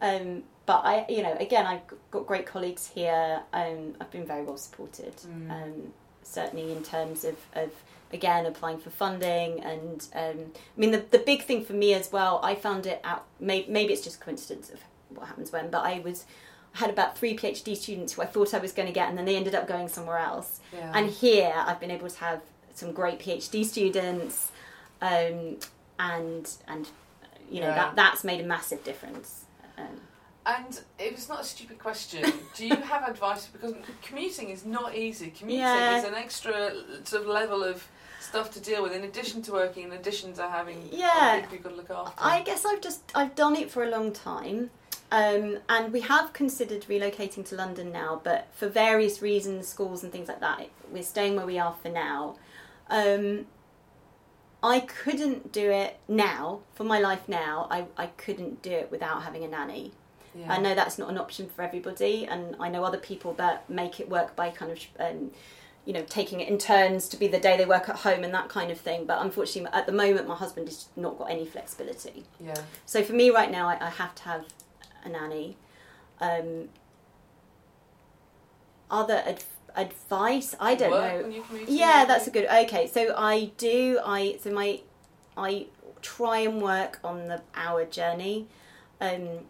Um, 0.00 0.44
but 0.66 0.84
I, 0.84 1.04
you 1.08 1.22
know, 1.22 1.34
again, 1.38 1.66
I've 1.66 1.80
got 2.10 2.26
great 2.26 2.46
colleagues 2.46 2.86
here. 2.94 3.40
Um, 3.52 3.94
I've 4.00 4.10
been 4.10 4.24
very 4.26 4.44
well 4.44 4.56
supported. 4.56 5.14
Mm. 5.16 5.50
Um, 5.50 5.92
certainly 6.22 6.70
in 6.70 6.82
terms 6.82 7.24
of, 7.24 7.36
of 7.54 7.70
again 8.12 8.46
applying 8.46 8.78
for 8.78 8.90
funding 8.90 9.58
and 9.60 10.06
um, 10.14 10.52
I 10.54 10.80
mean 10.80 10.90
the 10.92 10.98
the 11.10 11.18
big 11.18 11.42
thing 11.42 11.64
for 11.64 11.72
me 11.72 11.92
as 11.94 12.12
well. 12.12 12.40
I 12.42 12.54
found 12.54 12.86
it 12.86 13.00
out. 13.04 13.24
Maybe, 13.40 13.70
maybe 13.70 13.92
it's 13.92 14.02
just 14.02 14.20
coincidence 14.20 14.70
of 14.70 14.78
what 15.08 15.26
happens 15.26 15.50
when, 15.52 15.70
but 15.70 15.84
I 15.84 16.00
was. 16.00 16.24
I 16.72 16.78
had 16.78 16.90
about 16.90 17.18
three 17.18 17.36
PhD 17.36 17.76
students 17.76 18.12
who 18.12 18.22
I 18.22 18.26
thought 18.26 18.54
I 18.54 18.58
was 18.58 18.70
going 18.70 18.86
to 18.86 18.94
get, 18.94 19.08
and 19.08 19.18
then 19.18 19.24
they 19.24 19.34
ended 19.34 19.56
up 19.56 19.66
going 19.66 19.88
somewhere 19.88 20.18
else. 20.18 20.60
Yeah. 20.72 20.92
And 20.94 21.10
here 21.10 21.52
I've 21.56 21.80
been 21.80 21.90
able 21.90 22.08
to 22.08 22.18
have 22.20 22.42
some 22.80 22.92
great 22.92 23.18
PhD 23.20 23.64
students, 23.64 24.50
um, 25.02 25.56
and 25.98 26.50
and 26.66 26.88
you 27.50 27.60
know 27.60 27.68
Yeah. 27.68 27.74
that 27.80 27.96
that's 27.96 28.24
made 28.24 28.40
a 28.40 28.44
massive 28.56 28.82
difference. 28.82 29.44
Um, 29.78 30.00
And 30.46 30.72
if 30.98 31.12
it's 31.12 31.28
not 31.28 31.40
a 31.42 31.44
stupid 31.44 31.78
question, 31.78 32.24
do 32.56 32.66
you 32.66 32.76
have 32.76 33.06
advice? 33.06 33.46
Because 33.46 33.74
commuting 34.02 34.48
is 34.48 34.64
not 34.64 34.94
easy. 34.96 35.30
Commuting 35.30 35.60
Yeah. 35.64 35.98
is 35.98 36.04
an 36.04 36.14
extra 36.14 36.54
sort 37.04 37.22
of 37.22 37.28
level 37.28 37.62
of 37.62 37.86
stuff 38.20 38.50
to 38.54 38.60
deal 38.60 38.82
with, 38.82 38.92
in 38.92 39.04
addition 39.04 39.42
to 39.42 39.52
working, 39.52 39.84
in 39.84 39.92
addition 39.92 40.32
to 40.34 40.48
having 40.48 40.88
Yeah. 40.90 41.44
people 41.50 41.70
to 41.70 41.76
look 41.76 41.90
after. 41.90 42.12
I 42.36 42.40
guess 42.48 42.64
I've 42.64 42.80
just 42.80 43.00
I've 43.14 43.34
done 43.34 43.54
it 43.62 43.70
for 43.70 43.82
a 43.84 43.90
long 43.96 44.12
time, 44.12 44.70
um, 45.12 45.58
and 45.68 45.92
we 45.92 46.00
have 46.14 46.32
considered 46.32 46.82
relocating 46.94 47.44
to 47.50 47.54
London 47.62 47.92
now, 47.92 48.20
but 48.24 48.40
for 48.58 48.66
various 48.68 49.20
reasons, 49.30 49.68
schools 49.68 50.02
and 50.04 50.10
things 50.12 50.28
like 50.28 50.40
that, 50.40 50.68
we're 50.94 51.02
staying 51.14 51.36
where 51.36 51.46
we 51.54 51.58
are 51.58 51.74
for 51.82 51.90
now. 51.90 52.36
Um, 52.90 53.46
I 54.62 54.80
couldn't 54.80 55.52
do 55.52 55.70
it 55.70 55.98
now 56.06 56.60
for 56.74 56.84
my 56.84 56.98
life 56.98 57.28
now. 57.28 57.66
I, 57.70 57.86
I 57.96 58.06
couldn't 58.06 58.60
do 58.60 58.70
it 58.70 58.90
without 58.90 59.22
having 59.22 59.42
a 59.42 59.48
nanny. 59.48 59.92
Yeah. 60.34 60.52
I 60.52 60.58
know 60.58 60.74
that's 60.74 60.98
not 60.98 61.08
an 61.08 61.18
option 61.18 61.48
for 61.48 61.62
everybody, 61.62 62.26
and 62.26 62.56
I 62.60 62.68
know 62.68 62.84
other 62.84 62.98
people 62.98 63.32
that 63.34 63.68
make 63.70 64.00
it 64.00 64.08
work 64.08 64.36
by 64.36 64.50
kind 64.50 64.70
of, 64.70 64.78
um, 64.98 65.30
you 65.84 65.92
know, 65.92 66.04
taking 66.08 66.40
it 66.40 66.48
in 66.48 66.58
turns 66.58 67.08
to 67.08 67.16
be 67.16 67.26
the 67.26 67.40
day 67.40 67.56
they 67.56 67.64
work 67.64 67.88
at 67.88 67.96
home 67.96 68.22
and 68.22 68.34
that 68.34 68.48
kind 68.48 68.70
of 68.70 68.78
thing. 68.78 69.06
But 69.06 69.22
unfortunately, 69.22 69.70
at 69.72 69.86
the 69.86 69.92
moment, 69.92 70.28
my 70.28 70.36
husband 70.36 70.68
has 70.68 70.88
not 70.94 71.18
got 71.18 71.30
any 71.30 71.46
flexibility. 71.46 72.24
Yeah. 72.38 72.54
So 72.86 73.02
for 73.02 73.14
me 73.14 73.30
right 73.30 73.50
now, 73.50 73.66
I, 73.66 73.86
I 73.86 73.90
have 73.90 74.14
to 74.16 74.22
have 74.24 74.44
a 75.04 75.08
nanny. 75.08 75.56
Um, 76.20 76.68
other 78.90 79.22
ad- 79.26 79.44
advice, 79.76 80.54
I 80.60 80.74
don't 80.74 80.90
Work 80.90 81.28
know. 81.28 81.42
Yeah, 81.66 82.04
that's 82.04 82.26
a 82.26 82.30
good. 82.30 82.46
Okay, 82.46 82.86
so 82.86 83.14
I 83.16 83.52
do. 83.56 84.00
I 84.04 84.36
so 84.40 84.50
my 84.50 84.80
I 85.36 85.66
try 86.02 86.38
and 86.40 86.60
work 86.62 86.98
on 87.04 87.28
the 87.28 87.42
hour 87.54 87.84
journey. 87.84 88.46
Um, 89.00 89.40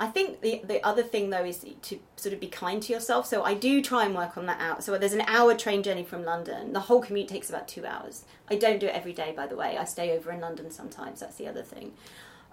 I 0.00 0.06
think 0.06 0.42
the 0.42 0.62
the 0.64 0.84
other 0.86 1.02
thing 1.02 1.30
though 1.30 1.44
is 1.44 1.64
to 1.82 1.98
sort 2.16 2.32
of 2.32 2.40
be 2.40 2.46
kind 2.46 2.80
to 2.82 2.92
yourself. 2.92 3.26
So 3.26 3.42
I 3.42 3.54
do 3.54 3.82
try 3.82 4.04
and 4.04 4.14
work 4.14 4.36
on 4.36 4.46
that 4.46 4.60
out. 4.60 4.84
So 4.84 4.96
there's 4.96 5.12
an 5.12 5.22
hour 5.22 5.54
train 5.54 5.82
journey 5.82 6.04
from 6.04 6.24
London. 6.24 6.72
The 6.72 6.80
whole 6.80 7.00
commute 7.00 7.28
takes 7.28 7.48
about 7.48 7.66
two 7.66 7.84
hours. 7.84 8.24
I 8.48 8.56
don't 8.56 8.78
do 8.78 8.86
it 8.86 8.94
every 8.94 9.12
day, 9.12 9.32
by 9.36 9.46
the 9.46 9.56
way. 9.56 9.76
I 9.76 9.84
stay 9.84 10.16
over 10.16 10.30
in 10.30 10.40
London 10.40 10.70
sometimes. 10.70 11.20
That's 11.20 11.36
the 11.36 11.48
other 11.48 11.62
thing. 11.62 11.92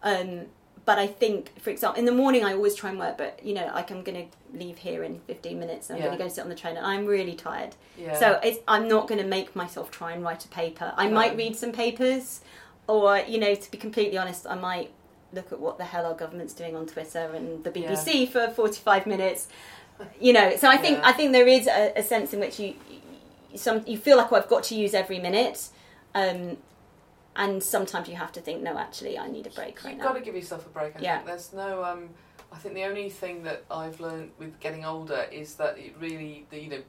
Um, 0.02 0.48
but 0.84 1.00
I 1.00 1.08
think, 1.08 1.60
for 1.62 1.70
example, 1.70 1.98
in 2.00 2.06
the 2.06 2.12
morning 2.12 2.44
I 2.44 2.54
always 2.54 2.76
try 2.76 2.90
and 2.90 3.00
work. 3.00 3.18
But 3.18 3.40
you 3.44 3.54
know, 3.54 3.66
like 3.74 3.90
I'm 3.92 4.04
going 4.04 4.28
to 4.30 4.58
leave 4.58 4.78
here 4.78 5.04
in 5.04 5.20
15 5.28 5.58
minutes, 5.60 5.90
and 5.90 5.98
I'm 5.98 6.02
Yeah. 6.04 6.08
going 6.10 6.18
to 6.20 6.24
go 6.26 6.30
sit 6.30 6.44
on 6.44 6.50
the 6.50 6.56
train, 6.56 6.78
and 6.78 6.86
I'm 6.86 7.06
really 7.06 7.34
tired. 7.36 7.76
Yeah. 7.98 8.18
So 8.20 8.40
it's, 8.44 8.60
I'm 8.68 8.88
not 8.88 9.08
going 9.08 9.22
to 9.22 9.28
make 9.28 9.56
myself 9.56 9.90
try 9.92 10.12
and 10.12 10.24
write 10.24 10.46
a 10.46 10.48
paper. 10.50 10.94
I 10.98 11.08
might 11.10 11.36
read 11.38 11.56
some 11.56 11.72
papers, 11.72 12.42
or 12.88 13.18
you 13.20 13.40
know, 13.40 13.56
to 13.56 13.72
be 13.72 13.78
completely 13.78 14.18
honest, 14.18 14.46
I 14.48 14.56
might 14.56 14.92
look 15.34 15.52
at 15.52 15.60
what 15.60 15.78
the 15.78 15.84
hell 15.86 16.06
our 16.06 16.14
government's 16.14 16.54
doing 16.54 16.76
on 16.76 16.86
Twitter 16.86 17.32
and 17.34 17.64
the 17.64 17.72
BBC 17.72 18.30
for 18.30 18.48
45 18.50 19.06
minutes. 19.08 19.48
You 20.20 20.34
know, 20.34 20.56
so 20.58 20.68
I 20.70 20.78
think 20.78 20.98
Yeah. 21.00 21.08
I 21.08 21.14
think 21.14 21.32
there 21.32 21.48
is 21.48 21.68
a, 21.68 21.94
a 21.96 22.04
sense 22.04 22.34
in 22.34 22.40
which 22.40 22.60
you 22.60 22.76
you- 22.90 23.58
some 23.58 23.82
you 23.88 23.98
feel 23.98 24.18
like 24.18 24.32
oh, 24.34 24.36
I've 24.36 24.50
got 24.50 24.64
to 24.66 24.76
use 24.76 24.94
every 24.94 25.18
minute, 25.20 25.70
um, 26.14 26.58
and 27.36 27.62
sometimes 27.62 28.08
you 28.08 28.16
have 28.16 28.32
to 28.34 28.42
think, 28.42 28.62
no, 28.62 28.78
actually, 28.78 29.18
I 29.18 29.28
need 29.28 29.48
a 29.48 29.50
break 29.50 29.84
right 29.84 29.86
now. 29.86 29.90
You've 29.92 29.98
now. 30.00 30.06
got 30.06 30.14
to 30.14 30.22
give 30.22 30.36
yourself 30.36 30.66
a 30.66 30.70
break. 30.70 30.96
I 30.96 31.00
Yeah. 31.00 31.16
think 31.18 31.28
there's 31.28 31.54
no. 31.54 31.84
Um, 31.84 32.10
I 32.52 32.58
think 32.58 32.76
the 32.76 32.84
only 32.84 33.10
thing 33.10 33.44
that 33.44 33.66
I've 33.70 34.00
learned 34.00 34.32
with 34.40 34.58
getting 34.60 34.86
older 34.86 35.26
is 35.32 35.56
that 35.56 35.78
it 35.78 35.96
really, 36.00 36.46
the, 36.50 36.60
you 36.62 36.70
know, 36.70 36.82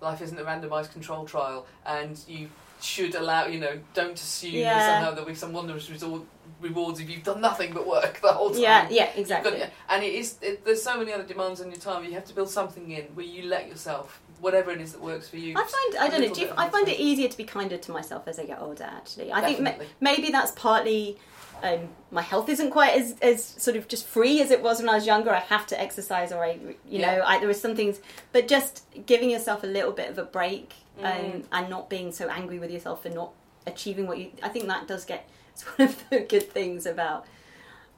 life 0.00 0.20
isn't 0.20 0.36
a 0.38 0.42
randomised 0.42 0.92
control 0.92 1.24
trial, 1.24 1.66
and 1.86 2.18
you 2.26 2.48
should 2.80 3.14
allow, 3.14 3.46
you 3.46 3.60
know, 3.60 3.78
don't 3.94 4.14
assume 4.20 4.54
Yeah. 4.54 4.74
that 4.74 4.94
somehow 4.94 5.10
there'll 5.12 5.28
be 5.28 5.36
some 5.36 5.52
wondrous 5.52 5.88
resort, 5.88 6.22
rewards 6.60 6.98
if 6.98 7.08
you've 7.08 7.22
done 7.22 7.40
nothing 7.40 7.72
but 7.72 7.86
work 7.86 8.20
the 8.20 8.32
whole 8.32 8.50
time. 8.50 8.60
Yeah, 8.60 8.88
yeah, 8.90 9.10
exactly. 9.14 9.58
got- 9.58 9.70
and 9.88 10.02
it 10.02 10.12
is. 10.14 10.38
It, 10.42 10.64
there's 10.64 10.82
so 10.82 10.98
many 10.98 11.12
other 11.12 11.22
demands 11.22 11.60
on 11.60 11.68
your 11.70 11.78
time. 11.80 12.04
You 12.04 12.12
have 12.14 12.24
to 12.24 12.34
build 12.34 12.50
something 12.50 12.90
in 12.90 13.04
where 13.14 13.24
you 13.26 13.44
let 13.44 13.68
yourself, 13.68 14.20
whatever 14.42 14.70
it 14.72 14.80
is 14.80 14.92
that 14.92 15.00
works 15.00 15.28
for 15.28 15.36
you. 15.44 15.52
I 15.56 15.62
find 15.74 15.90
I 16.04 16.08
don't 16.10 16.20
know. 16.26 16.34
Do 16.34 16.40
you, 16.42 16.50
I 16.56 16.68
find 16.68 16.86
it 16.88 16.98
easier 17.00 17.28
to 17.28 17.36
be 17.36 17.44
kinder 17.44 17.78
to 17.78 17.90
myself 17.92 18.22
as 18.26 18.38
I 18.38 18.44
get 18.44 18.60
older. 18.60 18.84
Actually, 18.84 19.32
I 19.32 19.40
think 19.46 19.60
ma- 19.60 19.84
maybe 20.00 20.30
that's 20.30 20.50
partly 20.52 21.16
um, 21.62 21.88
my 22.10 22.22
health 22.22 22.48
isn't 22.48 22.70
quite 22.70 22.92
as, 23.00 23.14
as 23.22 23.42
sort 23.44 23.76
of 23.76 23.86
just 23.86 24.04
free 24.06 24.42
as 24.42 24.50
it 24.50 24.60
was 24.62 24.80
when 24.80 24.88
I 24.88 24.96
was 24.96 25.06
younger. 25.06 25.30
I 25.30 25.38
have 25.38 25.66
to 25.68 25.80
exercise, 25.80 26.32
or 26.32 26.44
I, 26.44 26.52
you 26.54 26.74
Yeah. 26.88 27.06
know, 27.18 27.22
I, 27.24 27.38
there 27.38 27.46
was 27.48 27.60
some 27.60 27.76
things, 27.76 28.00
but 28.32 28.48
just 28.48 28.84
giving 29.06 29.30
yourself 29.30 29.62
a 29.62 29.68
little 29.68 29.92
bit 29.92 30.10
of 30.10 30.18
a 30.18 30.24
break 30.24 30.74
um, 30.98 31.04
Mm. 31.04 31.44
and 31.52 31.70
not 31.70 31.88
being 31.88 32.10
so 32.12 32.28
angry 32.28 32.58
with 32.58 32.70
yourself 32.70 33.04
for 33.04 33.10
not 33.10 33.30
achieving 33.66 34.06
what 34.08 34.18
you. 34.18 34.32
I 34.42 34.48
think 34.48 34.66
that 34.66 34.86
does 34.88 35.04
get. 35.04 35.28
It's 35.54 35.62
one 35.78 35.88
of 35.88 36.08
the 36.10 36.20
good 36.20 36.50
things 36.50 36.84
about. 36.86 37.26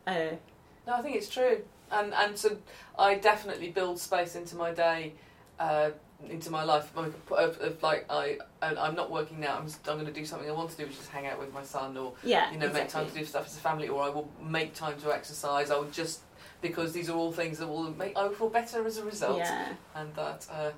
Uh, 0.06 0.32
No, 0.86 0.92
I 0.98 1.02
think 1.02 1.16
it's 1.16 1.28
true, 1.28 1.62
and 1.90 2.12
and 2.12 2.36
so 2.36 2.48
I 2.98 3.14
definitely 3.14 3.70
build 3.70 3.98
space 3.98 4.34
into 4.34 4.56
my 4.56 4.72
day, 4.72 5.14
uh, 5.58 5.90
into 6.28 6.50
my 6.50 6.64
life. 6.64 6.90
Of, 6.96 7.14
of, 7.30 7.60
of 7.60 7.82
like 7.82 8.06
I, 8.10 8.38
I'm 8.62 8.94
not 8.94 9.10
working 9.10 9.40
now. 9.40 9.56
I'm 9.56 9.66
just, 9.66 9.88
I'm 9.88 9.96
going 9.96 10.06
to 10.06 10.12
do 10.12 10.24
something 10.24 10.48
I 10.48 10.52
want 10.52 10.70
to 10.70 10.76
do, 10.76 10.84
which 10.84 10.98
is 10.98 11.08
hang 11.08 11.26
out 11.26 11.38
with 11.38 11.52
my 11.52 11.62
son, 11.62 11.96
or 11.96 12.14
yeah, 12.22 12.52
you 12.52 12.58
know, 12.58 12.72
make 12.72 12.88
time 12.88 13.06
to 13.06 13.14
do 13.14 13.24
stuff 13.24 13.46
as 13.46 13.56
a 13.56 13.60
family, 13.60 13.88
or 13.88 14.02
I 14.02 14.08
will 14.08 14.28
make 14.42 14.74
time 14.74 15.00
to 15.00 15.12
exercise. 15.12 15.70
I 15.70 15.76
will 15.76 15.90
just 15.90 16.20
because 16.60 16.92
these 16.92 17.10
are 17.10 17.16
all 17.16 17.32
things 17.32 17.58
that 17.58 17.66
will 17.66 17.90
make 17.94 18.16
I 18.16 18.24
will 18.24 18.34
feel 18.34 18.48
better 18.48 18.86
as 18.86 18.98
a 18.98 19.04
result, 19.04 19.38
Yeah, 19.38 19.72
and 19.94 20.14
that. 20.14 20.46
Uh, 20.50 20.70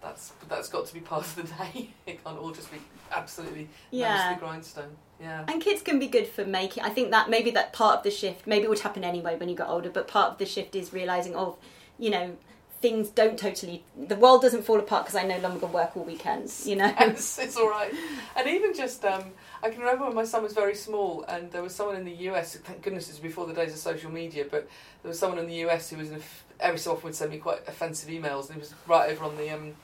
that's 0.00 0.32
that's 0.48 0.68
got 0.68 0.86
to 0.86 0.94
be 0.94 1.00
part 1.00 1.24
of 1.24 1.34
the 1.36 1.42
day. 1.42 1.90
It 2.06 2.24
can't 2.24 2.38
all 2.38 2.52
just 2.52 2.70
be 2.70 2.78
absolutely 3.10 3.68
yeah. 3.90 4.30
mostly 4.30 4.46
grindstone. 4.46 4.96
Yeah. 5.20 5.44
And 5.48 5.60
kids 5.60 5.82
can 5.82 5.98
be 5.98 6.06
good 6.06 6.28
for 6.28 6.44
making. 6.44 6.84
I 6.84 6.90
think 6.90 7.10
that 7.10 7.28
maybe 7.28 7.50
that 7.52 7.72
part 7.72 7.98
of 7.98 8.04
the 8.04 8.10
shift, 8.10 8.46
maybe 8.46 8.64
it 8.64 8.68
would 8.68 8.78
happen 8.78 9.02
anyway 9.02 9.36
when 9.36 9.48
you 9.48 9.56
got 9.56 9.68
older, 9.68 9.90
but 9.90 10.06
part 10.06 10.32
of 10.32 10.38
the 10.38 10.46
shift 10.46 10.76
is 10.76 10.92
realizing, 10.92 11.34
oh, 11.34 11.58
you 11.98 12.10
know, 12.10 12.36
things 12.80 13.08
don't 13.10 13.38
totally. 13.38 13.82
The 14.06 14.16
world 14.16 14.42
doesn't 14.42 14.62
fall 14.62 14.78
apart 14.78 15.04
because 15.06 15.16
I 15.16 15.26
no 15.26 15.38
longer 15.38 15.66
work 15.66 15.96
all 15.96 16.04
weekends. 16.04 16.66
You 16.66 16.76
know. 16.76 16.92
it's, 17.00 17.38
it's 17.38 17.56
all 17.56 17.68
right. 17.68 17.92
And 18.36 18.48
even 18.48 18.74
just, 18.74 19.04
um, 19.04 19.24
I 19.62 19.70
can 19.70 19.80
remember 19.80 20.04
when 20.06 20.14
my 20.14 20.24
son 20.24 20.42
was 20.42 20.52
very 20.52 20.74
small, 20.74 21.24
and 21.28 21.50
there 21.50 21.62
was 21.62 21.74
someone 21.74 21.96
in 21.96 22.04
the 22.04 22.14
US. 22.30 22.56
Thank 22.56 22.82
goodness 22.82 23.08
it 23.08 23.12
was 23.12 23.20
before 23.20 23.46
the 23.46 23.54
days 23.54 23.72
of 23.72 23.78
social 23.78 24.10
media, 24.10 24.44
but 24.50 24.68
there 25.02 25.08
was 25.08 25.18
someone 25.18 25.38
in 25.38 25.46
the 25.46 25.66
US 25.66 25.90
who 25.90 25.96
was 25.96 26.08
in 26.08 26.14
a 26.14 26.18
f 26.18 26.44
every 26.60 26.78
so 26.78 26.92
often 26.92 27.04
would 27.04 27.14
send 27.14 27.30
me 27.30 27.38
quite 27.38 27.60
offensive 27.68 28.08
emails, 28.08 28.46
and 28.46 28.54
he 28.54 28.60
was 28.60 28.74
right 28.86 29.10
over 29.10 29.24
on 29.24 29.36
the 29.36 29.50
um, 29.50 29.74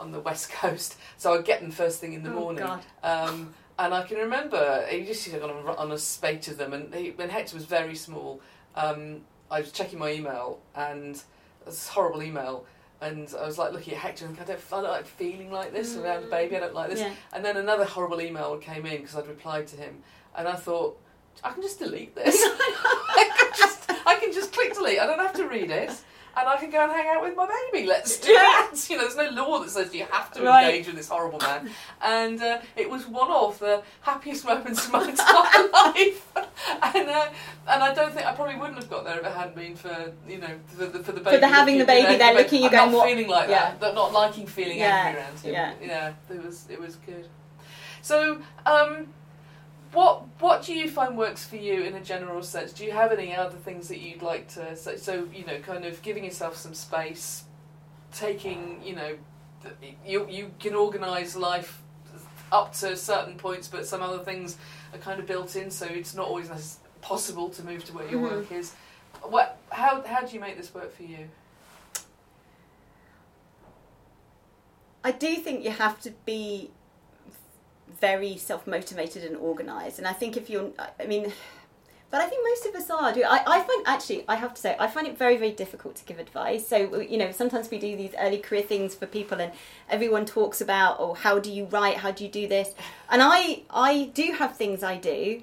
on 0.00 0.12
the 0.12 0.20
west 0.20 0.50
coast. 0.60 0.96
So 1.16 1.34
I'd 1.34 1.44
get 1.44 1.60
them 1.60 1.70
first 1.70 2.00
thing 2.00 2.12
in 2.14 2.22
the 2.22 2.30
Oh, 2.30 2.40
morning. 2.40 2.64
God. 2.64 2.84
Um, 3.02 3.54
and 3.78 3.94
I 3.94 4.02
can 4.02 4.16
remember 4.18 4.84
he 4.90 4.98
used 4.98 5.22
to 5.24 5.30
go 5.30 5.44
on 5.44 5.50
a, 5.50 5.78
on 5.78 5.92
a 5.92 5.98
spate 5.98 6.48
of 6.48 6.58
them, 6.58 6.72
and 6.72 6.92
he, 6.92 7.10
when 7.10 7.28
Hector 7.28 7.54
was 7.54 7.64
very 7.64 7.94
small, 7.94 8.40
um, 8.74 9.20
I 9.50 9.60
was 9.60 9.70
checking 9.70 10.00
my 10.00 10.10
email 10.12 10.58
and 10.74 11.22
this 11.70 11.88
horrible 11.88 12.22
email. 12.22 12.66
And 13.00 13.32
I 13.38 13.46
was 13.46 13.58
like 13.58 13.72
looking 13.72 13.94
at 13.94 14.00
Hector 14.00 14.26
and 14.26 14.38
I 14.40 14.44
don't, 14.44 14.60
I 14.72 14.80
don't 14.82 14.90
like 14.90 15.06
feeling 15.06 15.52
like 15.52 15.72
this 15.72 15.96
around 15.96 16.24
a 16.24 16.26
baby. 16.26 16.56
I 16.56 16.60
don't 16.60 16.74
like 16.74 16.90
this. 16.90 17.00
Yeah. 17.00 17.12
And 17.32 17.44
then 17.44 17.56
another 17.56 17.84
horrible 17.84 18.20
email 18.20 18.56
came 18.58 18.84
in 18.86 19.02
because 19.02 19.14
I'd 19.14 19.28
replied 19.28 19.68
to 19.68 19.76
him, 19.76 20.02
and 20.36 20.48
I 20.48 20.56
thought, 20.56 21.00
I 21.44 21.52
can 21.52 21.62
just 21.62 21.78
delete 21.78 22.16
this. 22.16 22.34
I, 22.42 23.30
can 23.36 23.50
just, 23.56 23.90
I 24.06 24.14
can 24.16 24.32
just 24.32 24.52
click 24.52 24.74
delete. 24.74 24.98
I 24.98 25.06
don't 25.06 25.20
have 25.20 25.34
to 25.34 25.46
read 25.46 25.70
it, 25.70 25.92
and 26.38 26.48
I 26.48 26.56
can 26.56 26.70
go 26.70 26.82
and 26.82 26.92
hang 26.92 27.08
out 27.08 27.22
with 27.22 27.36
my 27.36 27.46
baby. 27.72 27.86
Let's 27.86 28.18
do 28.20 28.32
Yeah. 28.32 28.38
that. 28.40 28.64
You 28.90 28.96
know, 28.96 29.02
there's 29.02 29.16
no 29.16 29.30
law 29.42 29.58
that 29.60 29.70
says 29.70 29.92
you 29.94 30.06
have 30.10 30.32
to 30.32 30.42
Right. 30.42 30.66
engage 30.68 30.86
with 30.86 30.96
this 30.96 31.08
horrible 31.08 31.38
man. 31.40 31.70
And 32.00 32.40
uh, 32.42 32.58
it 32.76 32.88
was 32.88 33.06
one 33.06 33.30
of 33.30 33.58
the 33.58 33.82
happiest 34.02 34.44
moments 34.44 34.86
of 34.86 34.92
my 34.92 35.08
entire 35.08 35.68
life. 35.68 36.26
And 36.94 37.08
uh, 37.08 37.28
and 37.68 37.82
I 37.82 37.92
don't 37.94 38.12
think 38.14 38.26
I 38.26 38.32
probably 38.34 38.56
wouldn't 38.56 38.76
have 38.78 38.88
got 38.90 39.04
there 39.04 39.18
if 39.20 39.26
it 39.26 39.32
hadn't 39.32 39.56
been 39.56 39.76
for 39.76 40.12
you 40.26 40.38
know 40.38 40.54
for 40.68 40.86
the, 40.86 40.98
for 41.00 41.12
the 41.12 41.20
baby. 41.20 41.38
the 41.38 41.48
having 41.48 41.78
the 41.78 41.84
baby 41.84 42.16
there, 42.16 42.34
looking, 42.34 42.62
you 42.62 42.70
going, 42.70 42.90
not 42.92 42.96
what- 42.98 43.08
feeling 43.08 43.28
like 43.28 43.48
Yeah. 43.48 43.74
that, 43.80 43.94
not, 43.94 43.94
not 43.94 44.12
liking 44.12 44.46
feeling 44.46 44.78
Yeah, 44.78 44.96
angry 45.06 45.22
around 45.22 45.38
him. 45.40 45.52
yeah. 45.52 45.72
yeah, 45.82 46.12
it 46.30 46.44
was 46.44 46.66
it 46.70 46.80
was 46.80 46.96
good. 46.96 47.26
So, 48.00 48.40
um, 48.64 49.08
what 49.92 50.24
what 50.40 50.62
do 50.62 50.74
you 50.74 50.88
find 50.88 51.16
works 51.16 51.44
for 51.46 51.56
you 51.56 51.82
in 51.82 51.94
a 51.94 52.00
general 52.00 52.42
sense? 52.42 52.72
Do 52.72 52.84
you 52.84 52.92
have 52.92 53.12
any 53.12 53.34
other 53.34 53.56
things 53.56 53.88
that 53.88 53.98
you'd 53.98 54.22
like 54.22 54.48
to 54.54 54.76
so, 54.76 54.96
so 54.96 55.28
you 55.32 55.44
know, 55.44 55.58
kind 55.60 55.84
of 55.84 56.00
giving 56.02 56.24
yourself 56.24 56.56
some 56.56 56.74
space, 56.74 57.44
taking 58.12 58.80
you 58.84 58.94
know, 58.96 59.16
you 60.04 60.28
you 60.28 60.50
can 60.60 60.74
organise 60.74 61.36
life 61.36 61.82
up 62.50 62.72
to 62.72 62.96
certain 62.96 63.36
points, 63.36 63.68
but 63.68 63.86
some 63.86 64.02
other 64.02 64.18
things 64.20 64.56
are 64.92 64.98
kind 64.98 65.20
of 65.20 65.26
built 65.26 65.54
in, 65.56 65.70
so 65.70 65.84
it's 65.86 66.14
not 66.14 66.26
always 66.26 66.78
possible 67.02 67.48
to 67.50 67.62
move 67.62 67.84
to 67.84 67.92
where 67.92 68.08
your 68.08 68.20
Mhm. 68.20 68.36
work 68.36 68.52
is. 68.52 68.72
What 69.22 69.58
how 69.70 70.02
how 70.02 70.20
do 70.22 70.34
you 70.34 70.40
make 70.40 70.56
this 70.56 70.72
work 70.74 70.94
for 70.94 71.02
you? 71.02 71.28
I 75.04 75.12
do 75.12 75.36
think 75.36 75.64
you 75.64 75.70
have 75.70 76.00
to 76.02 76.10
be 76.24 76.70
very 78.00 78.36
self 78.36 78.66
motivated 78.66 79.24
and 79.24 79.36
organised. 79.36 79.98
And 79.98 80.06
I 80.06 80.12
think 80.12 80.36
if 80.36 80.48
you're, 80.48 80.70
I 81.00 81.06
mean, 81.06 81.32
but 82.10 82.22
I 82.22 82.26
think 82.26 82.42
most 82.42 82.66
of 82.66 82.74
us 82.74 82.90
are. 82.90 83.12
I, 83.28 83.42
I 83.46 83.60
find 83.60 83.86
actually, 83.86 84.24
I 84.28 84.36
have 84.36 84.54
to 84.54 84.60
say, 84.60 84.76
I 84.78 84.86
find 84.86 85.06
it 85.06 85.18
very, 85.18 85.36
very 85.36 85.50
difficult 85.50 85.96
to 85.96 86.04
give 86.04 86.18
advice. 86.18 86.66
So 86.66 87.00
you 87.00 87.18
know, 87.18 87.32
sometimes 87.32 87.70
we 87.70 87.78
do 87.78 87.96
these 87.96 88.14
early 88.18 88.38
career 88.38 88.62
things 88.62 88.94
for 88.94 89.06
people, 89.06 89.40
and 89.40 89.52
everyone 89.90 90.24
talks 90.24 90.60
about, 90.62 90.96
oh, 90.98 91.14
how 91.14 91.38
do 91.38 91.52
you 91.52 91.66
write? 91.66 91.98
How 91.98 92.10
do 92.10 92.24
you 92.24 92.30
do 92.30 92.48
this? 92.48 92.74
And 93.10 93.20
I, 93.22 93.62
I 93.68 94.10
do 94.14 94.32
have 94.38 94.56
things 94.56 94.82
I 94.82 94.96
do. 94.96 95.42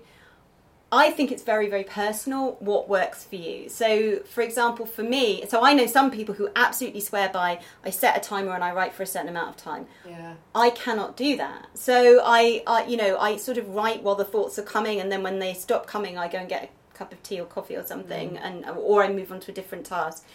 I 0.95 1.11
think 1.11 1.29
it's 1.29 1.43
very, 1.43 1.69
very 1.69 1.83
personal 1.83 2.55
what 2.61 2.87
works 2.87 3.25
for 3.25 3.35
you. 3.35 3.67
So, 3.67 4.19
for 4.19 4.41
example, 4.41 4.85
for 4.85 5.03
me, 5.03 5.43
so 5.49 5.61
I 5.61 5.73
know 5.73 5.87
some 5.87 6.09
people 6.09 6.35
who 6.35 6.47
absolutely 6.55 7.01
swear 7.01 7.27
by 7.27 7.59
I 7.83 7.89
set 7.89 8.15
a 8.15 8.21
timer 8.21 8.53
and 8.53 8.63
I 8.63 8.71
write 8.71 8.93
for 8.93 9.03
a 9.03 9.05
certain 9.05 9.27
amount 9.27 9.49
of 9.49 9.57
time. 9.57 9.87
Yeah. 10.07 10.35
I 10.53 10.69
cannot 10.69 11.17
do 11.17 11.35
that. 11.35 11.67
So 11.73 12.21
I, 12.23 12.63
I, 12.65 12.85
you 12.85 12.95
know, 12.95 13.17
I 13.17 13.35
sort 13.35 13.57
of 13.57 13.67
write 13.69 14.03
while 14.03 14.15
the 14.15 14.23
thoughts 14.23 14.57
are 14.57 14.63
coming, 14.63 15.01
and 15.01 15.11
then 15.11 15.21
when 15.21 15.39
they 15.39 15.53
stop 15.53 15.85
coming, 15.85 16.17
I 16.17 16.29
go 16.29 16.37
and 16.37 16.47
get 16.47 16.63
a 16.63 16.97
cup 16.97 17.11
of 17.11 17.21
tea 17.23 17.41
or 17.41 17.45
coffee 17.45 17.75
or 17.75 17.85
something, 17.85 18.31
mm. 18.31 18.39
and 18.41 18.65
or 18.65 19.03
I 19.03 19.11
move 19.11 19.33
on 19.33 19.41
to 19.41 19.51
a 19.51 19.53
different 19.53 19.85
task. 19.85 20.25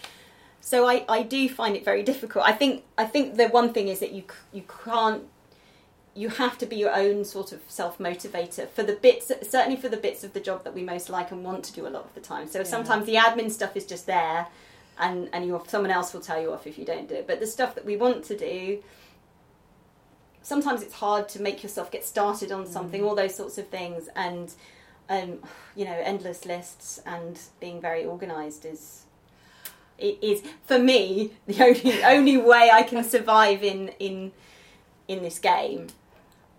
So 0.59 0.87
I, 0.87 1.05
I 1.09 1.23
do 1.23 1.49
find 1.49 1.75
it 1.75 1.83
very 1.83 2.03
difficult. 2.03 2.45
I 2.45 2.51
think 2.51 2.83
I 2.99 3.05
think 3.05 3.35
the 3.35 3.47
one 3.47 3.73
thing 3.73 3.87
is 3.87 3.99
that 3.99 4.11
you 4.11 4.23
you 4.53 4.63
can't 4.83 5.23
you 6.13 6.27
have 6.29 6.57
to 6.57 6.65
be 6.65 6.75
your 6.75 6.93
own 6.93 7.23
sort 7.23 7.51
of 7.51 7.61
self 7.67 7.97
motivator 7.97 8.67
for 8.69 8.83
the 8.83 8.93
bits, 8.93 9.31
certainly 9.49 9.77
for 9.77 9.87
the 9.89 9.97
bits 9.97 10.23
of 10.23 10.33
the 10.33 10.39
job 10.41 10.63
that 10.63 10.73
we 10.73 10.83
most 10.83 11.09
like 11.09 11.31
and 11.31 11.43
want 11.43 11.63
to 11.65 11.73
do 11.73 11.87
a 11.87 11.89
lot 11.89 12.03
of 12.05 12.13
the 12.13 12.19
time. 12.19 12.47
So 12.47 12.59
Yeah. 12.59 12.65
sometimes 12.65 13.05
the 13.05 13.15
admin 13.15 13.49
stuff 13.51 13.77
is 13.77 13.85
just 13.85 14.05
there, 14.05 14.47
and 14.99 15.29
and 15.31 15.45
you 15.45 15.61
someone 15.67 15.91
else 15.91 16.13
will 16.13 16.21
tell 16.21 16.41
you 16.41 16.51
off 16.51 16.67
if 16.67 16.77
you 16.77 16.85
don't 16.85 17.07
do 17.07 17.15
it. 17.15 17.27
But 17.27 17.39
the 17.39 17.47
stuff 17.47 17.75
that 17.75 17.85
we 17.85 17.95
want 17.95 18.25
to 18.25 18.37
do, 18.37 18.83
sometimes 20.41 20.81
it's 20.81 20.95
hard 20.95 21.29
to 21.29 21.41
make 21.41 21.63
yourself 21.63 21.91
get 21.91 22.03
started 22.05 22.51
on 22.51 22.67
something. 22.67 23.01
Mm. 23.01 23.07
All 23.07 23.15
those 23.15 23.35
sorts 23.35 23.57
of 23.57 23.67
things, 23.69 24.09
and 24.15 24.53
um, 25.09 25.39
you 25.75 25.85
know, 25.85 25.97
endless 26.03 26.45
lists 26.45 26.99
and 27.05 27.39
being 27.59 27.79
very 27.81 28.05
organised 28.05 28.65
is. 28.65 29.03
It 29.97 30.17
is 30.23 30.41
for 30.65 30.79
me 30.79 31.33
the 31.45 31.63
only 31.63 32.03
only 32.03 32.37
way 32.37 32.71
I 32.73 32.81
can 32.81 33.03
survive 33.03 33.63
in 33.63 33.89
in 33.99 34.31
in 35.07 35.21
this 35.21 35.37
game. 35.37 35.87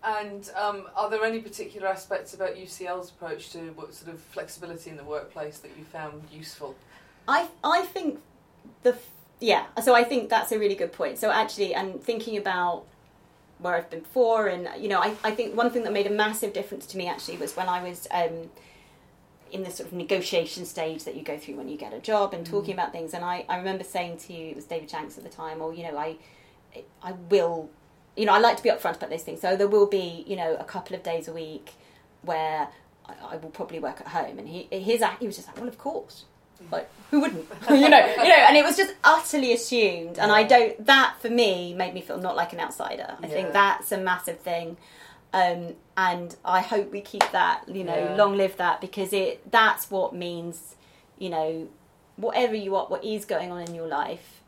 And 0.05 0.51
um, 0.57 0.89
are 0.97 1.09
there 1.09 1.25
any 1.25 1.41
particular 1.41 1.87
aspects 1.87 2.35
about 2.35 2.57
UCL's 2.57 3.11
approach 3.11 3.51
to 3.53 3.59
what 3.77 3.95
sort 3.95 4.13
of 4.13 4.21
flexibility 4.21 4.91
in 4.91 4.97
the 4.97 5.05
workplace 5.05 5.59
that 5.59 5.71
you 5.79 5.85
found 5.85 6.23
useful? 6.33 6.75
I 7.29 7.49
I 7.63 7.83
think 7.83 8.21
the 8.83 8.97
yeah. 9.39 9.67
So 9.83 9.95
I 9.95 10.05
think 10.05 10.29
that's 10.29 10.53
a 10.53 10.59
really 10.59 10.75
good 10.75 10.93
point. 10.93 11.19
So 11.19 11.31
actually, 11.31 11.75
and 11.75 12.03
thinking 12.03 12.37
about 12.37 12.85
where 13.59 13.77
I've 13.77 13.91
been 13.91 14.01
before, 14.01 14.49
and 14.49 14.69
you 14.77 14.89
know, 14.89 15.01
I, 15.01 15.15
I 15.23 15.31
think 15.31 15.57
one 15.57 15.71
thing 15.71 15.85
that 15.85 15.93
made 15.93 16.07
a 16.07 16.11
massive 16.11 16.53
difference 16.53 16.87
to 16.87 16.99
me 16.99 17.07
actually 17.07 17.37
was 17.37 17.57
when 17.57 17.69
I 17.69 17.83
was 17.83 18.09
um, 18.11 18.51
in 19.53 19.63
the 19.63 19.71
sort 19.71 19.89
of 19.89 19.93
negotiation 19.93 20.65
stage 20.65 21.05
that 21.05 21.15
you 21.15 21.23
go 21.23 21.39
through 21.39 21.57
when 21.57 21.69
you 21.69 21.77
get 21.77 21.93
a 21.93 22.01
job 22.01 22.35
and 22.35 22.45
talking 22.45 22.75
about 22.75 22.91
things. 22.91 23.15
And 23.15 23.25
I, 23.25 23.45
I 23.49 23.59
remember 23.59 23.85
saying 23.85 24.19
to 24.19 24.33
you, 24.33 24.51
it 24.51 24.57
was 24.57 24.65
David 24.65 24.91
Shanks 24.91 25.17
at 25.17 25.23
the 25.23 25.31
time, 25.31 25.61
or 25.61 25.73
you 25.73 25.85
know, 25.85 25.97
I 25.97 26.17
I 27.03 27.13
will, 27.29 27.71
you 28.17 28.27
know, 28.27 28.33
I 28.33 28.39
like 28.39 28.57
to 28.59 28.63
be 28.63 28.69
upfront 28.71 28.97
about 28.97 29.11
those 29.11 29.23
things. 29.23 29.41
So 29.41 29.57
there 29.57 29.69
will 29.69 29.87
be, 29.87 30.25
you 30.27 30.37
know, 30.37 30.55
a 30.57 30.65
couple 30.65 30.95
of 30.97 31.03
days 31.03 31.29
a 31.29 31.33
week 31.33 31.73
where 32.23 32.69
I, 33.07 33.15
I 33.33 33.37
will 33.37 33.51
probably 33.51 33.79
work 33.79 34.01
at 34.01 34.09
home. 34.09 34.39
And 34.39 34.49
he 34.49 34.69
his 34.71 35.03
he 35.21 35.27
was 35.27 35.37
just 35.37 35.49
like, 35.49 35.57
well, 35.59 35.69
of 35.69 35.79
course, 35.79 36.25
like 36.71 36.89
who 37.11 37.21
wouldn't, 37.21 37.47
you 37.71 37.89
know, 37.89 38.07
you 38.07 38.29
know. 38.29 38.45
And 38.49 38.57
it 38.57 38.65
was 38.65 38.77
just 38.77 38.95
utterly 39.03 39.53
assumed. 39.53 40.19
And 40.19 40.31
I 40.31 40.43
don't. 40.43 40.85
That 40.87 41.17
for 41.21 41.31
me 41.31 41.75
made 41.75 41.95
me 41.95 42.01
feel 42.03 42.19
not 42.19 42.37
like 42.37 42.53
an 42.53 42.61
outsider. 42.61 43.17
I 43.23 43.27
Yeah. 43.27 43.33
think 43.33 43.53
that's 43.53 43.93
a 43.93 43.99
massive 43.99 44.41
thing. 44.41 44.77
Um, 45.35 45.75
and 45.97 46.37
I 46.45 46.61
hope 46.61 46.93
we 46.93 47.01
keep 47.01 47.25
that, 47.33 47.67
you 47.67 47.85
know, 47.85 47.97
Yeah. 47.97 48.17
long 48.17 48.37
live 48.37 48.57
that 48.59 48.83
because 48.83 49.15
it 49.15 49.51
that's 49.51 49.91
what 49.91 50.15
means, 50.15 50.77
you 51.19 51.31
know, 51.31 51.69
whatever 52.17 52.55
you 52.55 52.77
are, 52.77 52.85
what 52.87 53.03
is 53.03 53.25
going 53.25 53.51
on 53.51 53.63
in 53.63 53.75
your 53.75 53.87
life, 53.87 54.43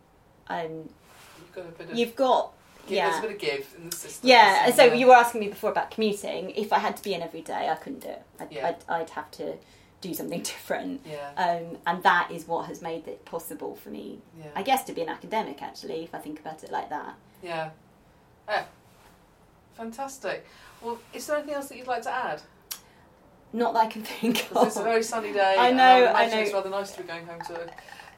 um, 0.49 0.91
You've 1.39 1.53
got 1.55 1.65
a 1.65 1.69
bit 1.69 1.91
of 1.91 1.97
you've 1.97 2.17
got 2.17 2.53
give, 2.87 2.97
yeah. 2.97 3.11
there's 3.11 3.19
a 3.19 3.23
bit 3.29 3.31
of 3.33 3.39
give 3.39 3.75
in 3.79 3.91
the 3.91 3.97
system. 3.97 4.29
Yeah, 4.29 4.67
and 4.67 4.75
so 4.75 4.85
Yeah. 4.85 4.95
you 4.95 5.07
were 5.09 5.15
asking 5.15 5.41
me 5.41 5.49
before 5.49 5.71
about 5.71 5.91
commuting. 5.91 6.51
If 6.51 6.73
I 6.73 6.79
had 6.79 6.97
to 6.97 7.03
be 7.03 7.15
in 7.15 7.23
every 7.23 7.43
day, 7.43 7.69
I 7.69 7.75
couldn't 7.77 8.01
do 8.01 8.09
it. 8.09 8.23
I'd, 8.41 8.53
Yeah. 8.53 8.69
I'd, 8.69 9.01
I'd 9.03 9.11
have 9.11 9.31
to 9.33 9.55
do 10.01 10.13
something 10.15 10.43
different. 10.53 11.01
Yeah, 11.07 11.31
Um, 11.37 11.79
and 11.87 12.03
that 12.03 12.31
is 12.31 12.47
what 12.47 12.67
has 12.67 12.83
made 12.83 13.07
it 13.09 13.25
possible 13.25 13.75
for 13.77 13.89
me, 13.91 14.19
yeah, 14.39 14.47
I 14.55 14.63
guess, 14.63 14.85
to 14.85 14.93
be 14.93 15.03
an 15.03 15.09
academic, 15.09 15.63
actually, 15.63 16.05
if 16.05 16.15
I 16.15 16.19
think 16.19 16.41
about 16.41 16.63
it 16.65 16.71
like 16.71 16.91
that. 16.91 17.15
yeah. 17.43 17.71
Yeah. 18.49 18.65
Fantastic. 19.75 20.47
Well, 20.83 20.99
is 21.13 21.27
there 21.27 21.37
anything 21.37 21.55
else 21.55 21.69
that 21.69 21.79
you'd 21.79 21.87
like 21.87 22.03
to 22.03 22.11
add? 22.11 22.43
Not 23.53 23.73
that 23.75 23.81
I 23.81 23.87
can 23.87 24.03
think 24.21 24.49
of. 24.55 24.67
it's 24.67 24.77
a 24.77 24.83
very 24.83 25.03
sunny 25.03 25.33
day. 25.33 25.57
I 25.59 25.71
know, 25.71 26.05
I, 26.07 26.25
I 26.25 26.29
know. 26.29 26.39
It's 26.41 26.53
rather 26.53 26.71
nice 26.71 26.93
to 26.93 27.03
be 27.03 27.09
going 27.09 27.27
home 27.27 27.41
to 27.49 27.71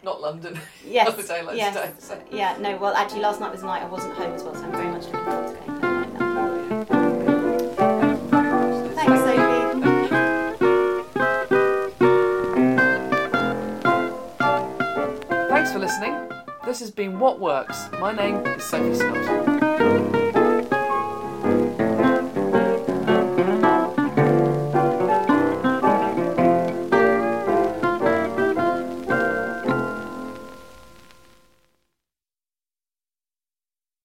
not 0.02 0.20
London. 0.20 0.58
Yes, 0.88 1.08
Another 1.08 1.26
day 1.26 1.42
like 1.42 1.56
yes. 1.56 1.74
today, 1.74 1.90
so. 1.98 2.16
Yeah, 2.30 2.56
no, 2.60 2.76
well, 2.76 2.94
actually, 2.94 3.22
last 3.22 3.40
night 3.40 3.50
was 3.50 3.60
the 3.62 3.66
night 3.66 3.82
I 3.82 3.86
wasn't 3.86 4.14
home 4.14 4.30
as 4.32 4.44
well, 4.44 4.54
so 4.54 4.62
I'm 4.62 4.70
very 4.70 4.86
much 4.88 5.04
looking 5.06 5.24
forward 5.24 5.48
to 5.48 5.54
going 5.56 5.80
home 5.80 6.00
like 6.00 6.18
that. 6.18 6.26
Thanks, 8.94 9.20
Sophie. 9.24 10.76
Thanks 15.48 15.72
for 15.72 15.78
listening. 15.80 16.14
This 16.64 16.78
has 16.80 16.90
been 16.92 17.18
What 17.18 17.40
Works. 17.40 17.88
My 17.98 18.12
name 18.12 18.36
is 18.46 18.62
Sophie 18.62 18.94
Scott. 18.94 20.22